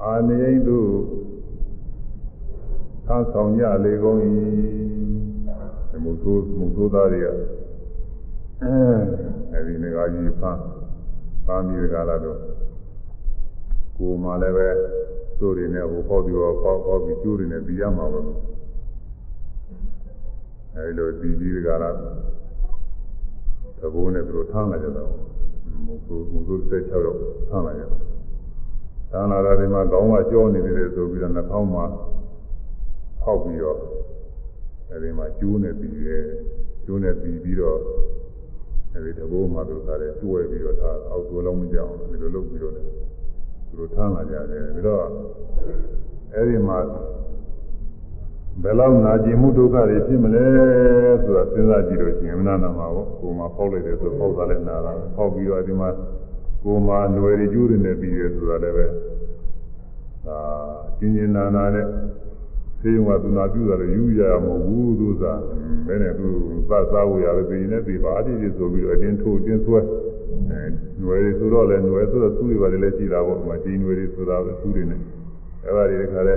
[0.02, 0.78] အာနိယိတု
[3.06, 4.18] သာဆောင်ကြလေကုန်၏
[6.04, 7.26] မုသောမုသောသားတွေက
[9.52, 10.60] အဲဒီငါကြီးဖမ်း
[11.44, 12.38] ဖမ်းပြီးကြလာတော့
[13.96, 14.68] ကိုမှလည်းပဲ
[15.38, 18.20] သူ့တွေနဲ့ဟိုပေါ့ပြီးတော့ပေါ့ပေါ့ပြီးကျိုးတွေနဲ့ပြီးရမှာပဲ
[20.74, 21.90] အဲဒီလိုဒီကြီးကလာ
[23.80, 25.10] သဘောနဲ့သူတို့ထမ်းလာကြတော့
[25.86, 27.18] မုသူမုသူ16ရောက်
[27.48, 27.90] ထမ်းလာကြတယ်။
[29.10, 31.84] ထမ်းလာတာဒီမှာခေါင်းကကြောနေတယ်ဆိုပြီးတော့နှာခေါင်းမှာ
[33.22, 33.78] ဖောက်ပြီးတော့
[34.90, 36.18] အဲဒီမှာကျိုးနေပြီးရဲ
[36.84, 37.78] ကျိုးနေပြီးပြီးတော့
[38.94, 42.82] အဲဒီတဘောမှာသူတို့ကလည်းတွဲပြီးတော့ဒါအောက်တိုးလုံးမကြောက်ဒီလိုလုပ်ပြီးတော့သူ
[43.78, 45.04] တို့ထမ်းလာကြတယ်ပြီးတော့
[46.34, 46.78] အဲဒီမှာ
[48.63, 50.45] ဘယ်လောက်နာကျင်မှုဒုက္ခတွေဖြစ်မလဲ
[51.23, 55.89] ဆိုတာစဉ်းစားကြည့်လို့ရှိရင်မနာနာမှာပေါ့ကိုယ်မှာဖောက်လိုက်တယ်ဆိုဖောက်တာလည်းနာတာဖောက်ပြီးတော့ဒီမှာ
[56.63, 58.85] ကိုယ်မှာຫນွယ်တွေကျိုးတွေနဲ့ပြီးတယ်ဆိုတာလည်းပဲ
[60.25, 60.39] ဒါ
[60.99, 61.85] ကျင်ကျင်နာနာနဲ့
[62.81, 65.41] သေယုံကသူနာပြုတာလည်းယူရမှာမဟုတ်ဘူးသူစား
[65.87, 66.27] ဘယ်နဲ့သူ
[66.69, 70.61] သတ်စားဖို့ရတယ်ပြည်နေပြီပါအတိအကျဆိုပြီးတော့အတင်းထိုးအတင်းဆွဲအဲ
[70.99, 75.01] ຫນွယ်တွေဆိုတော့လည်းຫနွယ်ဆိုတော့သူ့တွေပါလေလည်းရှိတာပေါ့မကြီးຫນွယ်တွေဆိုတာပဲသူ့တွေနဲ့
[75.63, 76.35] အဲ့ဒါတွေတခါလဲ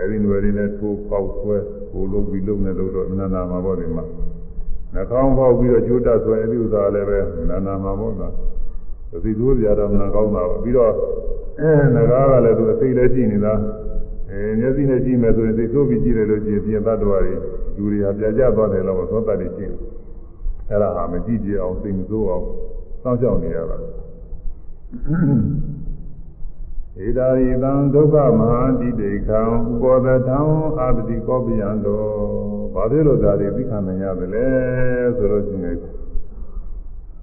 [0.00, 1.56] အဲဒီຫນွယ်တွေနဲ့ထိုးပေါက်ဆွဲ
[1.92, 4.04] ကိုလုံးပြီးလုံးနဲ့လုံးတော့နာနာမှာပေါ့ဒီမှာ
[4.94, 7.18] နှာခေါင်းပေါက်ပြီးတော့ကျိုးတတ်ဆွဲအဲဒီဥစ္စာလည်းပဲ
[7.50, 8.32] နာနာမှာပေါ့နော်
[9.10, 10.92] သတိသိုးကြတော့မနာကောင်းတာပေါ့ပြီးတော့
[11.60, 13.54] အဲငကားကလည်းသူအသိလည်းရှိနေတာ
[14.30, 17.34] အဲမျက်စိနဲ့ကြည့်မယ်ဆိုရင်သိသိုးပြီးကြည့်တယ်လို့ရှိရင်ပြင်သတ္တဝါတွေ
[17.76, 19.78] လူတွေဟာပြကြသွားတယ်လို့သောတတ်တွေရှိတယ်
[20.70, 22.44] အဲ့ဒါဟာမကြည့်ကြအောင်သိမစိုးအောင်
[23.02, 23.76] စောင့်ရှောက်နေရတာ
[27.04, 30.38] ဧတာရိတံဒုက္ခမဟာတိတေခံဥပောဒထံ
[30.80, 32.08] အာပတိကောပိယံတော်
[32.74, 34.46] ဘာဖြစ်လို့ဒါတွေသိခံနိုင်ရတယ်လဲ
[35.16, 35.76] ဆိုလို့ရှိရင်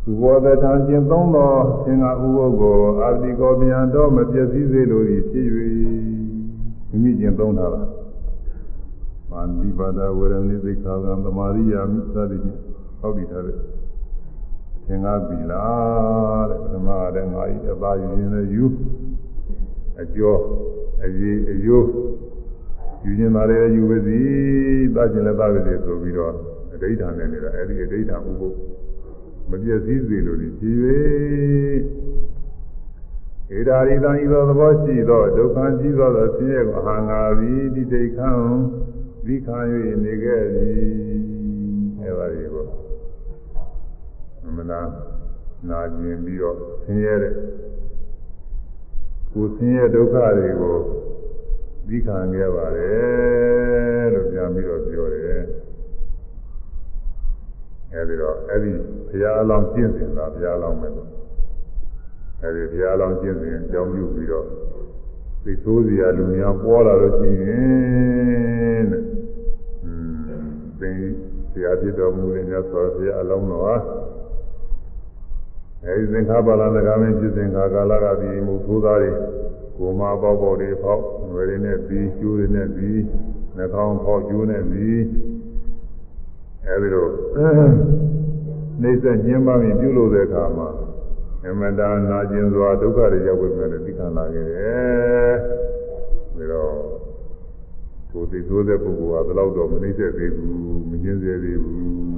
[0.09, 1.53] ဥပောဒထံကျင့်သုံးသော
[1.84, 5.47] သင်္ဃဥပုပ်ကိုအာပတိကောပိယံတော်မပြည့်စည်စေလိုသည်ဖြစ်၍
[6.89, 7.89] မိမိကျင့်သုံးတာလား
[9.30, 12.59] မာနိပါဒဝရဏိသိခာကံသမာရိယာမိသတိဖြင့်
[12.99, 13.57] ဟောပြီးထားတယ်
[14.86, 18.65] သင်္ဃပြီလားတဲ့ပထမကလည်းငါဤအပါယူရင်းနဲ့ယူ
[20.02, 20.39] အကျော်
[21.04, 21.88] အရေးအယိုး
[23.06, 24.20] ယူခြင်းသားလည်းယူပါစီ
[24.96, 26.34] သတ်ခြင်းလည်းသတ်ပါစေဆိုပြီးတော့
[26.74, 28.56] အဋိဌာန်နဲ့နေတာအဲ့ဒီအဋိဌာန်ဥပုပ်
[29.50, 30.78] မပြည့်စည်စေလို့ဒီကြည်၍
[33.58, 38.30] ဧဒါရိတံဤသောသဘောရှိသောဒုက္ခကြီးသောသောဆင်းရဲကိုအဟံငါပြီးဒီဒိဋ္ဌံ
[39.26, 39.58] ဒီခံ၍
[40.04, 40.78] နေခဲ့သည်
[42.02, 42.66] အဲ့ပါဒီကို
[44.58, 44.82] မနာ
[45.70, 47.34] နာကျင်ပြီးတော့ဆင်းရဲတဲ့
[49.34, 50.75] ကိုယ်ဆင်းရဲဒုက္ခတွေကို
[51.88, 55.41] သိခံခဲ့ပါတယ်လို့ပြန်ပြီးတော့ပြောတယ်
[57.93, 58.71] အဲဒီတော့အဲ့ဒီ
[59.09, 61.09] ဘုရားအလောင်းကျင့်စဉ်တာဘုရားအလောင်းပဲလို့
[62.41, 64.47] အဲဒီဘုရားအလောင်းကျင့်စဉ်အကြောင်းပြုပြီးတော့
[65.43, 69.03] သိသိုးစရာလူများပေါ်လာလို့ရှိရင်တဲ့
[69.84, 69.91] อื
[70.43, 70.47] ม
[70.79, 70.97] သင်
[71.51, 73.75] ဆရာဖြစ်တော်မူတဲ့မြတ်စွာဘုရားအလောင်းတော်ဟာ
[75.86, 79.11] အဲဒီသင်္ခါပါဠနဂါမင်းဖြစ်စဉ်ခါကာလကပြီးမူသိုးသားတွေ
[79.77, 82.99] ကိုမပေါက်ပေါက်တွေဖောက်ငွေတွေနဲ့ပြီးကျိုးတွေနဲ့ပြီး
[83.57, 84.99] နှာခေါင်းဖောက်ကျိုးနဲ့ပြီး
[86.65, 87.07] အဲဒီလို
[88.81, 90.67] နှိမ့်ဆက်ညှင်းပါရင်ပြုလုပ်တဲ့အခါမှာ
[91.45, 95.34] အမတန်နာကျင်စွာဒုက္ခတွေရောက်ဝင်တယ်သိခံလာခဲ့တယ်
[96.36, 96.73] ပြီးတော့
[98.11, 102.12] ကိုယ်သိသိုးတဲ့ပုဂ္ဂိုလ်ကဘယ်တော့တော့မနှိမ့်ဆက်သေးဘူးမညှင်းစေသေးဘူး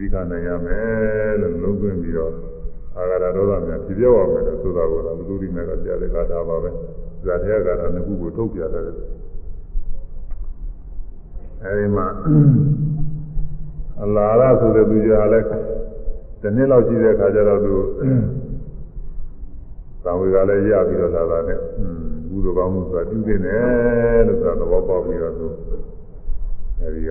[0.00, 2.32] သိခံနိုင်ရမယ်လို့လုံးသွင်းပြီးတော့
[2.96, 6.70] အာဂါရဒေါသများဖြေပြောက်အောင်မယ်လို့ဆိုတာကိုတော့ဘုသူဒီမဲ့ကကြားတဲ့ကာထာပါပဲ
[7.26, 8.82] ဇာထေကာထာနှစ်ခုကိုထုတ်ပြတယ်
[11.62, 12.06] အဲဒီမှာ
[14.02, 15.46] အလာရဆိုတဲ့သူကြီးကလည်း
[16.40, 17.74] ဒီနှစ်လောက်ရှိတဲ့ခါကျတော့သူ
[20.04, 21.58] သံဝေကလည်းရပြီးတော့လာတာနဲ့
[22.28, 25.46] ဘုသူကောင်းမှုဆိုတာပြုနေတယ်လို့ဆိုတာသဘောပေါက်ပြီးတော့သူ
[26.80, 27.10] အဲဒီက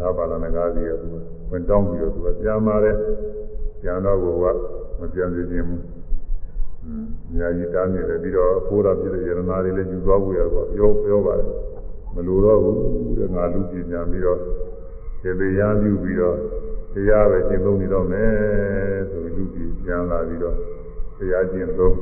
[0.00, 1.06] ငါးပါးလားငါးစီးကသူ
[1.50, 2.96] ဝင်တောင်းပြီးတော့သူကပြန်มาတယ်
[3.80, 4.44] ပြန်တော့ကိုက
[4.98, 5.82] မပြန်သေးခြင်းဘူး
[6.84, 11.48] အင်းညာကြီးတားနေတယ်ပြီးတော့ဖိုးတာဖြစ်တဲ့ယရနာတွေလည်းယူသွားဖို့ရတော့ပြောပြောပါတယ်
[12.14, 14.38] မလိုတော့ဘူးတဲ့ငါလူပြည်ပြန်ပြီးတော့
[15.22, 16.36] ဒီတရားပြုပြီးတော့
[16.94, 18.32] တရားပဲကျင့်သုံးနေတော့မယ်
[19.10, 20.56] ဆိုလူပြည်ပြန်လာပြီးတော့
[21.18, 21.94] တရားကျင့်သုံး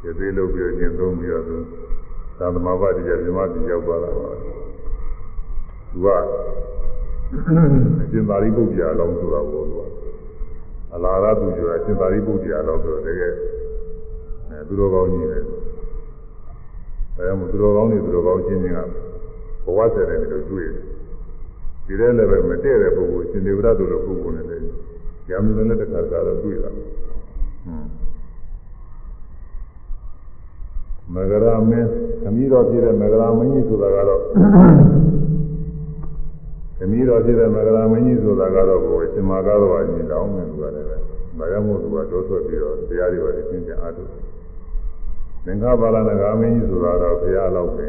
[0.00, 1.56] ဒီသေးလုပ်ပြီးတော့ကျင့်သုံးပြီးတော့သူ
[2.38, 4.28] သာသမာ့ဘာတရားဓမ္မပြည်ရောက်သွားတာပါ
[5.92, 9.82] သူကအရှင်သာရိပုတ္တရာလောင်းဆိုတာကိုသူက
[10.94, 13.32] အလာရသူကျော်အရှင်သာရိပုတ္တရာလောင်းဆိုတော့တကယ်
[14.48, 15.54] အဲသူတော်ကောင်းကြီးပဲဒါ
[17.16, 18.80] ကြောင့်သူတော်ကောင်းတွေသူတော်ကောင်းချင်းချင်းက
[19.64, 20.84] ဘဝဆက်တယ်လို့တွေ့တယ်
[21.86, 24.66] ဒီထဲလည်းပဲမတည့်တဲ့ပုဂ္ဂိုလ်ရှင်ဒေဝရတို့လိုပုဂ္ဂိုလ်နဲ့လည်း
[25.28, 26.88] ညာမလို့လည်းတစ်ခါတခါတော့တွေ့တာဟွန်း
[31.14, 31.88] မဂရမင်း
[32.22, 34.22] ခမည်းတော်ဖြစ်တဲ့မဂရမင်းကြီးဆိုတာကတော့
[36.84, 40.96] ခမည်းတော်ဖြစ်တဲ့မဂရမင်းကြီးဆိုတာကတော့ကိုယ်ရှင်မာကားတော်အရင်တောင်းနေသူကလည်းပဲ
[41.38, 44.10] မရမို့သူကတိုးထွက်ပြီးတော့တရားတွေပါသိသိပြန်အားထုတ်
[45.44, 47.86] သင်္ခါပါဠနဂါမင်းကြီးဆိုတာတော့ဘုရားလောက်ပဲ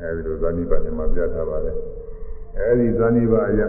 [0.00, 1.76] အဲဒီလိုဇာတိပတ်မှာပြထားပါတယ်
[2.58, 3.60] အဲဒီဇာနိဘာယ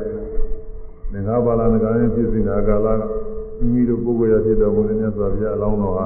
[1.11, 3.01] သင်္ဃပါဠနဂရင်ဖြစ်စဉ်ကာလက
[3.57, 6.05] မိမိတို့ပုဂ္ဂိုလ်ရဖြစ်တော်မူတဲ့မြတ်စွာဘုရားအလောင်းတော်ဟာ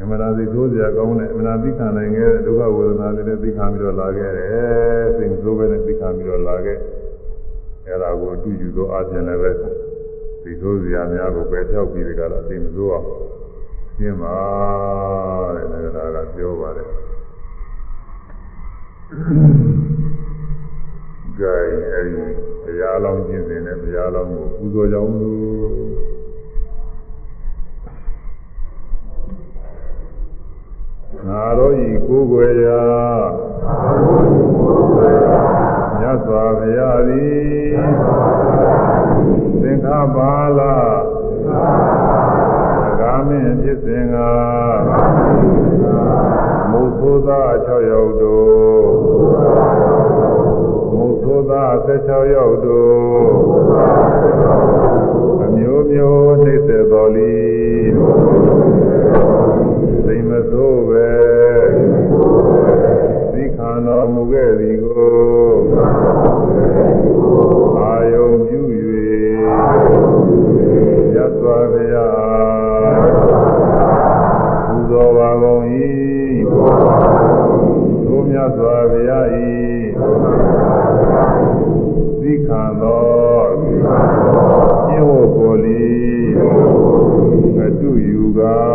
[0.00, 6.78] အမှန်တရားသိသိုးစရာကောင်းတဲ့အမှန်တရားသိခံနိုင်ခဲ့တဲ့ဒုက္ခဝေဒနာတွေနဲ့သိခံပြီးတော့လာခဲ့တယ်စိတ်ဆိုးပဲနဲ့သိခံပြီးတော့လာခဲ့
[7.86, 9.50] အဲဒါကိုအတူယူသောအခြင်းလည်းပဲ
[10.42, 13.06] သိသိုးစရာများကိုပယ်ဖြောက်ပြီးဒီကလာသိမစိုးအောင်
[13.96, 14.36] ရှင်းပါ
[15.56, 16.88] တဲ့ဒါကပြောပါတယ်
[21.38, 22.24] ကြိုင်အဲဒီ
[22.64, 25.89] ဘုရားလောင်းကျင့်စဉ်နဲ့ဘုရားလောင်းကိုပူဇော်ကြအောင်လို့
[31.30, 32.84] ငါတို့ဤကိုယ်ွယ်ရာ
[35.98, 37.78] မြတ်စွာဘုရားသည်
[39.62, 40.60] သင်္ခပါလ
[43.00, 44.16] ကာမင်းဖြစ်စဉ်က
[46.70, 48.86] မုသောသား6ယောက်တို့
[50.92, 53.28] မုသောသား16ယောက်တို့
[55.42, 57.34] အမျိုးမျိုးနှိမ့်သက်တော်လီ
[60.50, 61.10] စိတ်မဆိုးပဲ
[63.32, 65.12] သိခံတော်မူခဲ့သည်ကို
[67.78, 68.60] အာယုံပြု၍
[71.14, 72.08] ရသော်ဗျာ
[74.68, 75.64] ပူဇော်ပါကုန်၏
[78.06, 79.26] သို့မြတ်စွာဘုရား၏
[82.20, 83.48] သိခံတော်
[84.86, 85.84] ကျင့်ဝတ်ကိုလီ
[87.58, 88.69] အတုယူကား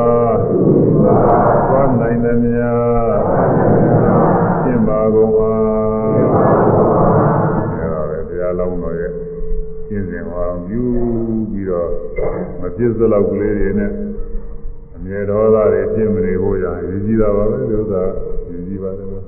[12.78, 13.92] ပြစ်စလောက်ကလေးတွေနဲ့
[14.96, 18.02] အမြဲဒေါသတွေဖြစ်မနေဖို့ရရည်ကြီးတာပါပဲဒီဥစ္စာ
[18.50, 19.26] ရည်ကြီးပါတယ်လို့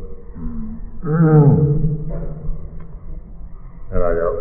[3.92, 4.38] အဲဒါကြောင့်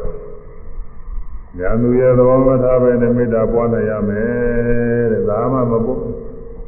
[1.58, 5.94] ညာသူရဲ့သဘောမထားပဲနဲ့မေတ္တာပွားနိုင်ရမယ်တဲ့ဒါမှမပု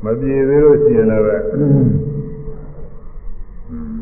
[0.04, 1.36] မပြေသေးလို့ရှိရင်လည်းပဲ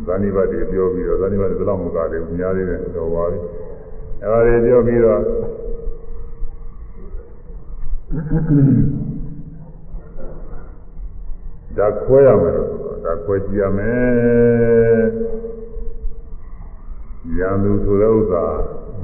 [0.07, 3.39] ဇာနိဘတ်တွေပြောပြီးတော့ဇာနိဘတ်တွေဘယ်လောက်မကသေးဘူးများသေးတယ်တော့ပါပြီ
[4.23, 5.21] အဲဒါတွေပြောပြီးတော့
[11.77, 12.71] ဒါခွဲရမယ်လို့
[13.05, 15.03] ဒါခွဲကြည့်ရမယ်
[17.39, 18.45] ရန်သူဆိုတဲ့ဥစ္စာ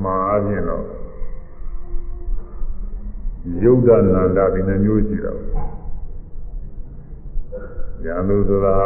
[0.02, 0.84] မှာအပြင်တော့
[3.62, 5.32] ယုတ်ဒနာန္ဒဒီနှမျိုးရှိတာ
[8.04, 8.76] ရန်သူဆိုတာ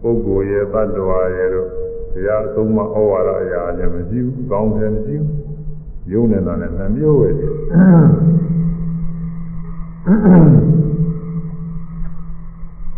[0.00, 1.68] ပုဂ္ဂိုလ်ရဲ့တ attva ရဲ့တို့
[2.12, 5.32] တရားအဆုံးမဩဝါဒအရာလည်းမရှိဘူးကောင်းတယ်မရှိဘူး
[6.12, 7.48] ယုံနေတာလည်းနှမျိုးပဲရှိ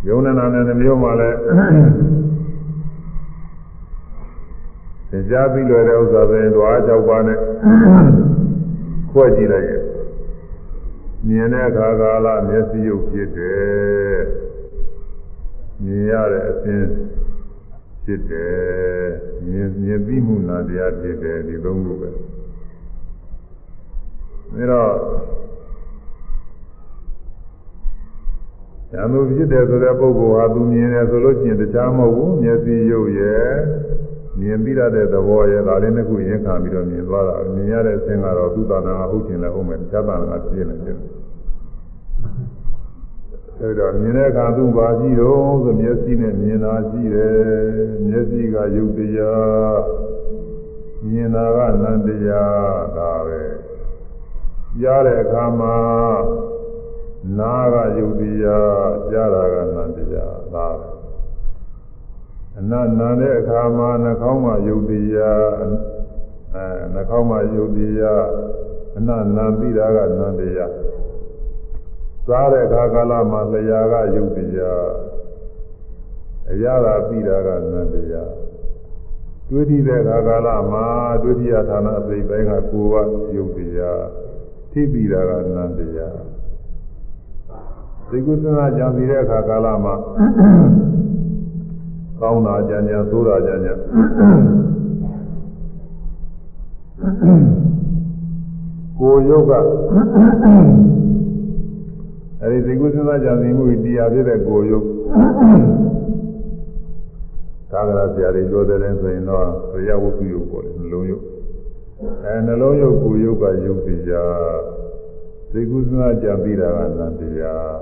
[0.06, 1.36] ယုံနေတာလည်းနှမျိုးမှလည်း
[5.10, 7.38] သင်ကြားပြီးလွယ်တဲ့ဥစ္စာဆိုရင်ဓဝါ၆ပါးနဲ့
[9.10, 9.82] ခွဲကြည့်လိုက်ရင်
[11.26, 14.20] မြင်တဲ့အခါကာလမျက်စိရုပ်ဖြစ်တယ်
[15.84, 16.84] မြင်ရတဲ့အစဉ်
[18.04, 19.08] ဖြစ်တယ်
[19.46, 22.20] မြင်မြင်ပြီးမှုနာတရားဖြစ်တယ်ဒီသုံးခုပဲဒါ
[24.70, 24.92] တော့
[28.92, 33.50] ဉာဏ်သူဖြစ်တယ်ဆိုတဲ့ပုဂ္ဂိုလ်ဟာသူမြင်တယ်ဆိုလို့ရှိရင်တခြားမဟုတ်ဘူးမျက်စိရုပ်ရဲ့
[34.40, 40.98] မြင်ပြီးရတဲ့သဘောရဲ့ဒါလေးနှစ်ခုရင်ခံပြီးတော့မြင်သွားတာမြင်ရတဲ့အစဉ်ကတော့သူ့တာနာဟုတ်ခြင်းလည်းဟုတ်မယ်တခြားတာနာပြည့်နေတယ်
[43.60, 47.36] အဲဒါမြင်တဲ့အခါသူပါကြည့်တော့ဆိုမျက်စိနဲ့မြင်တာကြည့်တယ်
[48.06, 49.80] မျက်စိကယုတ်တရား
[51.08, 53.42] မြင်တာကနန္တရားဒါပဲ
[54.80, 55.76] ကြားတဲ့အခါမှာ
[57.38, 60.88] နာကယုတ်တရားကြားတာကနန္တရားဒါပဲ
[62.58, 66.64] အနတ်နာတဲ့အခါမှာနှာခေါင်းမှာယုတ်တရားအဲ
[66.94, 68.24] နှာခေါင်းမှာယုတ်တရား
[68.96, 70.72] အနတ်နာပြီးတာကနန္တရား
[72.26, 74.88] စားတဲ့အခါကာလမှာလျာကယုတ်တရား
[76.50, 78.32] အရာသာပြီးတာကနန္တရား
[79.48, 80.86] တွေးကြည့်တဲ့အခါကာလမှာ
[81.22, 84.04] ဒုတိယဌာနအစိတ်ပိုင်းကကိုယ်ကယုတ်တရား
[84.72, 86.18] ထိပြီးတာကနန္တရား
[88.10, 89.94] ဒီကုသနာကြံပြီးတဲ့အခါကာလမှာ
[92.20, 93.74] ကောင်းတာကြံကြံဆိုးတာကြံကြံ
[98.98, 99.52] ကိုယ်ယုတ်က
[102.42, 104.84] အဲဒီသိကုသနာကြံပြီးမှုတရားဖြစ်တဲ့ကိုယ်ယုတ်
[107.70, 109.44] သာဂရဆရာတွေပြောတဲ့ဆိုရင်တော့
[109.88, 111.22] ရဝုစုယုတ်ပေါ်တယ်နှလုံးယုတ်
[112.24, 114.80] အဲနှလုံးယုတ်ကိုယ်ယုတ်ကယုတ်တရား
[115.52, 117.78] သိကုသနာကြံပြီးတာကနန္တရား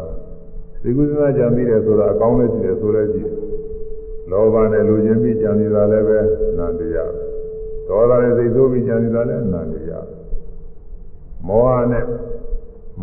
[0.83, 3.37] သိကုသနာကြံပြီးတယ်ဆိုတာအကောင်းလည်းရှိတယ်ဆိုလည်းရှိတယ်
[4.31, 6.19] လောဘနဲ့လူချင်းပြီးကြံနေတာလည်းပဲ
[6.59, 7.13] နန္တရား
[7.89, 10.07] ဒေါသနဲ့စိတ်ဆိုးပြီးကြံစီတာလည်းနန္တရား
[11.49, 12.05] မောဟနဲ့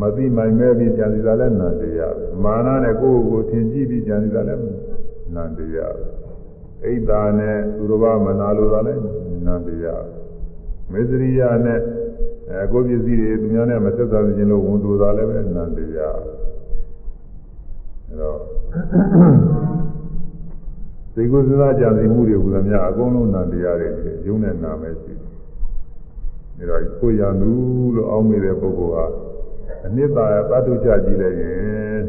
[0.02, 4.64] မသိမိုင်မဲပြီးကြံစီတာလည်းနန္တရားမာနနဲ့ကိုယ့်ကိုယ်ထင်ကြည့်ပြီးကြံစီတာလည်း
[5.36, 5.96] နန္တရား
[6.84, 9.02] ဣဒ္ဓာနဲ့သူတော်ဘာမနာလိုတာလည်း
[9.46, 10.04] နန္တရား
[10.92, 11.80] မေသရိယနဲ့
[12.50, 16.20] အဲကိုယ်ပစ္စည်းတွေသူများနဲ့မဆက်ဆံခြင်းလို့ဝန်တူတာလည်းပဲနန္တရား
[18.08, 18.40] အဲတော့
[21.14, 23.90] စိတ်ကိုယ်စဉ်းစားကြံစီမှုတွေဟူသမျှအကုန်လုံးနန္တရားတွေ
[24.28, 25.14] ရုံးနဲ့နာမယ်ရှိ
[26.58, 27.52] တယ်ဒါတော့ကိုယ်ရံသူ
[27.96, 29.06] လို့အောင်းမိတဲ့ပုဂ္ဂိုလ်ဟာ
[29.86, 32.00] အနှစ်သာရသတ္တုချကြည့်လိုက်ရင်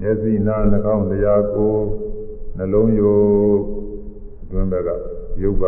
[0.00, 1.82] မျက်စိနားနှာခေါင်းတရားကိုယ်
[2.56, 3.60] နှလုံးယုတ်
[4.50, 4.90] တွင်ဘက်က
[5.42, 5.64] ယုတ်က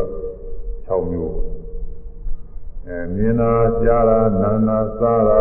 [0.89, 1.35] 6မျိုး
[2.89, 3.53] အဲမြင်တာ
[3.83, 5.41] ကြားတာနားတာစားတာ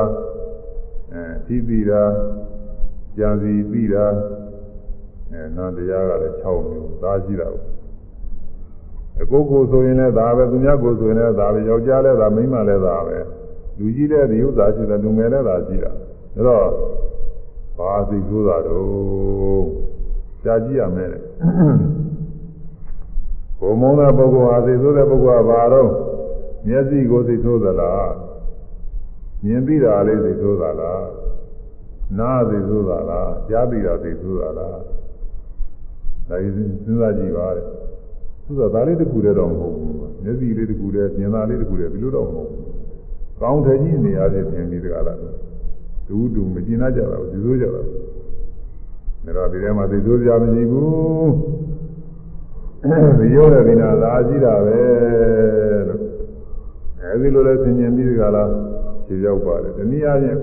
[1.13, 2.03] အဲသိပြီးတာ
[3.17, 4.05] ကြံစီပြီးတာ
[5.31, 7.65] အဲနာတရားကလည်း6မျိုးသားရှိတာပေါ့
[9.21, 13.17] အကိုကိုဆိုရင်လည်းဒါပဲသူများကိုဆိုရင်လည်းဒါပဲယောက်ျားလည်းဒါမိန်းမလည်းဒါပဲ
[13.77, 15.91] လူကြီးလည်းဒီဥစ္စာရှိတယ်လူငယ်လည်းဒါရှိတာ
[16.35, 16.67] ဒါတော့
[17.77, 19.65] ဘာသိဆိုးတာတော့
[20.43, 21.23] ကြာကြည့်ရမယ်တဲ့
[23.59, 25.89] ဘုံမုန်းတဲ့ပုဂ္ဂိုလ်ဟာသိဆိုးတဲ့ပုဂ္ဂိုလ်ကဘာတော့
[26.67, 28.11] မျက်စိကိုသိဆိုးသလား
[29.45, 31.05] မြင်ပြီးတာလေးသိဆိုးသလား
[32.19, 34.69] နားသိဆိုးသလားကြားပြီးတာသိဆိုးသလားဒါ
[36.27, 37.65] ကြီးစဉ်းစားကြည့်ပါတဲ့
[38.45, 42.65] သူကဒါလေးတစ်ခုတည်းတော့မဟုတ်ဘူးမျက်စိလေးတစ်ခုတည်းမြင်တာလေးတစ်ခုတည်းဒီလိုတော့မဟုတ်ဘူး
[43.41, 45.19] ကောင်းတယ်ကြီးနေရတဲ့ပြင်ပြီးတကလား
[46.07, 51.31] ဒူးဒူးမကျင်နာကြတာဘူးဒီလိုကြတာဒါတော့ဒီထဲမှာသိဆိုးကြမရှိဘူး
[53.19, 54.79] ဒီရောတဲ့ဒီနာသာရှိတာပဲ
[55.87, 56.12] လို့
[57.03, 58.49] အဲဒီလိုလဲဆင်ញင်ပြီးတကလား
[59.05, 60.39] ခြေရောက်ပါတယ်တနည်းအားဖြင့်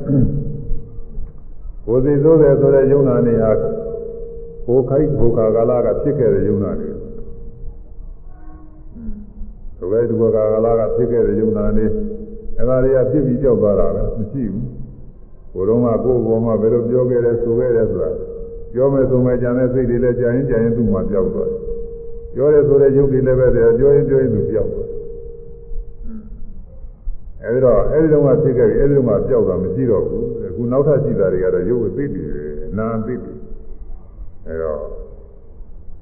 [1.87, 3.51] ကိုယ်သိဆိုးတယ်ဆိုတဲ့ယုံနာနေဟာ
[4.67, 6.91] ကိုယ်ခိုက်ဘုခါကာလကဖြစ်ခဲ့တဲ့ယုံနာတွေ
[9.79, 11.87] ဒုက္ခဒုက္ခကာလကဖြစ်ခဲ့တဲ့ယုံနာတွေ
[12.59, 14.67] အဲဒါတွေကဖြစ်ပြီးကြောက်သွားတာပဲမရှိဘူး
[15.53, 18.11] ကိုယ်တော့ကကိုယ်ပေါ်မှာဘယ်လိုပြောခဲ့လဲဆိုခဲ့တယ်ဆိုတာ
[18.73, 21.61] ပြောမယ်ဆိုမယ်ကြံတဲ့စိတ်တွေလည်းကြာရင်ကြာရင်သူ့မှာပြောက်သွားတယ်
[22.35, 25.00] ပြောတယ်ဆိုတဲ့ယုတ်တွေလည်းပဲတယ်ပြောရင်ပြောရင်သူပြောက်သွား
[27.45, 32.29] အဲဒီတော့အဲဒီတော့ကဖြစ်ခဲ့ပြီအဲဒီတော့ကပြောက်တာမရှိတော့ဘူးအခုနောက်ထပ်ရှိတာတွေကတော့ရုပ်အသိတည်
[32.79, 33.37] နာအသိတည်
[34.47, 34.83] အဲတော့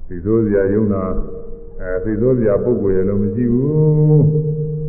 [0.08, 1.02] ဒီသိုးစရာယုံနာ
[1.80, 4.22] အဲသိသိုးစရာပုဂ္ဂိုလ်ရလို့မရှိဘူး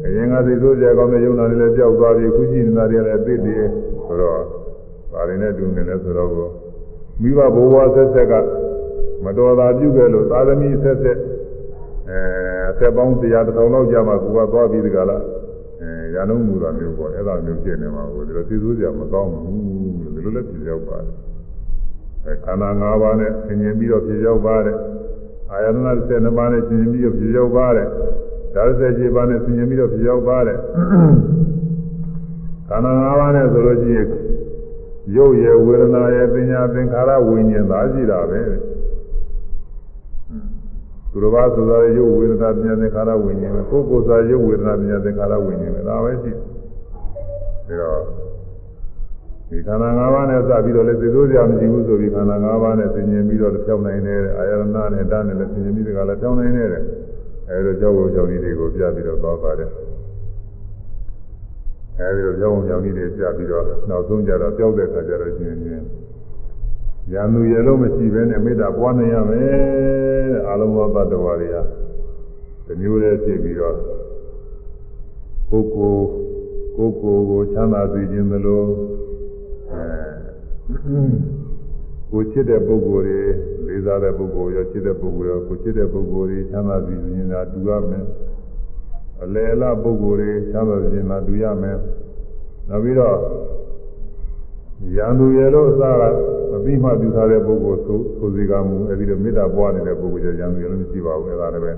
[0.06, 3.62] အရင်ကသိသိုးစရာကောင်းတဲ့ယုံနာတွေလည်းပြောက်သွားပြီခုရှိနေတာတွေလည်းအသိတည်
[4.06, 4.42] ဆိုတော့
[5.12, 6.30] ဒါတွေနဲ့တူနေလဲဆိုတော့
[7.22, 8.34] မိဘဘဝဆက်ဆက်က
[9.26, 11.18] မတော်တာပြုခဲ့လို့သာသမီဆက်ဆက်
[12.10, 12.20] အဲ
[12.70, 15.22] အဆက်ပေါင်းတရားတစ်ထောင်လောက်ကြာမှကိုကသွားပြီးဒီကလား
[16.09, 21.09] အဲရလုံးမူတာမျိုးပေါ့အဲ့ဒါမျိုးဖြစ်နေမှာကိုဒီလိုသိသိုးစရာမကောင်းဘူးဒီလိုလည်းဖြစ်ရောက်ပါတယ်
[22.25, 24.77] အဲခန္ဓာ၅ပါးနဲ့ဆင်ញင်ပြီးတော့ဖြစ်ရောက်ပါတယ်
[25.51, 27.89] အာယတနာ12ပါးနဲ့ဆင်ញင်ပြီးတော့ဖြစ်ရောက်ပါတယ်
[28.55, 30.59] ဓာတ်17ပါးနဲ့ဆင်ញင်ပြီးတော့ဖြစ်ရောက်ပါတယ်
[32.69, 34.09] ခန္ဓာ၅ပါးနဲ့ဆိုလို့ရှိရင်
[35.17, 38.43] ရုပ်ရယ်ဝေဒနာရယ်ပညာသင်္ခါရဝိညာဉ်သာရှိတာပဲ
[41.12, 46.32] သူတော်ဘာဆိုတာရုပ်ဝေဒနာပညာသင်္ခါရဝိညာဉ်ပဲကိုယ်ကိုယ်စားရုပ်ဝေဒနာပညာသင်္ခါရဝိညာဉ်ပဲဒါပဲရှိ
[47.68, 48.04] တယ်ဒါတော့
[49.50, 56.68] ဒီခန္ဓာ၅ပါးနဲ့စပြီးတော့လည်းသိသိုးကြမရှိဘူးဆိုပြီးခန္ဓာ၅ပါးနဲ့သင်ញင်ပြီးတော့ဖြောင်းနိုင်တယ်အာယရဏနဲ့ဓာတ်နဲ့လည်းသင်ញင်ပြီးတကလည်းဖြောင်းနိုင်တယ်
[57.50, 59.70] အဲဒါကြောင့်ကြောင့်ဒီတွေကိုပြပြီးတော့သွားပါတယ်
[62.00, 65.82] အဲဒီတော့ကြောင်းကြောင်ကြီးတွေပြပြီးတော့နောက်ဆုံးကြတော့ကြောက်တဲ့ခါကျတော့ရှင်ရှင်
[67.14, 69.42] ရံသူရလို့မရှိဘဲနဲ့မေတ္တာပွားနိုင်ရမယ်
[70.32, 71.64] တဲ့အလုံးစုံသတ္တဝါတွေဟာ
[72.66, 73.76] ဒီမျိုးလေးဖြစ်ပြီးတော့
[75.50, 75.94] ကိုကို
[76.78, 78.64] ကိုကိုကိုချမ်းသာစေခြင်းသလို
[79.72, 81.00] အဲ
[82.12, 83.20] ကိုချစ်တဲ့ပုဂ္ဂိုလ်တွေ
[83.68, 88.06] လေးစားတဲ့ပုဂ္ဂိုလ်ရောချစ်တဲ့ပုဂ္ဂိုလ်ရောကိုချစ်တဲ့ပုဂ္ဂိုလ်တွေချမ်းသာစေခြင်းသာတူရမယ်
[89.24, 91.78] အလယ်အလပုဂ္ဂိုလ်တွေချမ်းသာခြင်းသာတူရမယ်
[92.70, 93.18] နောက်ပြီးတော့
[94.96, 96.04] ရန်သူရဲ့လို့အစားက
[96.52, 101.72] မပြီးမှပြုထားတဲ့ပုဂ္ဂိုလ်ဆိုဆိုစီကမှုအဲဒီလိုမေတ္တာပွားနေတဲ့ပုဂ္ဂိုလ်ကျရန်သူရဲ့လို့မရှိပါဘူးအဲဒါလည်းပဲ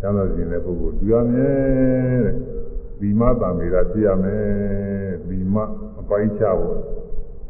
[0.00, 2.34] ချမ်းသာခြင်းတဲ့ပုဂ္ဂိုလ်တူရမယ်တဲ့
[3.00, 4.44] ဒီမတံမေတာသိရမယ်
[5.28, 5.56] ဒီမ
[6.00, 6.76] အပိုင်းချဖို့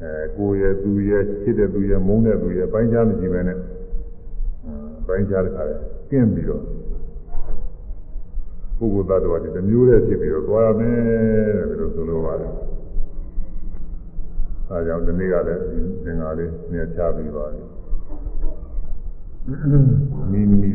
[0.03, 3.59] အဲကိုယ်ရဲ့သူရဲ့ချစ်တဲ့သူရဲ့မုန်းတဲ့သူရဲ့ပိုင်းခြားမရှိပဲနဲ့
[5.07, 5.77] ပိုင်းခြားတဲ့ခါလဲ
[6.11, 6.63] ကင်းပြီးတော့
[8.79, 10.95] ပုဂ္ဂိုလ်သတ္တဝါတွေတစ်မျိုးတည်းဖြစ်ပြီးတော့သွားရမယ်
[11.59, 12.53] တဲ့ဒီလိုဆိုလိုပါတယ်။
[14.73, 15.63] အဲကြောင့်ဒီနေ့ကလည်း
[16.05, 17.63] သင်္ဃာလေးနေချပြီးပါပြီ။
[20.31, 20.71] မိမိ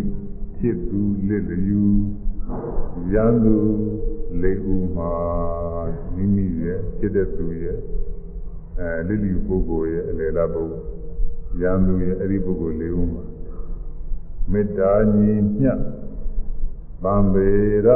[0.57, 1.83] ချစ်သူလက်လျူ
[3.13, 3.55] ရန်သူ
[4.41, 5.11] လေးဦးမှာ
[6.15, 7.77] မိမိရဲ့ချစ်တဲ့သူရဲ့
[8.79, 10.85] အဲလိလိပုဂ္ဂိုလ်ရဲ့အလယ်လားပုဂ္ဂိုလ်
[11.61, 13.23] ရန်သူရဲ့အဲ့ဒီပုဂ္ဂိုလ်လေးဦးမှာ
[14.51, 15.71] မေတ္တာညီမျှ
[17.03, 17.47] သံပေ
[17.85, 17.87] ရ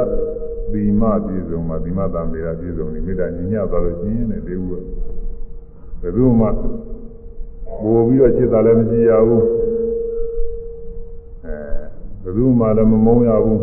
[0.72, 4.84] သီမပြည့်စုံမှာသီမတံမေရာပြည့်စုံနေမေတ္တာညီညွတ်သွားလို့ရှိရင်လည်းဒီဘူး
[6.00, 6.46] ဘယ်သူမှ
[7.82, 9.44] ပို့ပြီးတော့จิตတာလည်းမရှိရဘူး
[11.44, 11.56] အဲ
[12.22, 13.60] ဘယ်သူမှလည်းမမုန်းရဘူး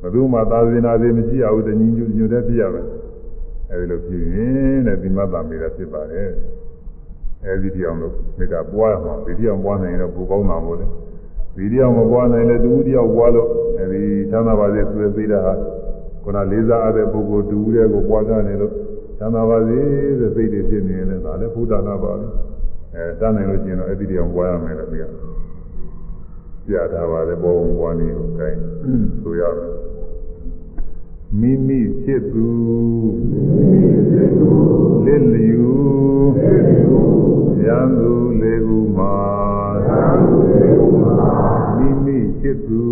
[0.00, 2.86] ဘယ်သူမှသာသနာသေးမရှိရဘူးတညီညွတ်ညွတ်တဲ့ဖြစ်ရမယ်
[3.70, 6.28] အဲဒီလိုဖြစ်ရင်တဲ့သီမတံမေရာဖြစ်ပါတယ်
[7.44, 10.86] အဲဒီတရားလို့မေတ္တာပွားရမှာဒီတရားပွားနိုင်ရင်တော့ပိုကောင်းတာမို့လေ
[11.56, 13.48] ဒီတရားမပွားနိုင်လဲတူတရားပွားလို့
[13.78, 15.54] အဲဒီသံသာပါစေဆိုတဲ့သိတာဟာ
[16.22, 18.72] ခုနလေးစားအပ်တဲ့ပုဂ္ဂိုလ်တူတဲ့ကိုပွားကြနေလို့
[19.18, 19.80] သံသာပါစေ
[20.20, 22.26] တဲ့သိတွေဖြစ်နေရင်လည်းဒါလည်းဘုဒ္ဓနာပါပဲ
[22.94, 25.10] အဲတန်းနိုင်လို့ရှိရင်တော့အဲဒီတရားပွားရမယ်လို့ပြော
[26.66, 28.50] ပြတာပါလေဘောဘွားနေကိုအဲ
[29.22, 29.72] ဆိုရမယ်
[31.40, 32.48] မိမိဖြစ်သူ
[35.04, 35.66] လစ်လျူ
[37.64, 39.16] ရံသူလေးဥမှာ
[41.76, 42.84] မိမိဖြစ်သူ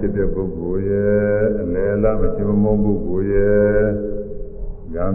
[0.00, 4.09] ဖြစ်တဲ့ပုဂ္ဂိုလ်ရဲ့အလယ်လားမရှိမမုန်းပုဂ္ဂိုလ်ရဲ့ဉာဏ်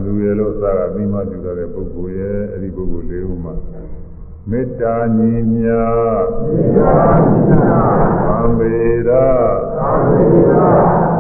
[0.03, 3.53] သူရဲ့လို့အစကပြီးမှပြုတဲ့ပုဂ္ဂိုလ်ရဲ့အဲ့ဒီပုဂ္ဂိုလ်လေးဦးမှာ
[4.49, 5.68] မေတ္တာညီမြ
[8.26, 8.78] သံဗေ
[9.10, 9.12] ဒ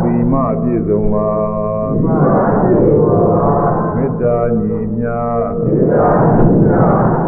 [0.01, 1.31] သီမပြည့်စုံပါ
[3.95, 5.05] မေတ္တာညီမြ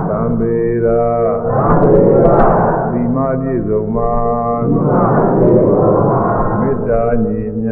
[0.09, 0.88] သံဗေဒ
[2.91, 4.14] သီမပြည့်စုံပါ
[6.59, 7.69] မေတ္တာညီမြ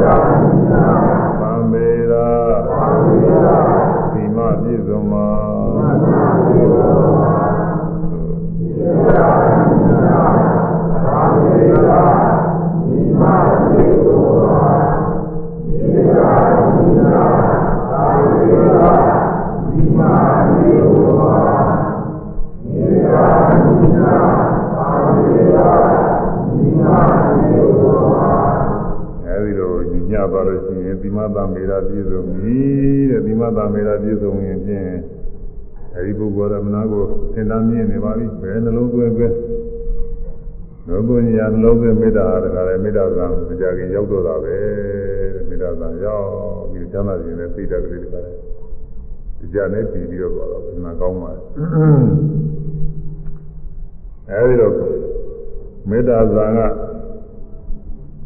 [0.00, 0.53] သံ
[31.70, 32.58] ရာပြည့်စုံပြီ
[33.10, 34.88] တဲ့သီမတမေရာပြည့်စုံရင်ဖြင့်
[35.94, 39.26] အဲဒီပုဂ္ဂိုလ်ရမနာကိုသင်္တန်းမြင့်နေပါပြီဘယ်နှလုံးသွင်းပဲ
[40.86, 43.18] နှလုံးသွင်းရနှလုံးသွင်းမေတ္တာတခါလေမေတ္တာက
[43.48, 44.54] မကြခင်ရောက်တော့တာပဲ
[45.34, 46.26] တဲ့မေတ္တာကရောက်
[46.70, 48.32] ပြီးချမ်းသာခြင်းနဲ့သိတတ်ကလေးတခါလေ
[49.38, 51.40] ဒီကြနဲ့တည်ပြီးတော့သွားတော့ဘယ်မှာကောင်းပါလဲ
[54.30, 54.72] အဲဒီတော့
[55.90, 56.58] မေတ္တာဇာက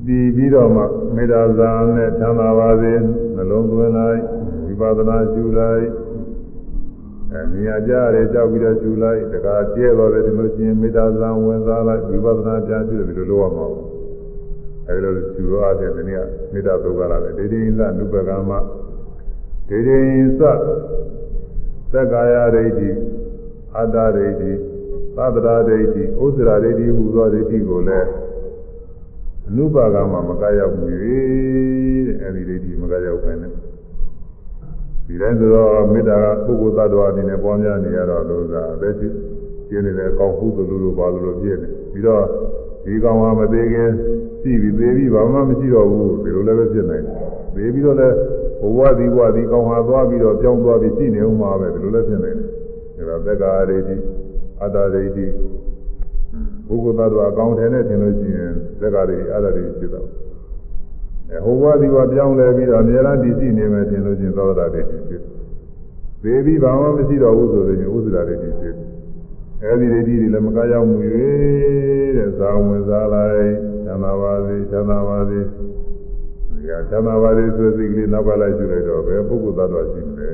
[0.08, 0.82] တည်ပြီးတော့မှ
[1.16, 2.92] မေတ္တာဇာနဲ့ချမ်းသာပါစေ
[3.36, 4.20] နှလုံးသွင်းလိုက်
[4.66, 5.86] ဝိပဿနာရှုလိုက်
[7.32, 13.86] အဲမြညာကြရဲကြောက်ပြီးတော့ရှုလိုက်တခါကျဲတော့တယ်ဒီလိုချင်းမေတ္တာဇာဝင်စားလိုက်ဝိပဿနာပြန်ရှုတယ်ဒီလိုလုပ်ရမှာပေါ့
[14.88, 18.50] အဲဒီလိုရှုရတဲ့ဒီနေ့ကမေတ္တာသုခလာတယ်ဒေဒိဉ္စနုပကမ
[19.68, 20.40] ဒေဒိဉ္စ
[21.92, 22.90] သက္ကာယဒိဋ္ဌိ
[23.76, 24.52] အတ္တဒိဋ္ဌိ
[25.16, 28.08] သတ္တရာဒိဋ္ဌိဥစ္စရာဒိဋ္ဌိဟူသောဒိဋ္ဌိကိုလည်း
[29.48, 31.20] အနုပါကမှာမကရောက်ဘူးတဲ့
[32.22, 33.52] အဲဒီဒိဋ္ဌိမကရောက်ခိုင်းတယ်
[35.06, 39.14] ဒီတိုင်းဆိုတော့မေတ္တာကပုဂ္ဂိုလ်သတ္တဝါအနေနဲ့ပွားများနေရတော့လို့သာအသက်ကြီး
[39.68, 42.24] ကျင်းနေတဲ့အကောင်ဟုသလိုလိုပါလိုလိုပြည့်နေပြီးတော့
[42.84, 43.90] ဒီကောင်ဟာမသေးခင်
[44.40, 47.16] ရှိပြီသေးပြီဘာမှမရှိတော့ဘူးဒီလိုလည်းပဲဖြစ်နိုင်တယ်
[47.54, 48.14] သေးပြီးတော့လည်း
[48.60, 52.38] ဘဝဒီဘဝဒီကောင်ဟာသွားပြီးတော့ကြောင်းသွားပြီးရှိနေဦးမှာပဲဒီလိုလည်းဖြစ်နိုင်
[52.96, 53.96] တယ်ဒါတော့သက္ကာရိတိ
[54.62, 55.26] အတ္တရိတိ
[56.68, 60.08] ပုဂ္ဂိုလ်သတ္တဝါအကောင်ထဲနဲ့ထင်လို့ရှိရင်သက္ကာရိအတ္တရိဖြစ်တော့
[61.32, 68.74] အဲဟိုဘဝဒီဘဝပြောင်းလဲပြီးတော့အများအားဒီရှိနေမယ်ထင်လို့ရှိရင်သောတာရိဖြစ်သေးပြီးဘာမှမရှိတော့ဘူးဆိုရင်ဥစ္စရာရိဖြစ်
[69.62, 70.96] အဲဒီဒိဋ္ဌိတွေလည်းမကရောက်မှု၍
[72.16, 73.50] တဲ့ဇာဝင်စားလိုက်
[73.86, 80.30] သံသာပါစေသံသာပါစေဒီကသံသာပါစေဆိုစိတ်ကလေးနောက်ကလိုက်ယူလိုက်တော့ဘယ်ပုဂ္ဂိုလ်သတ္တဝါရှိမလဲ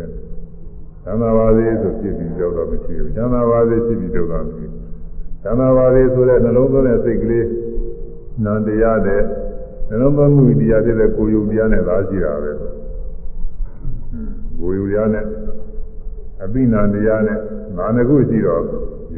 [1.05, 4.63] သံသာပါစေဆိုဖြစ်ပြီးကြောက်တော့မရှိဘူးသံသာပါစေဖြစ်ပြီးကြောက်တော့မရှိ
[5.44, 7.46] ဘူးသံသာပါစေဆိုတဲ့နှလုံးသွင်းတဲ့စိတ်ကလေး
[8.44, 9.22] နန္တရားတဲ့
[9.88, 12.52] နှလုံးသွင်းမှုတရားဖြစ်တဲ့ကိုယ်ယုံတရားနဲ့သာရှိတာပဲ
[14.58, 15.24] ကိုယ်ယုံတရားနဲ့
[16.44, 17.38] အပိနာတရားနဲ့
[17.76, 18.62] ငါးခုရှိတော့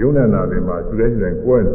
[0.01, 1.73] ယုံနဲ့နာတွေမှာသူလဲသူတိုင်းကွဲနေ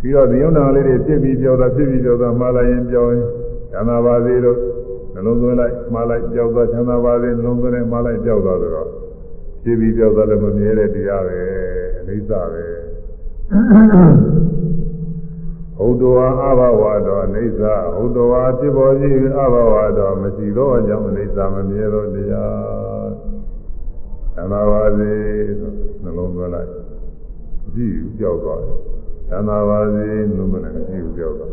[0.00, 3.24] ပြီးတော့ဒီယုံနာလေးတွေဖြစ်ပြီးကြောက်တာဖြစ်ပြီးကြောက်တာမှားလိုက်ရင်ကြောက်ရင်
[3.70, 4.58] ချမ်းသာပါစေလို့
[5.14, 8.88] နှလုံးသွင်းလိုက်မှားလိုက်ကြောက်သွားချမ်းသာပါစေနှလုံးသွင်းလိုက်မှားလိုက်ကြောက်သွားဆိုတော့
[9.62, 11.38] ဖြစ်ပြီးကြောက်သွားလည်းမမြဲတဲ့တရားပဲ
[11.98, 12.85] အနိစ္စပဲ
[15.78, 17.62] ဟုတ်တဝါအဘဝတော်အိဋ္ဌ
[17.94, 19.08] ဟုတ်တဝါဖြစ်ပေါ်ရှိ
[19.38, 23.08] အဘဝတော်မရှိသောကြောင့်အိဋ္ဌမမြဲသောတရား
[24.36, 25.12] သမာပါစေ
[25.60, 25.70] ဆို
[26.02, 26.70] နှလုံးသွင်းလိုက်
[27.74, 28.76] ကြည့်ကြောက်သွားတယ်
[29.30, 31.52] သမာပါစေနှလုံးသွင်းလိုက်ကြည့်ကြောက်သွား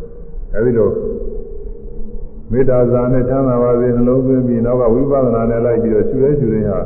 [0.54, 0.90] အဲဒီလို
[2.50, 6.80] မေတ္တာဇာနဲ့ချမ်းသာပါစေနှလုံးသွင်းပြီးနောက်ကဝိပဿနာနဲ့လိုက်ပြီးတော့ရှုရဲရှုရဲဟာ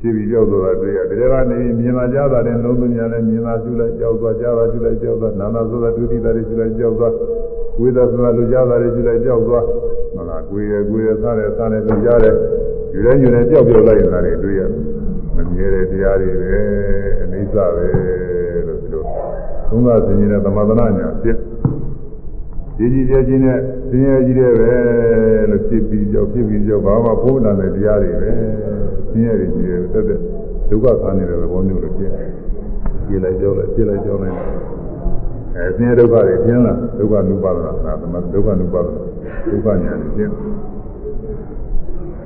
[0.00, 7.14] ရှိပြီးကြောက်သွားတွေ့ရတယ်ဒါကနေမြင်လာကြတာတဲ့နှလုံးသွင်းရတယ်မြင်လာရှုလိုက်ကြောက်သွားကြားလာရှုလိုက်ကြောက်သွားနာနာဆိုတာဒုတိယတွေရှုလိုက်ကြောက်သွား
[7.80, 9.64] ဝိသဆိုတာလူကြားတာတွေရှုလိုက်ကြောက်သွား
[10.16, 12.34] မလားကိုယ်ရကိုယ်ရစားတယ်စားတယ်လူကြားတယ်
[12.92, 14.70] ယူရဲယူရဲကြောက်ပြောက်လိုက်နေတာတွေတွေ့ရတယ်
[15.36, 16.60] မမြဲတဲ့တရားတွေပဲ
[17.22, 17.86] အနိစ္စပဲ
[18.66, 19.02] လို့ဒီလို
[19.68, 21.36] သုံးသစဉ်ကြီးတဲ့သမထနာညာဖြစ်
[22.80, 23.58] ကြီးကြီးကျယ်ကြီးနဲ့
[23.90, 24.72] ဆင်းရဲကြီးတဲ့ပဲ
[25.50, 28.30] လို့ဖြစ်ပြီးကြောက်ဖြစ်ပြီးကြောက်ဘာမှဖိုးနာတဲ့တရားတွေပဲ
[29.10, 30.18] ဆင်းရဲတွေကြီးတယ်တက်တဲ့
[30.68, 32.10] ဒုက္ခခံနေတဲ့သဘောမျိုးလို့ဖြစ်
[33.06, 34.36] ကြည့်လိုက်ကြောက်လိုက်ဖြစ်လိုက်ကြောက်လိုက်
[35.56, 39.02] အဲဆင်းရဲဒုက္ခတွေပြင်းလာဒုက္ခနုပါဒနာသမဒုက္ခနုပါဒနာ
[39.50, 40.32] ဒုက္ခညာတွေပြင်း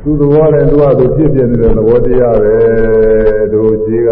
[0.02, 2.56] သူသဘောနဲ့သူကသူဖြစ်ပြနေတဲ့သဘောတရားပဲ
[3.52, 4.10] တို့ကြီးက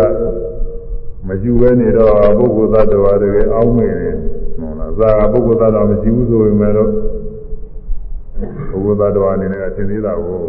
[1.27, 4.17] မယူပဲနေတော့ပုဂ္ဂိုလ်သတ္တဝါတွေအောင်းနေတယ်
[4.83, 6.91] ဟုတ်လားဇာကပုဂ္ဂိုလ်သတ္တဝါမရှိဘူးဆိုပေမဲ့လို့
[8.71, 10.41] ပုဂ္ဂိုလ်သတ္တဝါအနေနဲ့အသင်သေးတာကို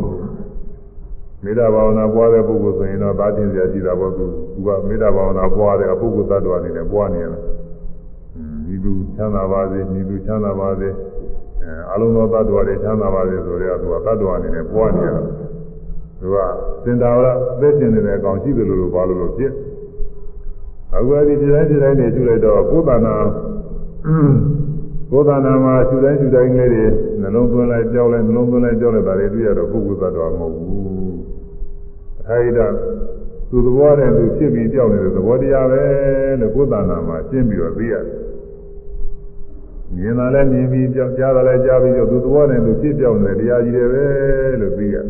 [1.43, 4.26] မေတ္တာဘာဝနာပွားတဲ့ပုဂ္ဂိုလ်ဆိုရင်တော့သာတင်စရာကြည့်တာပေါ့သူ
[4.65, 7.39] ကမေတ္တာဘာဝနာပွားတဲ့ပုဂ္ဂိုလ်သတ္တဝါအနေနဲ့ပွားနေရတာ
[8.65, 15.22] ဒီလူချမ်းသာပါစေဒီလူချမ်းသာပါစေအဲအလုံးစုံသတ္တဝါတွေချမ်းသာပါစေဆိုတော့သူကသတ္တဝါအနေနဲ့ပွားနေရတာ
[16.19, 16.38] သူက
[16.84, 19.51] စင်တာဝရအသက်ရှင်နေတဲ့အကောင်ရှိတယ်လို့လို့ဘာလို့လို့ဖြစ်
[20.95, 23.15] အခုအဲဒီဒီတိုင်းဒီတိုင်းနေကျူလိုက်တော့ကိုယ်တဏ္ဍာ
[24.03, 26.85] ကိုယ်တဏ္ဍာမှာကျူတိုင်းကျူတိုင်းလေးတွေ
[27.21, 31.17] နှလုံးသွင်းလိုက်ကြောက်လိုက်နှလုံးသွင်းလိုက်ကြောက်လိုက်ဒါတွေတွေ့ရတော့ပုဂ္ဂိုလ်သတ္တဝါမဟုတ်ဘူး
[32.19, 32.59] အထာဣဒ
[33.49, 35.84] သူသဘောနဲ့သူဖြစ်ပြီးကြောက်နေတဲ့သဘောတရားပဲ
[36.39, 38.05] လို့ကိုယ်တဏ္ဍာမှာရှင်းပြီးတော့သိရတယ်
[39.95, 44.05] မြင်တာလည်းမြင်ပြီးကြောက်ကြားတာလည်းကြားပြီးကြောက်သူသဘောနဲ့သူဖြစ်ကြောက်နေတဲ့တရားကြီးတွေပဲ
[44.61, 45.05] လို့သိရတယ်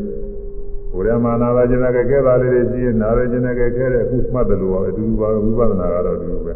[0.91, 6.53] ဘုရားမာနာပါခြင်းနဲ့ကဲတာလေးတွေရှိရင်နာရခြင်းနဲ့ကဲခဲတဲ့အခုမှတ်တယ်လို့ပါပဲအတူတူပါဝိပဿနာကတော့အတူတူပဲ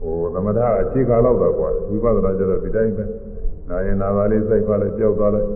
[0.00, 3.04] ဟိုသမထအခြေခံတော့တော့ကွာဝိပဿနာကျတော့ဒီတိုင်းပဲ
[3.68, 5.48] နာရင်နာပါလေးစိုက်ပါလိုက်ကြောက်သွားလိုက်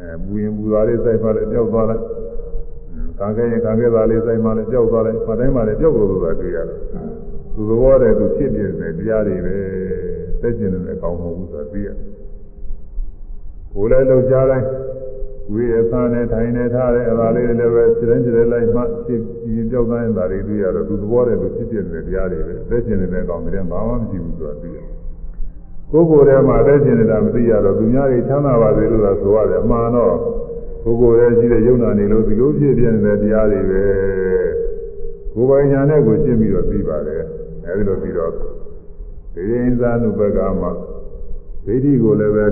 [0.00, 2.02] အဲပူရင်ပူသွားလေးစိုက်ပါလိုက်ကြောက်သွားလိုက်
[3.18, 6.78] ခံခဲ့ရင်ခံခဲ့တာလေးစိုက်မှလည်းကြောက်သွားလိုက်မှတိုင်းမှလည်းကြောက်လို့ဆိုတာတွေ့ရတယ်
[7.54, 9.56] သူသဘောတည်းသူဖြစ်နေတဲ့တရားတွေပဲ
[10.40, 11.96] သက်ကျင်နေတဲ့အကောင်းမဟုတ်ဘူးဆိုတာသိရတယ်
[13.72, 14.66] ကိုယ်လည်းလှုပ်ရှားတိုင်း
[15.52, 24.86] ဝိရသနဲ့ထိုင်နေထားတဲ့အသာလေးလည်းပဲခြေတိုင်းခြေတိုင်းလိုက်မှဖြစ်ပြီးကြောက်တိုင်းတာတွေတွေ့ရတော့သူသဘောတည်းသူဖြစ်ဖြစ်နေတဲ့တရားတွေပဲသက်ကျင်နေတဲ့အကောင်းတွေဘာမှမရှိဘူးဆိုတာသိရတယ်
[25.90, 30.14] ကိုယ်ကိုယ်ထဲမှာသက်ကျင်နေတာမသိရတော့သူများတွေချမ်းသာပါစေလို့သာဆိုရတယ်အမှန်တော့
[30.84, 33.84] ကိုယ်ကိုယ်ရဲ့ရှိတဲ့ယုံနာနေလို့ဒီလိုဖြစ်ပြနေတဲ့တရားတွေပဲ
[35.34, 37.22] ကိုယ်ပိုင်ညာနဲ့ကိုရှင်းပြီးတော့သိပါတယ်
[37.66, 38.30] အဲဒီလိုပြီးတော့
[39.34, 40.70] ဒီရင်သာနုပကမှာ
[41.66, 42.46] ဒိဋ္ဌိကိုလည်းပဲ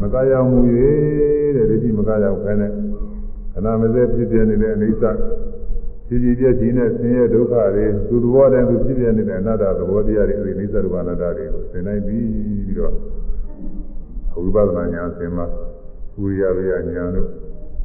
[0.00, 0.58] မကရောက်မှု၍
[1.70, 2.70] တဲ့ဒိဋ္ဌိမကရောက်ခဲနဲ့
[3.52, 5.06] ခဏမစဲဖြစ်ပြနေတဲ့အိဋ္ဌ
[6.08, 12.26] ကြီးကြီးပြည့်ကြီးနဲ့ဆင်းရဲဒုက္ခတွေသူသဘောတည်းသူဖြစ်ပြနေတဲ့အနတ္တသဘောတရားတွေအဲဒီအိဋ္ဌရူပအနတ္တတွေကိုသင်နိုင်ပြီး
[12.66, 12.94] ပြီးတော့
[14.34, 15.46] ဝိပဿနာဉာဏ်ဆင်မှာ
[16.18, 17.28] ဝိရိယဝိယဉာဏ်တို့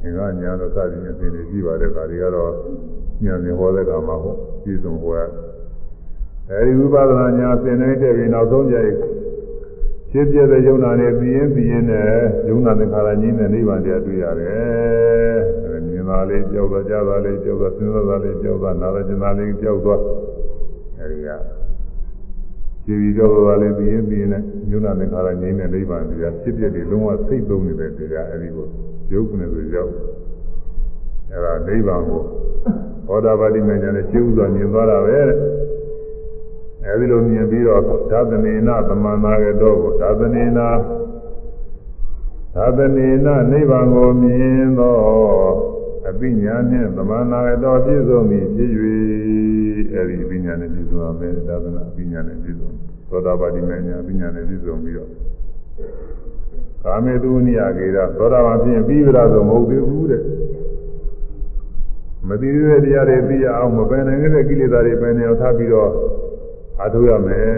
[0.00, 2.50] သင်္ကညာတို့စသည်ဖြင့်သင်တွေကြည့်ပါတယ်ဒါတွေကတော့
[3.24, 5.20] ဉာဏ်သင်ဟောတဲ့ကမှာပေါ့ပြည့်စုံဟောရ
[6.50, 8.92] အဲဒီဝိပဿနာဉာဏ်သင်နိုင်တဲ့ပြီးနောက်ဆုံးကြိုက်
[10.12, 12.08] ဖြစ်ပြတဲ့ယုံနာနဲ့ပြီးရင်ပြီးရင်နဲ့
[12.48, 20.00] ယုံနာသင်္ခါရကြီးနဲ့နိဗ္ဗာန်တရားတွေ့ရတယ်အဲမြင်သာလေးကြောက်သွားကြားသာလေးကြောက်သွားစဉ်းစားသာလေးကြောက်သွားနားလည်းကျင်သာလေးကြောက်သွား
[20.98, 21.28] အဲဒီက
[22.86, 28.66] ကြည်ပြီးကြောက်သွားလေးပြီးရင်ပြီးရင်နဲ့ယုံနာသင်္ခါရကြီးနဲ့နိဗ္ဗာန်တရားဖြစ်ပြတဲ့လုံးဝစိတ်သုံးနေတဲ့တရားအဲဒီကို
[29.12, 29.92] ရုပ်ကနေဆိုရောက်
[31.32, 32.22] အဲဒါနိဗ္ဗာန်ကို
[33.08, 35.38] ဘောဓဘာတိမဉ္ဇဉ်နဲ့ရှင်းဥစွာမြင်သွားတာပဲတဲ့
[36.84, 40.60] အဲဒီလိုမြင်ပြီးတော့သာသနေနသမန္နာကတော်ကိုသာသနေန
[42.54, 44.96] သာသနေနနိဗ္ဗာန်ကိုမြင်သော
[46.08, 48.70] အပိညာနှင့်သမန္နာကတော်ပြည့်စုံပြီဖြစ်၍
[49.94, 52.70] အဲဒီအပိညာနဲ့ပြည့်စုံရမယ်သာသနာအပိညာနဲ့ပြည့်စုံ
[53.08, 55.10] သောတာပတိမဉ္ဇဉ်အပိညာနဲ့ပြည့်စုံပြီးတော့
[56.84, 60.22] ကာမေတုနိယကေရသောတာပန်ဖြစ်ပြီးကြတော့မဟုတ်သေးဘူးတဲ့
[62.28, 65.90] မသိသေးတဲ့တရားတွေသိရအောင်မပယ်နိုင်တဲ့ကိလေသာတွေပယ်နေအောင်ထားပြီးတော့
[66.80, 67.48] အားထုတ်ရမယ်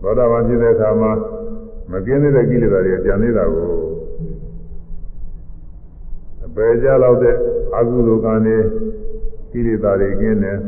[0.00, 1.12] သောတာပန်ဖြစ်တဲ့အခါမှာ
[1.90, 3.70] မကင်းတဲ့ကိလေသာတွေကြံနေတာကို
[6.44, 7.34] အပယ်ကြလောက်တဲ့
[7.76, 8.56] အကုသိုလ်ကံတွေ
[9.52, 10.58] ကိလေသာတွေကင်းတယ်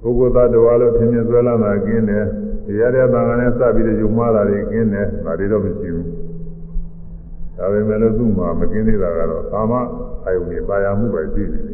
[0.00, 2.24] ပုဂ္ဂိုလ်သတ္တဝါလို့ထင်မြင်ဆွဲလာတာကင်းတယ်
[2.66, 6.08] တရားတဲ့သံဃာနဲ့စပြီးတော့ယုံမှားတာတွေကင်းတယ်ဒါတွေတော့မရှိဘူး
[7.56, 9.72] ဒါပေမဲ့လို့သူ့မှာမကင်းသေးတာကတော့ကာမ
[10.24, 11.73] အာယုန်နဲ့ပါရမှုပဲရှိနေတယ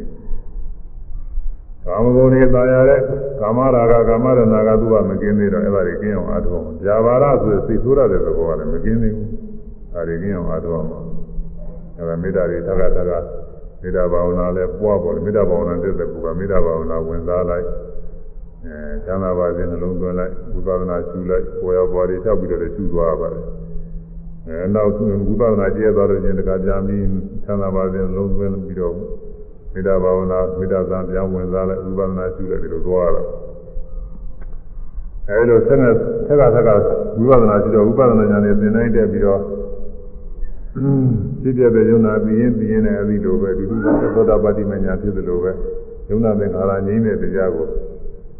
[1.85, 2.99] ကာကာမဂုဏ်တွေတာယာတဲ့
[3.39, 9.29] ကာမရာဂကာမရဏကသူကမကင်းသေးတော့အဲ့ဒါတွေကင်းအောင်အားထုတ်အောင်ဇာဘာရဆိုစိတ်ဆိုးရတဲ့သဘောကလည်းမကင်းသေးဘူး
[9.93, 10.89] ဒါတွေကင်းအောင်အားထုတ်အောင်
[11.97, 13.23] အဲ့ဒါမေတ္တာတွေထပ်ထပ်ထပ်
[13.81, 17.65] မေတ္တာဘာဝနာလည်းပွားပေါ်တယ်မေတ္တာဘာဝနာတက်တဲ့ကူကမေတ္တာဘာဝနာဝင်စားလိုက်
[18.65, 18.75] အဲ
[19.05, 23.43] ချမ်းသာပါစေနှလုံးသွင်းလိုက်ဝိပဿနာရှုလိုက်ပေါ်ရပေါ်တွေလျှောက်ပြီးတော့ရှုသွားပါတယ်
[24.47, 24.91] အဲနောက်
[25.27, 27.03] ဝိပဿနာကျဲသွားလို့ချင်းတခါကြာပြီး
[27.43, 28.95] ချမ်းသာပါစေနှလုံးသွင်းပြီးတော့
[29.73, 33.27] မေတ္တာဘာဝနာမေတ္တာသံပြန်ဝင်စားလိုက်ဝိပဿနာရှုလိုက်ဒီလိုသွားတော့
[35.29, 35.93] အဲလိုဆက်နဲ့
[36.27, 36.69] ဆက်ကဆက်က
[37.17, 39.41] ဝိပဿနာရှုတော့ဝိပဿနာဉာဏ်နဲ့သင်နိုင်တဲ့ပြီးတော့
[41.41, 43.79] ဖြစ်ပြတဲ့ယုံနာပြီးရင်ပြီးရင်လည်းအဲဒီလိုပဲဒီလို
[44.15, 45.51] သောတာပတိမညာဖြစ်တယ်လို့ပဲ
[46.09, 47.67] ယုံနာသင်္ခါရငြိမ်းတဲ့တရားကို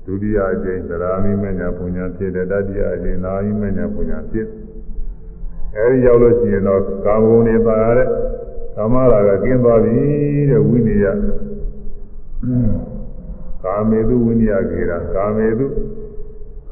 [0.05, 4.47] ဒုတိယအကျင့်သရာမိမညာပူညာဖြစ်တယ်တတိယအကျင့်နာမိမညာပူညာဖြစ်
[5.75, 8.07] အဲဒီရောက်လို့ရှိရင်တော့ကာမဂုဏ်တွေပါရတဲ့
[8.75, 9.97] ကာမရာကကင်းသွားပြီ
[10.49, 11.01] တဲ့ဝိနည်း
[13.63, 15.67] ကာမေတုဝိနည်းကေတာကာမေတု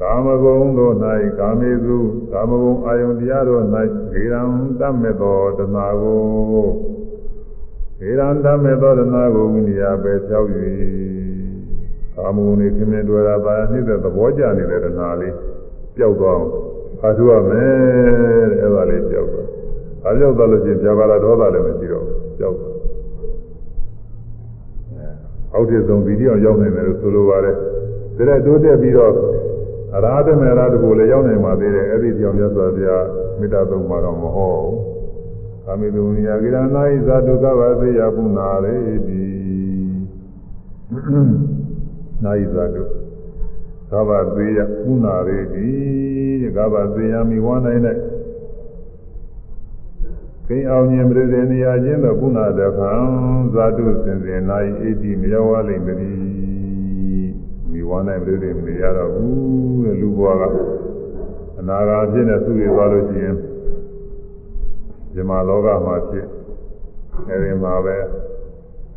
[0.00, 0.94] ကာမဂုဏ်တို့၌
[1.38, 1.96] ကာမေတု
[2.32, 3.62] ကာမဂုဏ်အာယုန်တရားတို့၌
[4.12, 4.42] ဂေရံ
[4.80, 6.20] တတ်မဲ့သောတဏှာကို
[7.98, 10.48] ဂေရံတတ်မဲ့သောတဏှာကိုဝိနည်းပဲဖြောက်၍
[12.16, 15.34] ကာမဂုဏ်တွေခင်မင်တွေ့တာပါနှိမ့်တဲ့သဘောကျနေတဲ့တဏှာလေး
[15.96, 16.48] ပျောက်သွားအောင်
[17.02, 19.49] အားထုတ်ရမယ်တဲ့အဲ့ဒါလေးပျောက်သွား
[20.04, 22.74] အားပျောက်သွားလို့ရှိရင်ပြပါလာဒေါသလည်းမရှိတော့ဘူးပျောက်သွား
[25.54, 29.12] အောက်ထစ်ဆုံးဗီဒီယိုရောက်နေတယ်လို့ဆိုလိုပါတယ်ဒါနဲ့တိုးတက်ပြီးတော့
[29.94, 33.04] အရာဓမေရာတကိုလည်းရောက်နိုင်ပါသေးတယ်အဲ့ဒီကြောင့်မြတ်စွာဘုရား
[33.38, 34.76] မေတ္တာသုံးပါတော့မဟုတ်ဘူး။
[35.64, 39.22] ကာမိတုန်ယာကိရဏိဇာတုကဝသေယပုဏ္ဏရေတိ။
[42.24, 42.82] နာယဇာတု
[43.90, 47.96] ကဗသေယပုဏ္ဏရေတိကဗသေယမိဝါနိုင်တဲ့
[50.52, 52.92] ကိအောင်မြင်ပြည့်နေရာချင်းသောပုဏ္ဏတခံ
[53.54, 55.98] ဇာတုစင်စင်နာယဣတိမယောဝလိမ့်မည်
[57.70, 60.42] ဒီဝါနိုင်ပြည်တွေမနေရတော့ဘူးတဲ့လူဘဝက
[61.58, 63.36] အနာဂါဖြစ်နေသူတွေသွားလို့ရှိရင်
[65.12, 66.26] ဒီမှာလောကမှာဖြစ်
[67.28, 67.96] အဲဒီမှာပဲ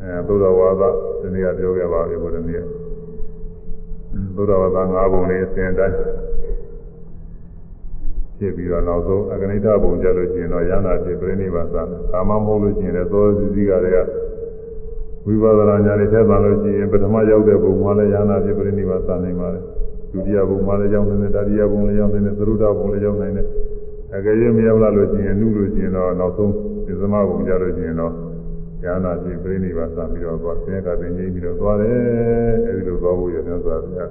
[0.02, 0.84] အဲသုဒ္ဓဝါဒ
[1.22, 2.66] ဒီနေ့ကပြောခဲ့ပါပြီဘုရားမြတ်
[4.36, 5.98] သုဒ္ဓဝါဒ၅ပုံလေးအစဉ်တိုင်း
[8.44, 13.98] ဖြစ်ပြီးတော့နောက်ဆုံးအကနိဋ္ဌဘုံကြလို့ရှိရင်တော့ယန္တာဖြစ်ပြိဋိဘာသာကာမမဟုတ်လို့ရှိရင်လည်းသောစီစီကတွေက
[15.26, 19.64] ဝိပဿနာဉာဏ်နဲ့ထက်ပါလို့ရှိရင်ပထမရောက်တဲ့ဘုံမှာလည်းဉာဏ်ဖြစ်ပြိဋိဘာသာနိုင်ပါတယ်
[20.12, 23.48] ဒုတိယဘုံမှာလည်းရောက်နေတယ်တတိယဘုံလည်းရောက်နေတယ်သရုဒ္ဓဘုံလည်းရောက်နေတယ်
[24.16, 26.52] အကယ်၍မရောက်လာလို့ရှိရင်နှုလို့ရှိရင်တော့နောက်ဆုံး
[26.86, 28.14] ဒီသမဘုံကြလို့ရှိရင်တော့
[28.84, 31.98] ဉာဏ်ဖြစ်ပြိဋိဘာသာပြီးတော့သွားဆင်းရဲကတင်ကြီးပြီးတော့သွားတယ်
[32.68, 34.10] အဲဒီလိုသွားဖို့ရမြတ်စွာဘုရား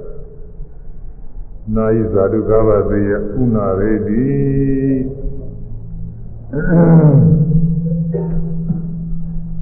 [1.76, 4.24] နာယိဇာတုကဗသေယဥနာရေတိ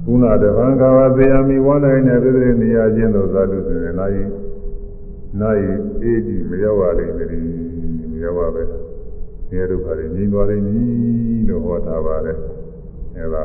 [0.05, 4.23] ကုဏတဗံကာဝသေယမိဝန္ဒိနေပြည်နေရာချင်းသောဇာတုစေနာယိ
[5.39, 5.71] နာယိ
[6.01, 7.29] အေဒီမရောက်ပါလိမ့်မယ်
[8.11, 8.63] မရောက်ပါပဲ
[9.49, 12.37] ဒီဒုက္ခတွေငြိမ်းသွားလိမ့်မည်လို့ဟောထားပါတယ်
[13.17, 13.43] အဲဒါ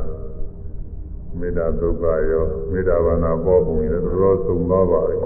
[1.38, 5.16] မေတ္တာဒုက္ခရောမေတ္တာဘာနာပေါ်ပုံရတော်တော်သုံးသွားပါလိ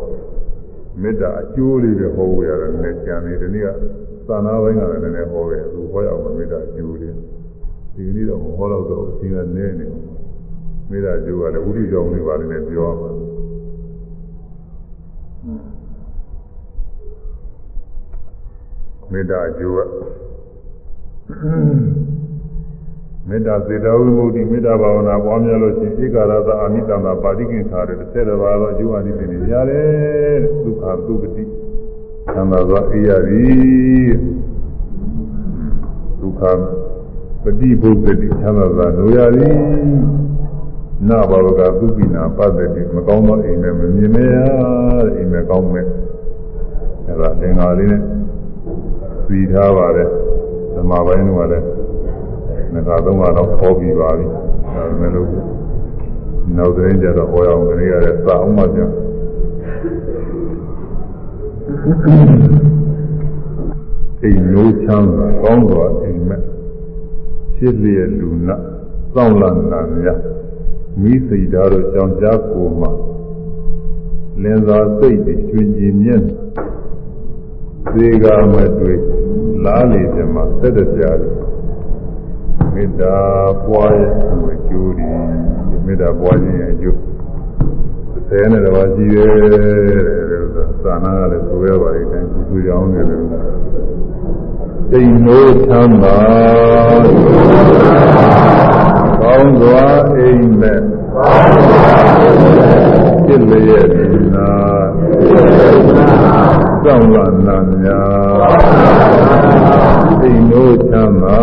[0.93, 3.69] မ့်မေတ္တာအကျိုးလေးတွေဟောဖို့ရတယ်နည်းကြံနေဒီနေ့က
[4.29, 7.15] သာနာပိုင်းကလည်းနည်းနည်းဟောခဲ့သူဟောရအောင်မေတ္တာအကျိုးလေး
[7.95, 9.87] ဒီနေ့တော့မဟောတော့တော့အချင်းကနည်းနေ
[10.91, 13.11] မေတ္တာအကျိုးကလည်းဝိရိယကြောင့်လေးပါလိမ့်မယ်ပြောရမှာ
[19.13, 19.81] မေတ္တာအကျိုးက
[23.30, 34.12] မေတ္တာစေတဝိမု ക്തി မေတ္တာဘာဝနာပွားများလို့ရှိရင်ဧကရသအာမိတံသာပါတိကင်္ခါတဲ့ဆက်တော်ပါတော့အကျိုးအနိသင်တွေရတယ်ဒုက္ခဒုက္ခတိသံသာသောအေးရသည်
[36.22, 36.42] ဒုက္ခ
[37.44, 39.58] ပฏิဘုဒ္ဓတိသံသာသောနိုရသည်
[41.08, 44.36] နဘာဝကသုပိနာပတ္တိမကောင်းသောအိမ်နဲ့မမြင်မရ
[45.18, 45.86] အိမ်နဲ့ကောင်းမဲ့
[47.08, 48.02] အဲဒါသင်္ဃာလေးနဲ့
[49.28, 50.10] ပြီးထားပါတယ်
[50.76, 51.79] ဓမ္မပိုင်းကလည်း
[52.73, 55.29] နှစ်ခါသုံးခါတော့ဟောပြီးပါပြီဒါပေမဲ့လို့
[56.57, 58.91] နောက်တဲ့ကြတော့ဟောရအောင်ခရီးရတဲ့စာအောင်မှပြန်
[64.23, 66.43] အိမ်နိုးချမ်းသာကောင်းစွာအိမ်မက်
[67.57, 68.57] ဖြစ်လျက်လူနာ
[69.15, 70.19] စောင့်လန့်နာများ
[71.03, 72.89] မိစိတ်ဓာတ်တို့ကြောင့်ကြားကိုမှ
[74.43, 76.25] လင်းသာစိတ်တွေကျွင်ကြည်မြင့်
[77.95, 79.01] သေကမတွေ့
[79.65, 81.35] လားလေပြမှာသက်တပြားတယ်
[82.75, 83.17] မေတ္တာ
[83.67, 84.11] ပွားရဲ့
[84.55, 85.07] အကျိုးဒီ
[85.87, 86.99] မေတ္တာပွားခြင်းရဲ့အကျိုး
[88.29, 89.35] ဆယ်နဲ့တော့ရှိတယ်
[90.31, 90.45] တဲ့
[90.85, 93.23] သာနာကလည်းဆိုရပါလိမ့်တယ်သူကြောင်းနေတယ်
[94.91, 96.19] တိမ်နိုးချမ်းသာ
[99.21, 99.85] ကောင်းစွာ
[100.15, 100.81] အိမ်မဲ့
[103.25, 104.51] ဖြစ်လျက်ဒီနာ
[106.85, 111.39] စောင့်လာနာများ အိမ်တို့ချမ်းသာ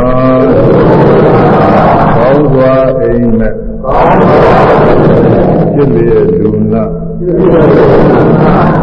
[2.17, 3.53] ကောင်းစွာအိမ်နဲ့
[5.73, 6.83] ပြည့်လျက်လူနာ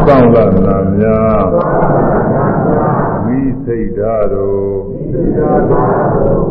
[0.07, 1.47] စောင့်လာနာများ
[3.25, 4.77] မိစိတ်ဓာတ်တို့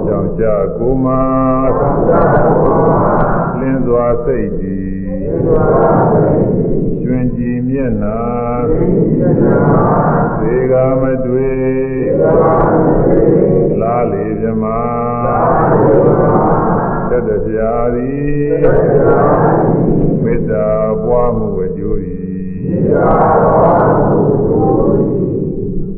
[0.05, 0.45] ကြောင့်ကြ
[0.77, 1.23] ကိုမှာ
[3.59, 4.93] လင်းစွာစိတ်ကြည်
[7.01, 8.19] ကျွင်ကြည်မျက်နာ
[10.39, 11.62] သေကမတွေ့
[13.81, 14.65] လားလေမြမ
[17.09, 18.61] သက်တပြာသည်
[20.23, 20.67] မေတ္တာ
[21.03, 21.97] ပွားမှုအကျိုး၏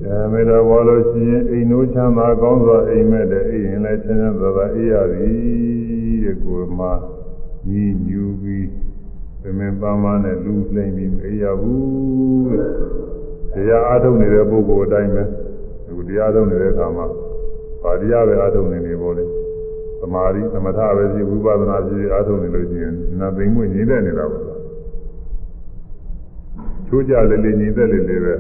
[0.06, 6.92] အဲမေတ္တာပွားလို့ရှိရင်အိမ်တို့ချမ်းသာကောင်းစွာအိမ်မဲ့တဲ့အိမ်ရင်လည်းချမ်းချမ်းသာသာအေးရသည်တဲ့ကိုယ်မှာ
[7.70, 8.70] ညီညူပြီး
[9.42, 12.50] သမင်ပန်းပန်းနဲ့လူလိမ့်ပြီးမအေးရဘူး
[13.54, 15.24] တဲ့တရားအားထုတ်နေတဲ့ပုဂ္ဂိုလ်အတိုင်းပဲ
[15.96, 17.06] ဒီတရားထုတ်နေတဲ့အခါမှာ
[17.84, 19.24] ဗာတရားပဲအားထုတ်နေနေပေါ့လေ
[20.02, 24.44] သမာဓိသမထပဲရှိဝိပဿနာရှိအားထုတ်နေလို့ရှိရင်နာသိမ့်မွေ့ညီတဲ့နေတာပေါ့
[26.88, 28.34] ချိုးကြလေလေညီတဲ့လေလေပဲ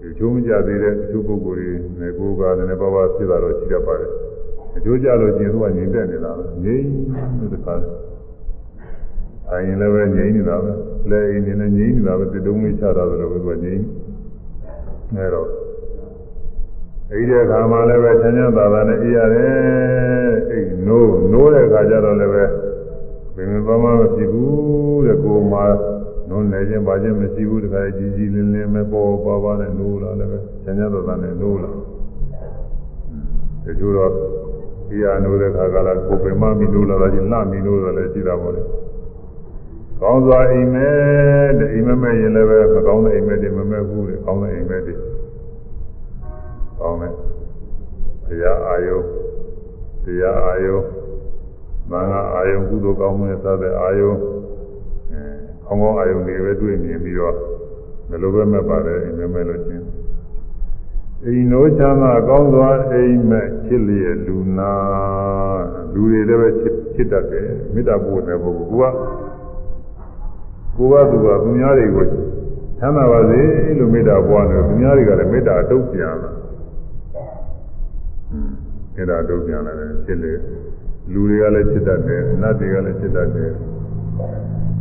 [0.00, 4.10] ဒီချိုးမကြသေးတဲ့ချိုးပုဂ္ဂိုလ်တွေငယ်ကိုယ်ကလည်းပါပါဖြစ်တာတော့ရှိတတ်ပါတယ်
[4.76, 6.88] အချိုးကြလို့ကျင်သူကညီတဲ့နေတာပဲငြိမ်း
[7.52, 7.74] တဲ့ခါ
[9.50, 10.70] အရင်လည်းပဲငြိမ်းနေတာပဲ
[11.10, 13.84] လဲအင်းနေနဲ့ငြိမ်းနေတာပဲတတုံးလေးချတာဆိုတော့သူကငြိမ်း
[15.16, 15.48] အဲတော့
[17.12, 22.44] အဲ့ဒီအခါမှလည်းပဲချမ်းချမ်းသာသာနဲ့အေးရတယ်အဲ့နိုးနိုးတဲ့အခါကျတော့လည်းပဲ
[23.36, 25.64] ဘယ်မှမမဖြစ်ဘူးတဲ့ကိုယ်မှာ
[26.28, 31.70] နိုးနေခြင်းပါခြင်းမရှိဘူးတခါကြီးကြီးလင်းလင်းပဲပေါ်ပါပါနဲ့နိုးလာလည်းပဲချမ်းချမ်းသာသာနဲ့နိုးလာ
[33.64, 34.12] တချို့တော့
[34.90, 38.62] အေးရနိုးတဲ့အခါကလည်းကိုယ်ပင်မမီနိုးလာတာကြီးလှမီနိုးလာလည်းရှိတာပေါ့လေ
[40.00, 40.88] ကောင်းစွာအိမ်မဲ
[41.58, 44.94] တဲ့အိမ်မမဲ့ရင်လည်းပဲမကောင်းတဲ့အိမ်မဲတွေမမဲ့ဘူးတဲ့ကောင်းတဲ့အိမ်မဲတွေ
[46.80, 47.12] ကောင်းတဲ့
[48.26, 48.96] တရားအာယု
[50.04, 50.76] တရားအာယု
[51.90, 54.10] မင်္ဂအာယုကုသိုလ်ကောင်းမှုနဲ့စတဲ့အာယု
[55.10, 55.22] အဲ
[55.64, 57.34] ကောင်းကောင်းအာယုတွေပဲတွေ့မြင်ပြီးတော့
[58.08, 59.84] ဘယ်လိုပဲမဲ့ပါတယ်အိမ်မဲမဲ့လို့ချင်း
[61.24, 64.72] အိမ်နိုးချမ်းသာကောင်းစွာအိမ်မဲ့ချစ်လျက်လူနာ
[65.94, 68.96] လူတွေလည်းပဲချစ်ချစ်တတ်တယ်မေတ္တာပို့တဲ့ပုဂ္ဂိုလ်က
[70.76, 72.04] ကိုကသူကသူများတွေကို
[72.78, 73.40] ချမ်းသာပါစေ
[73.78, 76.30] လို့မေတ္တာပွားတယ်သူများတွေကလည်းမေတ္တာအတုပ်ပြန်လာ
[79.00, 80.32] မေတ္တာအတုပ်ပြန်လာတယ်ဖြစ်လေ
[81.12, 83.50] လူတွေကလည်းချစ်တတ်တယ်နတ်တွေကလည်းချစ်တတ်တယ်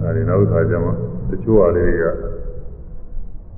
[0.01, 0.91] အဲဒီနောက်ခါကျမှ
[1.29, 2.05] တချို့ဟာလေးတွေက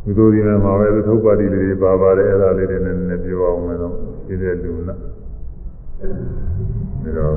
[0.03, 3.93] သူတို့ဒီမှာပဲသုတ်ပါတိလေးတွေပါပါတယ်အဲ့ဒါလေးတွေနဲ့နည်းပြောအောင်မယ်တော့
[4.27, 7.33] ဒီတဲ့လူနာဒါတော့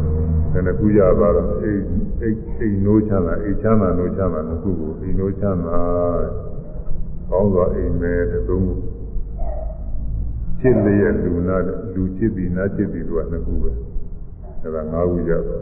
[0.53, 1.83] ခဏကူရပါတော့အိတ်
[2.23, 5.79] အိတ်အိတ်နိုးချမ်းသာအိတ်ချမ်းသာနိုးချမ်းသာနှစ်ခုကိုအိတ်နိုးချမ်းသာ
[7.31, 8.75] ကောင်းစွာအိမ်မဲတဲ့သုံးခု
[10.67, 11.57] ချစ်လျက်လူနာ
[11.95, 13.71] လူချစ်ပြီးနာချစ်ပြီးသူကနှစ်ခုပဲ
[14.63, 15.57] အဲ့ဒါငါးခုရပါ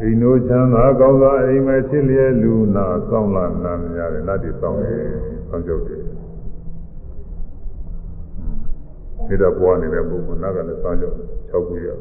[0.00, 5.02] အိမ်နိုးချမ်းသာကောင်းစွာအိမ်မဲချစ်လျက်လူနာစောင့်လာနာများတယ်နတ်တွေစောင့်တယ်
[5.48, 6.00] စောင့်ကြောက်တယ်
[9.28, 11.16] ဒီတော့ပွားနေတဲ့ပုဂ္ဂိုလ်နာကလည်းစောင့်ကြောက်
[11.50, 11.98] 6ခုရတယ်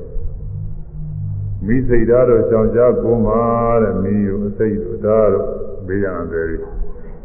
[1.65, 3.41] မိစိတ်ဓာတ်တို့ရှောင်ရှားကိုမှာ
[3.83, 5.47] တဲ့မိယုအစိတ်တို့ဓာတ်တို့
[5.87, 6.45] ဘေးရန်တယ်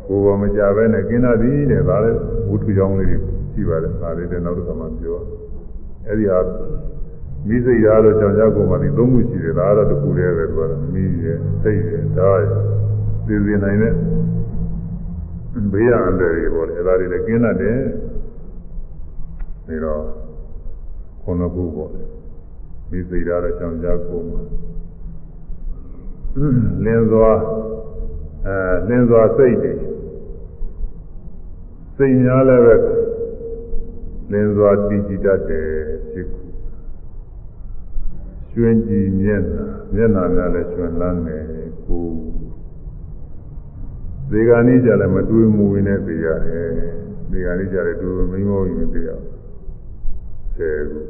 [0.06, 5.18] ကိုယ်ပေါ်မကြပဲနဲ့กินတတ်သည်တဲ့ဒါလည်းဝုထုကြောင်းလေးတွေ ရှိပါတယ်ဒါလေးတဲ့နောက်တစ်ခါမှပြော
[6.06, 6.38] အဲ့ဒီဟာ
[7.48, 10.60] မိစိတ်ဓာတ်တို့ရှောင်ရှားကိုမှာဒီသုံးခုရှိတယ်ဒါကတော့တစ်ခုတည်းပဲသူက
[10.94, 12.60] မိရဲ့စိတ်ရဲ့ဓာတ်ရဲ့
[13.26, 13.94] သိသိနိုင်တဲ့
[15.72, 17.80] ဘေးရန်တယ်တွေပေါ့လေအဲ့ဒါတွေလည်းกินတတ်တယ်
[19.66, 20.02] ပြီးတော့
[21.22, 22.02] ခုနှစ်ခုပေါ့လေ
[22.90, 24.40] ဒီစိတ်ဓာတ်တော့ကြောင်ကြကိုမှာ
[26.84, 27.30] လင်းစွာ
[28.46, 28.56] အဲ
[28.88, 29.72] လင်းစွာစိတ်တွေ
[31.96, 32.74] စိတ်များလည်းပဲ
[34.32, 35.68] လင်းစွာတည်ကြည်တတ်တယ်
[36.10, 36.40] ရှိခု
[38.52, 41.44] ရွှင်ကြည်မျက်နှာမျက်နှာများလည်းရွှင်လန်းတယ်
[41.86, 42.06] ကို
[44.30, 46.70] ဒီကနေ့ကြလည်းမတွေးမူဝင်နဲ့သိရတယ်
[47.30, 49.10] ဒီကနေ့ကြလည်းတွေးမင်းမောရင်သိရ
[50.56, 51.00] ဆယ်ခု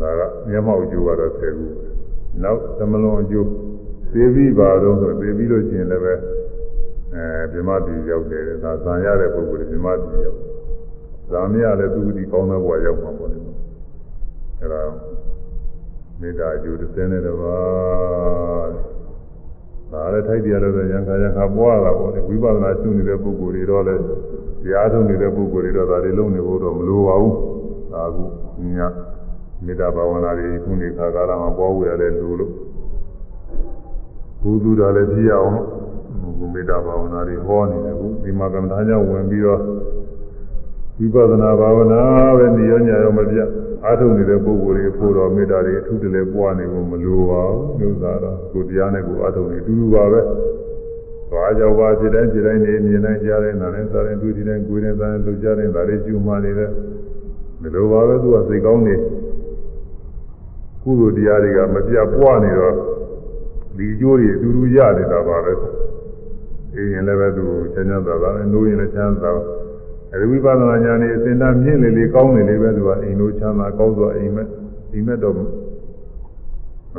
[0.00, 1.66] ဒါကမျက်မှောက်အကျိုးကတော့ဆယ်ခု
[2.42, 3.48] နောက်သမလွန်အကျိုး
[4.12, 6.14] သေပြီးပါတော့ဆိုသေပြီးလို့ရှိရင်လည်းပဲ
[7.14, 10.38] အဲမြမတိရောက်တယ်ဒါဇံရတဲ့ပုဂ္ဂိုလ်မြမတိရောက်
[11.30, 13.38] ဇာမရလည်းသူဒီကောင်းတဲ့ဘဝရောက်မှာပေါ့လေ
[14.60, 14.82] အဲဒါ
[16.20, 18.70] မေတ္တာအကျိုးတစ်စင်းနဲ့တပါး
[19.92, 24.02] ဒါလည်းထိုက်တရားလို့ဆိုရံခါရံခါပွားတာပေါ့လေဝိပဿနာရှုနေတဲ့ပုဂ္ဂိုလ်တွေတော့လည်း
[24.62, 27.36] တရားထုတ်နေတဲ့ပုဂ္ဂိုလ်တွေတော့ဒါတွေလုံးနေဖို့တော့မလိုပါဘူး
[27.92, 28.24] ဒါကူ
[28.76, 28.78] ည
[29.64, 32.52] မေတ္တာဘာဝနာတွေခုနေခါကာလမှာပွားဝရလဲလူလို့
[34.42, 35.56] ဘုသူတော်လည်းပြည့်အောင်ဘ
[36.28, 39.60] အခုမေတ္တာဘာဝနာတွေဟောနေတယ်အခုဒီမှာကမ္ဘာကြောင့်ဝင်ပြီးတော့
[41.00, 42.02] ဝိပဿနာဘာဝနာ
[42.36, 43.38] ပဲနေရညာရောမပြ
[43.84, 50.20] အားထုတ်နေတဲ့ပုဂ္ဂိုလ်တွေဖို့တော့မေတ္တာတွေအထူးတလဲပွားနေဖို့မလိုပါဘူးမျိုးသားတော့ကိုတရားနဲ့ကိုအားထုတ်နေအတူတူပါပဲ
[51.30, 56.70] ဘာကြောင့်ပါဖြစ်တိုင်းဖြစ်တိုင်းနေမြင်တိုင်းကြားတိုင်းနားတိုင်းစားတိုင်းတွေ့တိုင်းကိုယ်တိုင်းစားတိုင်းလှုပ်ရှားတိုင်းဒါတွေကျူမှနေတယ်
[57.60, 58.94] မလိုပါပဲသူကစိတ်ကောင်းနေ
[60.82, 62.74] ကုသိုလ်တရားတွေကမပြတ်ပွားနေတော့
[63.76, 65.52] ဒီကျိုးတွေအတူတူရနေတာပါပဲ
[66.74, 67.44] အေးရင်လည်းပဲသူ
[67.74, 69.32] ချမ်းချမ်းသာသာနဲ့နိုးရင်လည်းချမ်းသာ
[70.12, 74.46] အဲဒီဝိပဿနာဉာဏ်နဲ့အစဉ်တမ်းမြင့်လေလေကောင်းနေလေပဲသူကအိမ်တို့ချမ်းသာကောင်းစွာအိမ်မဲ့
[74.92, 75.40] အိမ်မဲ့တော့မ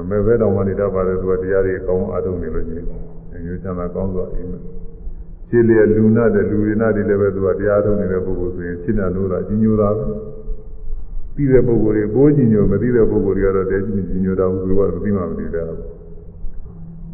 [0.09, 2.85] မဲ့ပဲတော့မှနေတတ်ပါတယ်သူကတရားတွေကောင်းအားထုတ်နေလို့ရှိရင်
[3.31, 4.61] အိမ်တို့ချမ်းသာကောင်းစွာအိမ်မဲ့
[5.49, 10.05] ခြေလျက်လူနာတဲ့လူရနာတွေလည်းပဲသူကတရားထုတ်နေတဲ့ပုဂ္ဂိုလ်ဆိုရင်ခြေနာလို့တာကြီးညိုတာပဲ
[11.35, 15.63] ပြီးတဲ့ပုဂ္ဂိုလ်တွေပိုးကြီးညိုမသိတဲ့ပုဂ္ဂိုလ်တွေကတော့တဲကြီးကြီးညိုတာဘူးသူကမသိမှမသိတာ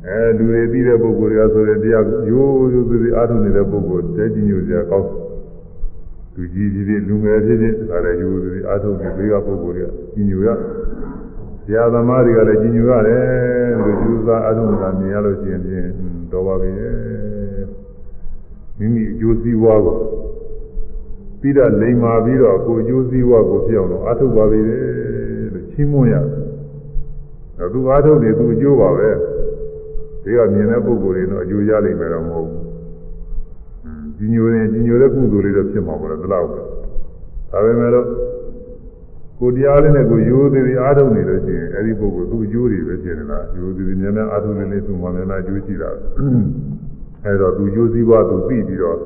[0.05, 5.07] အဲလူတွေသိတဲ့ပုဂ္ဂိုလ်တွေကဆိုရင်တရားရိုးရိုးသေးသေးအားထုတ်နေတဲ့ပုဂ္ဂိုလ်တဲကြီးညိုစရာကောင်း
[6.39, 10.49] လူကြီးကြီးတွေလူငယ်ဖြစ်ဖြစ်ဒါလည်းရိုးရိုးသေးအားထုတ်နေသေးကပုဂ္ဂိုလ်တွေကကြီးညိုရ
[11.63, 13.23] ဆရာသမားတွေကလည်းကြီးညိုရတယ်
[13.79, 15.89] လို့ယူဆအားထုတ်နေတာမြင်ရလို့ရှိရင်ဖြင့်
[16.31, 16.71] တော်ပါပြီ
[18.77, 19.97] မိမိအကျိုးစီးပွားကို
[21.41, 29.09] ပြီးတော့လိမ်မာပြီးတော့ကိုအကျိုးစီးပွားကိုပြောင်းတော့အားထုတ်ပါပြီလို့ချီးမွမ်းရတယ်။သူအားထုတ်နေသူအကျိုးပါပဲ။
[30.23, 32.63] ဒီကမြင်တဲ့ပုဂ္ဂိုလ်တွေတော့အကျိုးရလိမ့်မယ်တော့မဟုတ်ဘူး။
[34.17, 36.59] ကြီးညိုရင်ကြီးညိုတဲ့ကုသိုလ်လေးတော့ဖြစ်မှာပေါ့လေဒီလောက်ပဲ။
[37.51, 38.07] ဒါပေမဲ့လို့
[39.39, 45.89] ကိုတရားလေးနဲ့ကိုရိုးသေးသေးအားထုတ်နေလို့ရှိရင်အဲဒီပုဂ္ဂိုလ်သူအကျိုးတွေပဲဖြစ်နေတာ။ရိုးသေးသေးများများအားထုတ်နေလေသူမှများများအကျိုးရှိတာ။
[47.25, 48.97] အဲတော့သူအကျိုးစည်းပွားသူသိပြီးတော့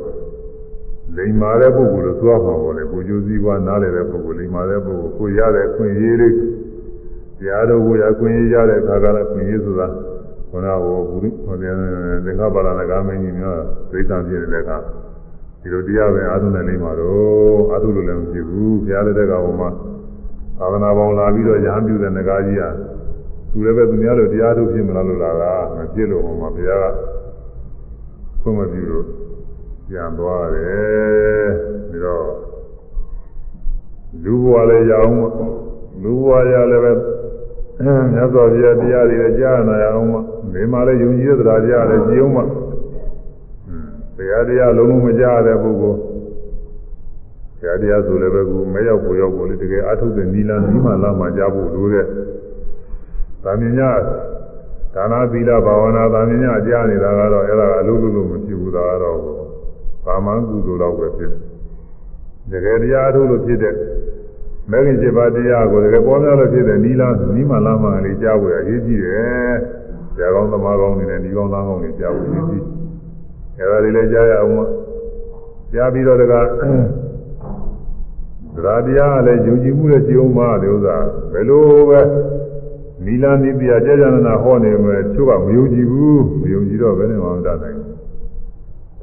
[1.18, 6.34] လိမ္မာတဲ့ပုဂ္ဂိုလ်လို့သွားမှာပေါ့လေကိုကျိုးစည်းပွားနားလည်တဲ့ပုဂ္ဂိုလ်လိမ္မာတဲ့ပုဂ္ဂိုလ်ကိုရတဲ့ခွင့်ရေးလေး
[7.40, 9.88] တရားတော်ကိုရခွင့်ရေးရတဲ့အခါကလည်းခွင့်ရေးဆိုတာ
[10.52, 11.74] ခန္ဓာဟောဘုရုဟောတဲ့
[12.26, 13.58] သင်္ခါပါဠနာကမင်းကြီးများ
[13.92, 14.78] ဒိဋ္ဌံပြည့်တဲ့အခါ
[15.62, 19.70] ဒီလိုတရားပဲအာထုနဲ့လိမ္မာတော့အာထုလို့လည်းမဖြစ်ဘူးဘုရားလက်ထက်ကဟောမှာ
[20.60, 22.64] သာသနာပေါင်းလာပြီးတော့ရဟန်းပြုတဲ့ငကားကြီးက
[23.52, 26.94] သူလည်းပဲသူများလိုတရားထုတ်ဖြစ်မလားလို့လာတာမဖြစ်လို့ဟောမှာဘုရားက
[28.42, 29.06] ခွင့်မပြုလို့
[29.88, 31.50] ပြန်သွားတယ်
[31.90, 32.28] ပြီးတော့
[34.24, 35.16] လူဘဝလည်းရအောင်
[36.04, 36.92] လူဘဝရလည်းပဲ
[38.14, 40.10] မြတ်စွာဘုရားတရားတွေလည်းကြားနာရအောင်
[40.54, 42.40] မိမလည်းယုံကြည်တဲ့တရားကြားလည်းကြည်အောင်မ
[44.18, 46.00] တရားတရားလုံးလုံးမကြားတဲ့ပုဂ္ဂိုလ်
[47.60, 52.06] တရားတရားဆိုလည်းပဲကူမရောက်ကိုရောက်ကိုလေတကယ်အထုတ်တဲ့နီလာနီးမှလာမှကြားဖို့လိုတဲ့။
[53.44, 53.92] ဒါမြင်ညာ
[54.96, 59.20] ဒါနာသီလဘာဝနာဒါမြင်ညာကြားနေတာကတော့အဲ့ဒါကအလုံးလုံးမဖြစ်ဘူးဒါကတော့
[60.06, 63.76] ကာမကုသိုလ်တော့ပဲဖြစ်တယ်တကယ်တရားအထုတ်လို့ဖြစ်တဲ့
[64.72, 69.56] မဂ္ဂင်7ပါးတရားကိုတကယ်ပေါ်များလို့ဖြစ်တဲ့နီလာနီးမှလာမှလေးကြားဖို့အရေးကြီးတယ်
[70.16, 72.64] ဆရာကောင်းသမားကောင်းတွေနဲ့ဒီကောင်းသားကောင်းတွေကြားဖို့အရေးကြီး
[73.58, 74.68] အဲဒါတွေလည်းကြားရအောင်
[75.74, 76.34] ကြားပြီးတော့တက
[78.56, 80.98] သရတရားကလည်းယုံကြည်မှုနဲ့ကြည်အောင်ပါဒီဥစ္စာ
[81.32, 82.02] ဘယ်လိုပဲ
[83.06, 87.96] နီလာနီးတရားကြာကြာနာဟောနေမယ်သူကမယုံကြည်ဘူးမယုံကြည်တော့ဘယ်နဲ့မှမတတ်နိုင်ဘူး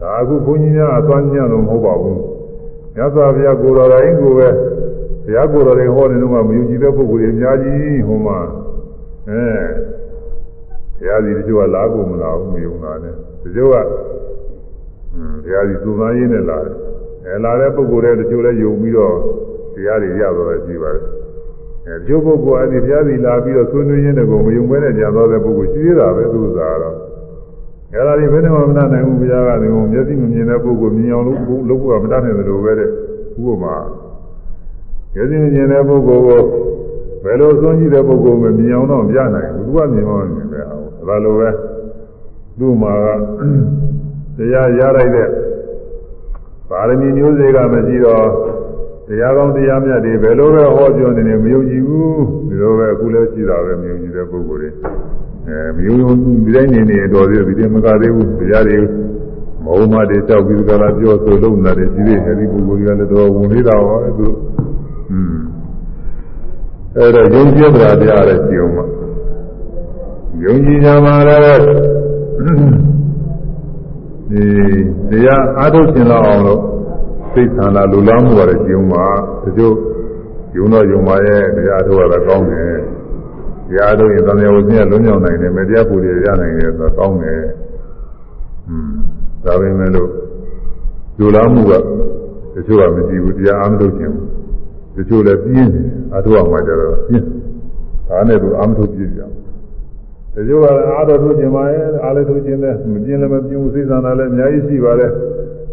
[0.01, 2.20] ဒါအခုဘုန်းကြီးများအသွမ်းညံ့လို့မဟုတ်ပါဘူး
[2.94, 4.48] မြတ်စွာဘုရားကိုယ်တော်တိုင်းကိုပဲ
[5.24, 8.39] ဘုရားကိုယ်တော်တွေဟောနေတော့မှမယုံကြည်တဲ့ပုဂ္ဂိုလ်တွေအများကြီးဟိုမှာ
[9.30, 9.44] အဲ
[10.99, 13.77] ဘုရားစီတချို့ကလာကိုမလာဘူးမယုံတာနဲ့တချို့က
[15.45, 16.75] ဘုရားစီသူသားရင်းနဲ့လာတယ်
[17.27, 19.16] အဲလာတဲ့ပုဂ္ဂိုလ်တွေတချို့လည်းယုံပြီးတော့
[19.75, 21.05] တရားတွေရတော့ရှိပါတယ်
[21.87, 26.97] အဲတချို့ပုဂ္ဂိုလ်အဲဒီဘုရားစီလာပြီးတော့ဆွေးနွေးရင်းတကောမယုံမဲနဲ့ကြာသွားတဲ့ပုဂ္ဂိုလ်ရှိသေးတာပဲသူစားတော့
[27.93, 32.91] အဲ့ဒါဒီဘယ်နဲ့မှမတတ်နိုင်ဘူးဘုရားကဒီမျက်စိမမြင်တဲ့ပုဂ္ဂိုလ်မြင်အောင်လုပ်လုပ်ဖို့ကမတတ်နိုင်သလိုပဲတဲ့ဥ
[33.47, 33.77] ပမာ
[35.15, 36.43] မျက်စိမမြင်တဲ့ပုဂ္ဂိုလ်ကို
[37.25, 40.77] ဘယ်လိုဆုံးကြည့်တဲ့ပုဂ္ဂိုလ်ကိုမြင်အောင်တော့ပြနိုင်ဘူးသူကမြင်အောင်မြင်ပဲအောင်
[41.09, 41.48] ဒါလိုပဲ
[42.59, 45.28] သူ့မှာကတရားရလိုက်တဲ့
[46.68, 48.26] ပါရမီမျိုးစေ့ကမရှိတော့
[49.09, 54.70] တရားကောင်းတရားမြတ်တွေဘယ်လိုပဲဟောပြောနေနေမယုံကြည်ဘူးဒီလိုပဲအခုလည်းရှိတာပဲမယုံကြည်တဲ့ပုဂ္ဂိုလ်တွေ
[55.48, 58.78] အဲမျိုးရုံဒီတိုင်းနေနေတော်သေးပြီမကသေးဘူးတရားတွေ
[59.64, 64.26] မဟုတ်မှတွေကြောက်ပြီးကြလားပြောဆိုလုံးလာတယ်ဒီလိုအဲဒီပုဂ္ဂိုလ်တွေကလည်းတော်ဝင်နေတာပါပဲသူ
[65.10, 65.36] อืม
[66.97, 68.85] အဲတော့ယုံကြည်တရားတရားလည်းရှိအောင်ပါ
[70.49, 71.62] ယုံကြည်ကြမှာလည်း
[74.31, 74.45] ဒီ
[75.11, 76.61] တရားအားထုတ်ရှင်လောက်အောင်လို့
[77.33, 79.07] စိတ်ဆန္ဒလူလားမှုရတယ်ရှိအောင်ပါ
[79.45, 79.75] တချို့
[80.57, 82.73] ယုံတော့ယုံပါရဲ့တရားထုတ်ရတာကောင်းတယ်
[83.69, 87.41] တရားထုတ်ရင်သံဃာဝဆင်းကလွန်မြောက်နိုင်တယ်မတရားပူရရနိုင်တယ်ဆိုတော့ကောင်းတယ်
[88.69, 88.93] อืม
[89.45, 90.11] ဒါပေမဲ့လို့
[91.19, 91.73] လူလားမှုက
[92.55, 94.15] တချို့ကမရှိဘူးတရားအားမထုတ်ခြင်း
[94.97, 97.27] တချို့လည်းပြင်းတယ်အထုအောင်မှကြတော့ပြင်း
[98.09, 99.20] ဒါနဲ့သူအားမထုတ်ပြကြ
[100.39, 100.66] တချို့က
[100.97, 105.10] အားတော်ထုတ်ခြင်းပါရဲ့အားလည်းထုတ်ခြင်းနဲ့မပြင်းလည်းမပြင်းဘူးစိတ်ဆန္ဒလည်းအများကြီးရှိပါတယ်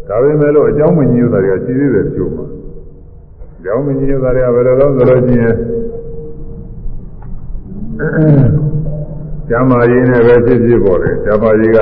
[0.08, 2.46] ဒါပေမဲ့လို့အကြောင်းမညို့တာတွေကရှိသေးတယ်တချို့မှာ
[3.58, 5.54] အကြောင်းမညို့တာတွေကဘယ်လိုလဲဆိုလို့ရှိရင်
[9.48, 11.78] ကျမ်းမာရေးနဲ့ပဲဖြစ်ဖြစ်ပေါ်တယ်ကျမ်းမာရေးက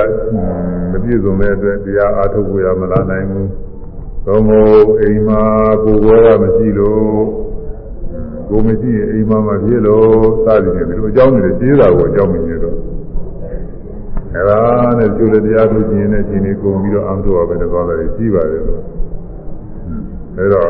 [0.91, 3.49] မပြည့်စုံတဲ့အတွက်တရားအားထုတ်ဖို့ရမလာနိုင်ဘူး
[4.25, 5.41] သို့မဟုတ်အိမ်မှာ
[5.83, 7.25] ကိုယ်ဘောကမရှိလို့
[8.49, 10.05] ကိုမရှိရင်အိမ်မှာမဖြစ်လို့
[10.45, 12.77] စသည်ဖြင့်ဒီလိုအကြောင်းတွေကျေးတာကိုအကြောင်းမညို့တော့
[14.33, 14.59] အဲဒါ
[14.97, 18.81] နဲ့ကျိုးလည်းတရားထုတ်ခြင်းနဲ့ရှင်နေကုန်ပြီးတော့အမှန်တော့ပဲတော့လည်းရှိပါတယ်လို့
[20.37, 20.69] အဲတော့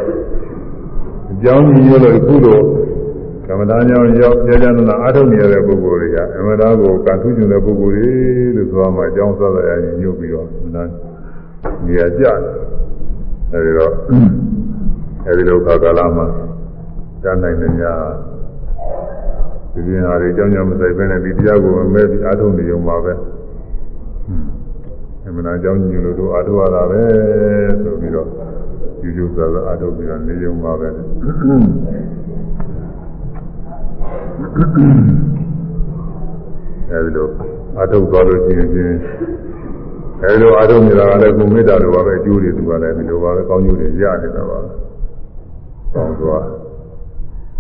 [1.31, 2.63] အကြောင်းညို့လို့အခုတော့
[3.47, 8.09] ကမ္မဋ္ဌာန်းကြောင့်ရောက်ကြာကြာနာအားထုတ်နေရတဲ့ပုဂ္ဂိုလ်တွေကအမှန်တရားကိုကံထုကျင်တဲ့ပုဂ္ဂိုလ်တွေ
[8.55, 10.83] လို့ဆိုမှအကြောင်းဆက်ရရင်ညှို့ပြီးတော့နာ
[11.85, 12.37] နေရာကျတယ်
[13.53, 13.93] အဲဒီတော့
[15.27, 16.27] အဲဒီလိုခါကာလမှာ
[17.25, 18.01] တတ်နိုင်တဲ့များ
[19.73, 23.13] ဒီပြင်ဟာတွေအကြောင်းကြောင့်မဆိုင်ဘဲနဲ့ဒီတရားကိုမဲပြီးအားထုတ်နေုံပါပဲ
[25.25, 27.01] အမှန်တရားအကြောင်းညှို့လို့တို့အားထုတ်ရတာပဲ
[27.83, 28.27] ဆိုပြီးတော့
[29.03, 30.87] ယူယူဆဆအားထုတ်ပြီးတော့နေုံပါပဲ
[36.91, 37.27] အဲဒီလို
[37.81, 38.97] အထုတ်သွားလို့ရှိရင်ချင်း
[40.21, 44.69] အဲဒီလိုအထုတ်နေတာကလည်းကိုမေတ္တာလိုပါပဲအကျိုးတွေသူကလည်းဒီလိုပါပဲကောင်းကျိုးတွေရနေတာပါပဲ
[45.93, 46.37] ကောင်းစွာ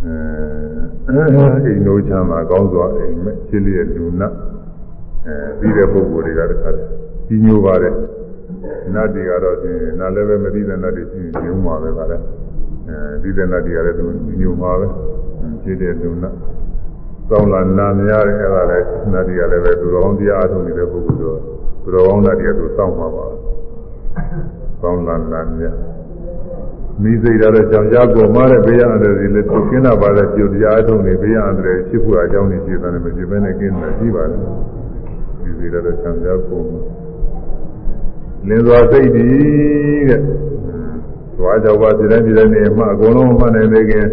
[0.05, 1.21] အဲ
[1.65, 4.33] အိမ်တို့ချမ်းသာကောင်းစွာအိမ်မဲ့ချစ်လျက်လူနတ်
[5.27, 6.69] အဲပြီးတဲ့ပုဂ္ဂိုလ်တွေကတခါ
[7.27, 7.93] ကြီးညိုပါတယ်
[8.93, 12.17] နတ်တွေကတော့ရှင်နာလည်းပဲမသိတဲ့နတ်တွေရှိညိုမှာပဲပါလေ
[12.87, 14.05] အဲဒီတဲ့နတ်တွေကလည်းသူ
[14.41, 14.87] ညိုမှာပဲ
[15.63, 16.33] ချစ်တဲ့လူနတ်
[17.29, 21.39] ကောင်းလာနာများတယ်အဲ့ဒါလည်းနတ်တွေကလည်းပဲသူတော်ကောင်းတရားအထုံးနေတဲ့ပုဂ္ဂိုလ်တို့
[21.83, 23.25] သူတော်ကောင်းနတ်တွေကသူစောင့်မှာပါ
[24.81, 25.75] ကောင်းလာနာများ
[27.03, 34.39] မိစိတ်ရတဲ့ကြောင့်ရကိုမားတဲ့ဘေးရအန္တရာယ်တွေလည်းသူကင်းတာပါတဲ့ပြုတရားအထုံးနေဘေးရအန္တရာယ်ဖြစ်ဖို့အကြောင်းတွေရှိတယ်မဖြစ်ဘဲနဲ့ကင်းတယ်ရှိပါတယ်
[35.43, 36.61] မိစိတ်ရတဲ့ကြောင့်ရကို
[38.47, 40.21] လင်းစွာစိတ်တည်တဲ့
[41.37, 44.07] သွားကြောက်ပါဒီတိုင်းဒီတိုင်းနေမှအကုန်လုံးမှတ်နိုင်သေးခင်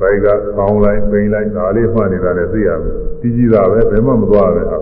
[0.00, 0.26] ဘိုက်က
[0.56, 4.78] ကောင်းလိုက်ပိန်လိုက်ဒါလေးမှတ်နေတာလည်းသိရမယ်ကြီးကြီးတာပဲဘယ်မှမသွားပဲဟာ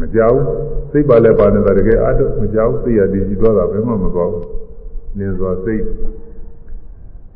[0.00, 0.38] မကြောက်
[0.90, 4.44] စိတ်ပါလဲပါနေတာတကယ်အတုမကြောက်သိရတည်ကြည်သွားတာဘယ်မှမသွားဘူး
[5.18, 5.84] နင်းစွာစိတ်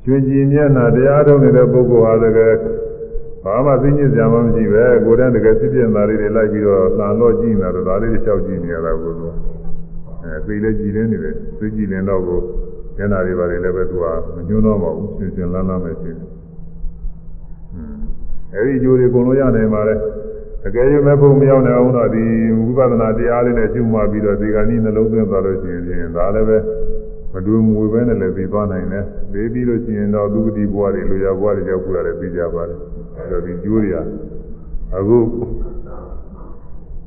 [0.05, 2.55] ကျွင်ကြည်မျက်နှာတရားထုတ်နေတဲ့ပုဂ္ဂိုလ်ဟာတကယ်
[3.45, 9.25] ဘာမှသိညစ်စရာမှမရှိပဲကိုယ်တည်းတကယ်ဖြစ်ပြနေတာလေးတွေလိုက်ပြီးတော့လှန်တော့ကြည့်နေတာတော့ဒါလေးတွေလျှောက်ကြည့်နေရတာကိုယ်က
[10.25, 12.41] အဲသိလဲကြည်နေနေတယ်သိကြည်နေတော့ကို
[12.97, 14.05] မျက်နှာတွေပါလေလည်းပဲသူက
[14.37, 16.29] မညှိုးတော့မဟုတ်ရှင်ရှင်လန်းလန်းပဲရှိတယ်။
[18.55, 19.95] အဲဒီကြိုးတွေအကုန်လုံးရနိုင်ပါလေ။
[20.63, 22.25] တကယ်ရွမဲ့ဖို့မရောက်နိုင်အောင်တော့ဒီ
[22.59, 25.71] ဝိပဿနာတရားလေးနဲ့ရှုမှတ်ပြီးတော့ဒီကနေ့နှလုံးသွင်းသွားလို့ရှိ
[26.01, 26.59] ရင်ဒါလည်းပဲ
[27.33, 32.77] မတူမဝေပဲနဲ့လည်းပြီးသွားနိုင်တယ်။ပြီးပြီးလို့ရှိရင်တော့သူတိဘဝတွေလူရဘဝတွေရောက်ကြရတယ်ပြီးကြပါလေ။
[33.19, 33.97] အဲဒီတော့ဒီကြိုးတွေက
[34.97, 35.19] အခု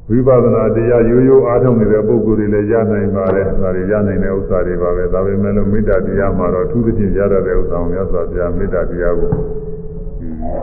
[0.09, 9.31] ဝိပဿနာတရားရိုးရိုးအားထုတ်နေတဲ့ပုဂ္ဂိုလ်တွေလည်းရနိုင်ပါတယ်။ဒါတွေရနိုင်တဲ့ဥစ္စာတွေပါပဲ။ဒါပေမဲ့လို့မေတ္တာတရားမှာတော့အထူးသဖြင့်ရတတ်တဲ့ဥစ္စာကိုမြတ်စွာဘုရားမေတ္တာတရားကို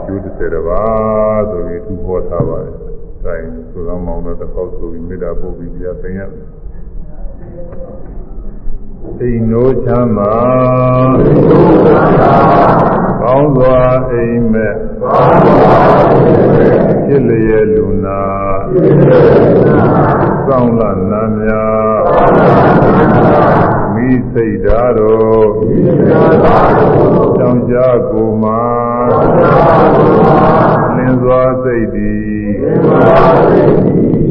[0.05, 2.73] ကျိုးတစ်ဆယ်တပါးဆိုပြီးသူဟောထားပါတယ်။
[3.25, 6.47] ဒါရင်သုသောမောင်တော့တစ်ခေါက်ဆိုပြီးမေတ္တာပို့ပြီးတရားသင်ရမယ်။
[9.21, 10.37] အိမ်တို့ချမ်းသာ
[13.21, 13.79] ကောင်းစွာ
[14.11, 14.75] အိမ်မဲ့
[17.07, 18.23] ဖြစ်လျက်လူနာ
[20.47, 22.01] စောင့်လာနာများ
[23.95, 25.49] မိစိတ်ဓာတ်တော်
[27.39, 27.77] ကြောင့်ကြ
[28.11, 28.63] ကိုမှာ
[30.97, 32.47] လင်းစွာစိတ်သည်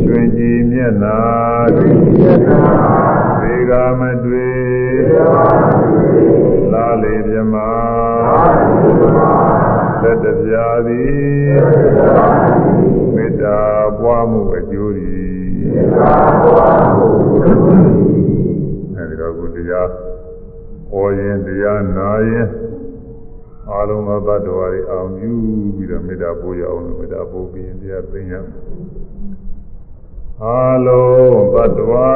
[0.06, 1.20] ရွှင်ကြည်မျက်နာ
[3.42, 4.65] သေကမတွေ့
[6.72, 7.56] လာလေမြမ
[10.02, 11.64] သက်တပြာသည်
[13.16, 13.60] မေတ္တာ
[14.00, 15.16] ပွားမှုအကျိုးသည်
[18.96, 19.90] အဲဒီတော့ကိုတရား
[20.92, 22.48] ဟောရင်တရားနာရင်
[23.72, 25.32] အလုံးစုံသတ္တဝါတွေအောင်ယူ
[25.76, 28.42] ပြီးတော့မေတ္တာပို့ရအောင်လို့မေတ္တာပို့ပြီးရင်တရားသိညာ
[30.44, 30.48] အ
[30.86, 32.10] လုံးသတ္တဝါ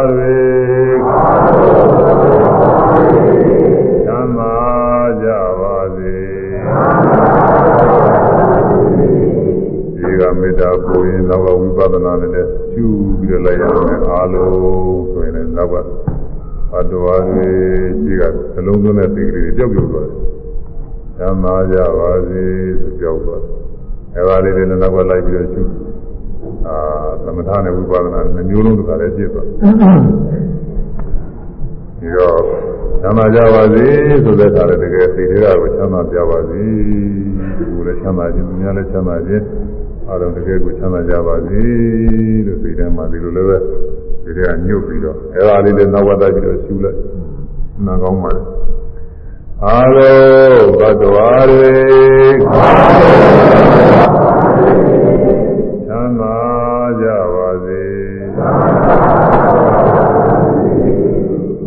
[3.12, 3.38] တွေ
[4.08, 4.54] သံသာ
[5.24, 5.28] ကြ
[5.60, 6.14] ပါစေ
[9.96, 15.80] ဒီကမေတ္တာပို့ရင်နောက်ကဝိပဿနာနဲ့ကျူးပြီးတော့လိုက်ရမယ်အလုံးဆိုရင်လည်းနောက်ကသ
[16.80, 17.48] တ္တဝါတွေ
[18.04, 18.24] ဒီက
[18.54, 20.30] နှလုံးသွင်းတဲ့စိတ်ကလေးတွေပျောက်ပျောက်သွားတယ်
[21.18, 22.44] သံသာကြပါစေ
[22.82, 23.54] ဆိုပြောက်သွားတယ်
[24.16, 25.70] အဲဒါလေးတွေလည်းနောက်ကလိုက်ပြီးတော့ကျူး
[26.68, 26.76] အာ
[27.24, 29.48] သမထနဲ့ဝိပဿနာနဲ့မျိုးလုံးတစ်ခါလည်းပြည့်သွား
[32.00, 32.40] ဒီတော့
[33.02, 33.86] ချမ်းသာကြပါစေ
[34.24, 36.64] ဆိုတဲ့အခါလည်းတကယ်စိတ်တွေကကိုချမ်းသာကြပါစေ
[37.58, 39.44] ကိုယ်လည်းချမ်းသာခြင်းသူများလည်းချမ်းသာခြင်း
[40.06, 41.62] အအားလုံးတကယ်ကိုချမ်းသာကြပါစေ
[42.46, 43.58] လို့စိတ်ထဲမှာဒီလိုလည်းပဲ
[44.24, 46.98] ဒီထဲကညှုပ်ပြီးတော့အဲဒါလေးလည်းနောက်ဝတ်သားပြီးတော့ရှူလိုက်
[47.86, 48.42] နာကောင်းပါလေ
[49.66, 51.74] အားလုံးသတ္တဝါတွေ
[55.88, 56.38] ချမ်းသာ
[57.02, 57.84] ကြပါစေ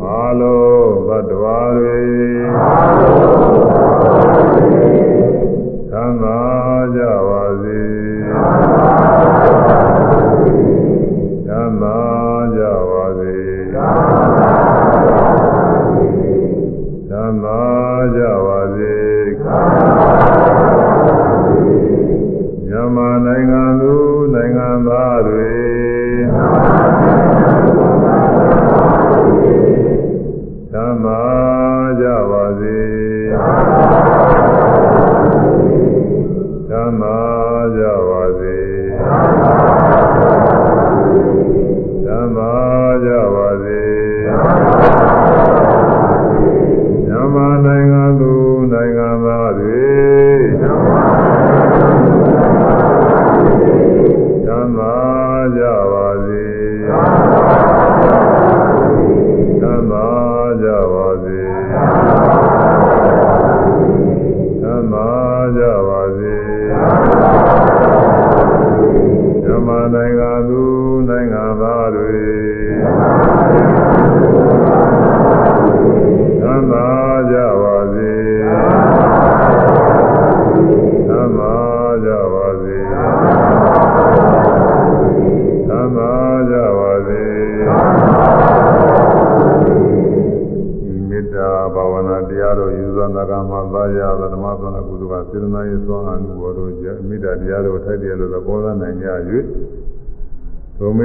[0.04, 2.21] အားလုံးသတ္တ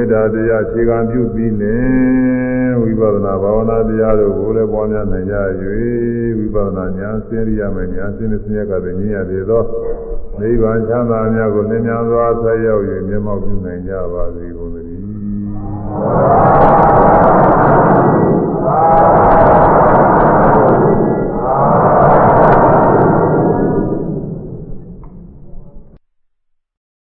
[0.07, 5.35] တ္တာတရားခြေခံပြုပြီးလင်ဝိပဿနာဘာဝနာတရားတို့ကိုလည်းပွားများနိုင်ကြ၍
[6.37, 9.63] ဝိပဿနာဉာဏ်စင်ရရမယ်ဉာဏ်စင်တဲ့ဆင်းရဲကတည်းကဉာဏ်ရည်သော
[10.39, 19.66] နိဗ္ဗာန်ချမ်းသာများကိုလင်းမြန်စွာဆက်ရောက်၍မျက်မှောက်ပြုနိုင်ကြပါစေကုန်သတည်း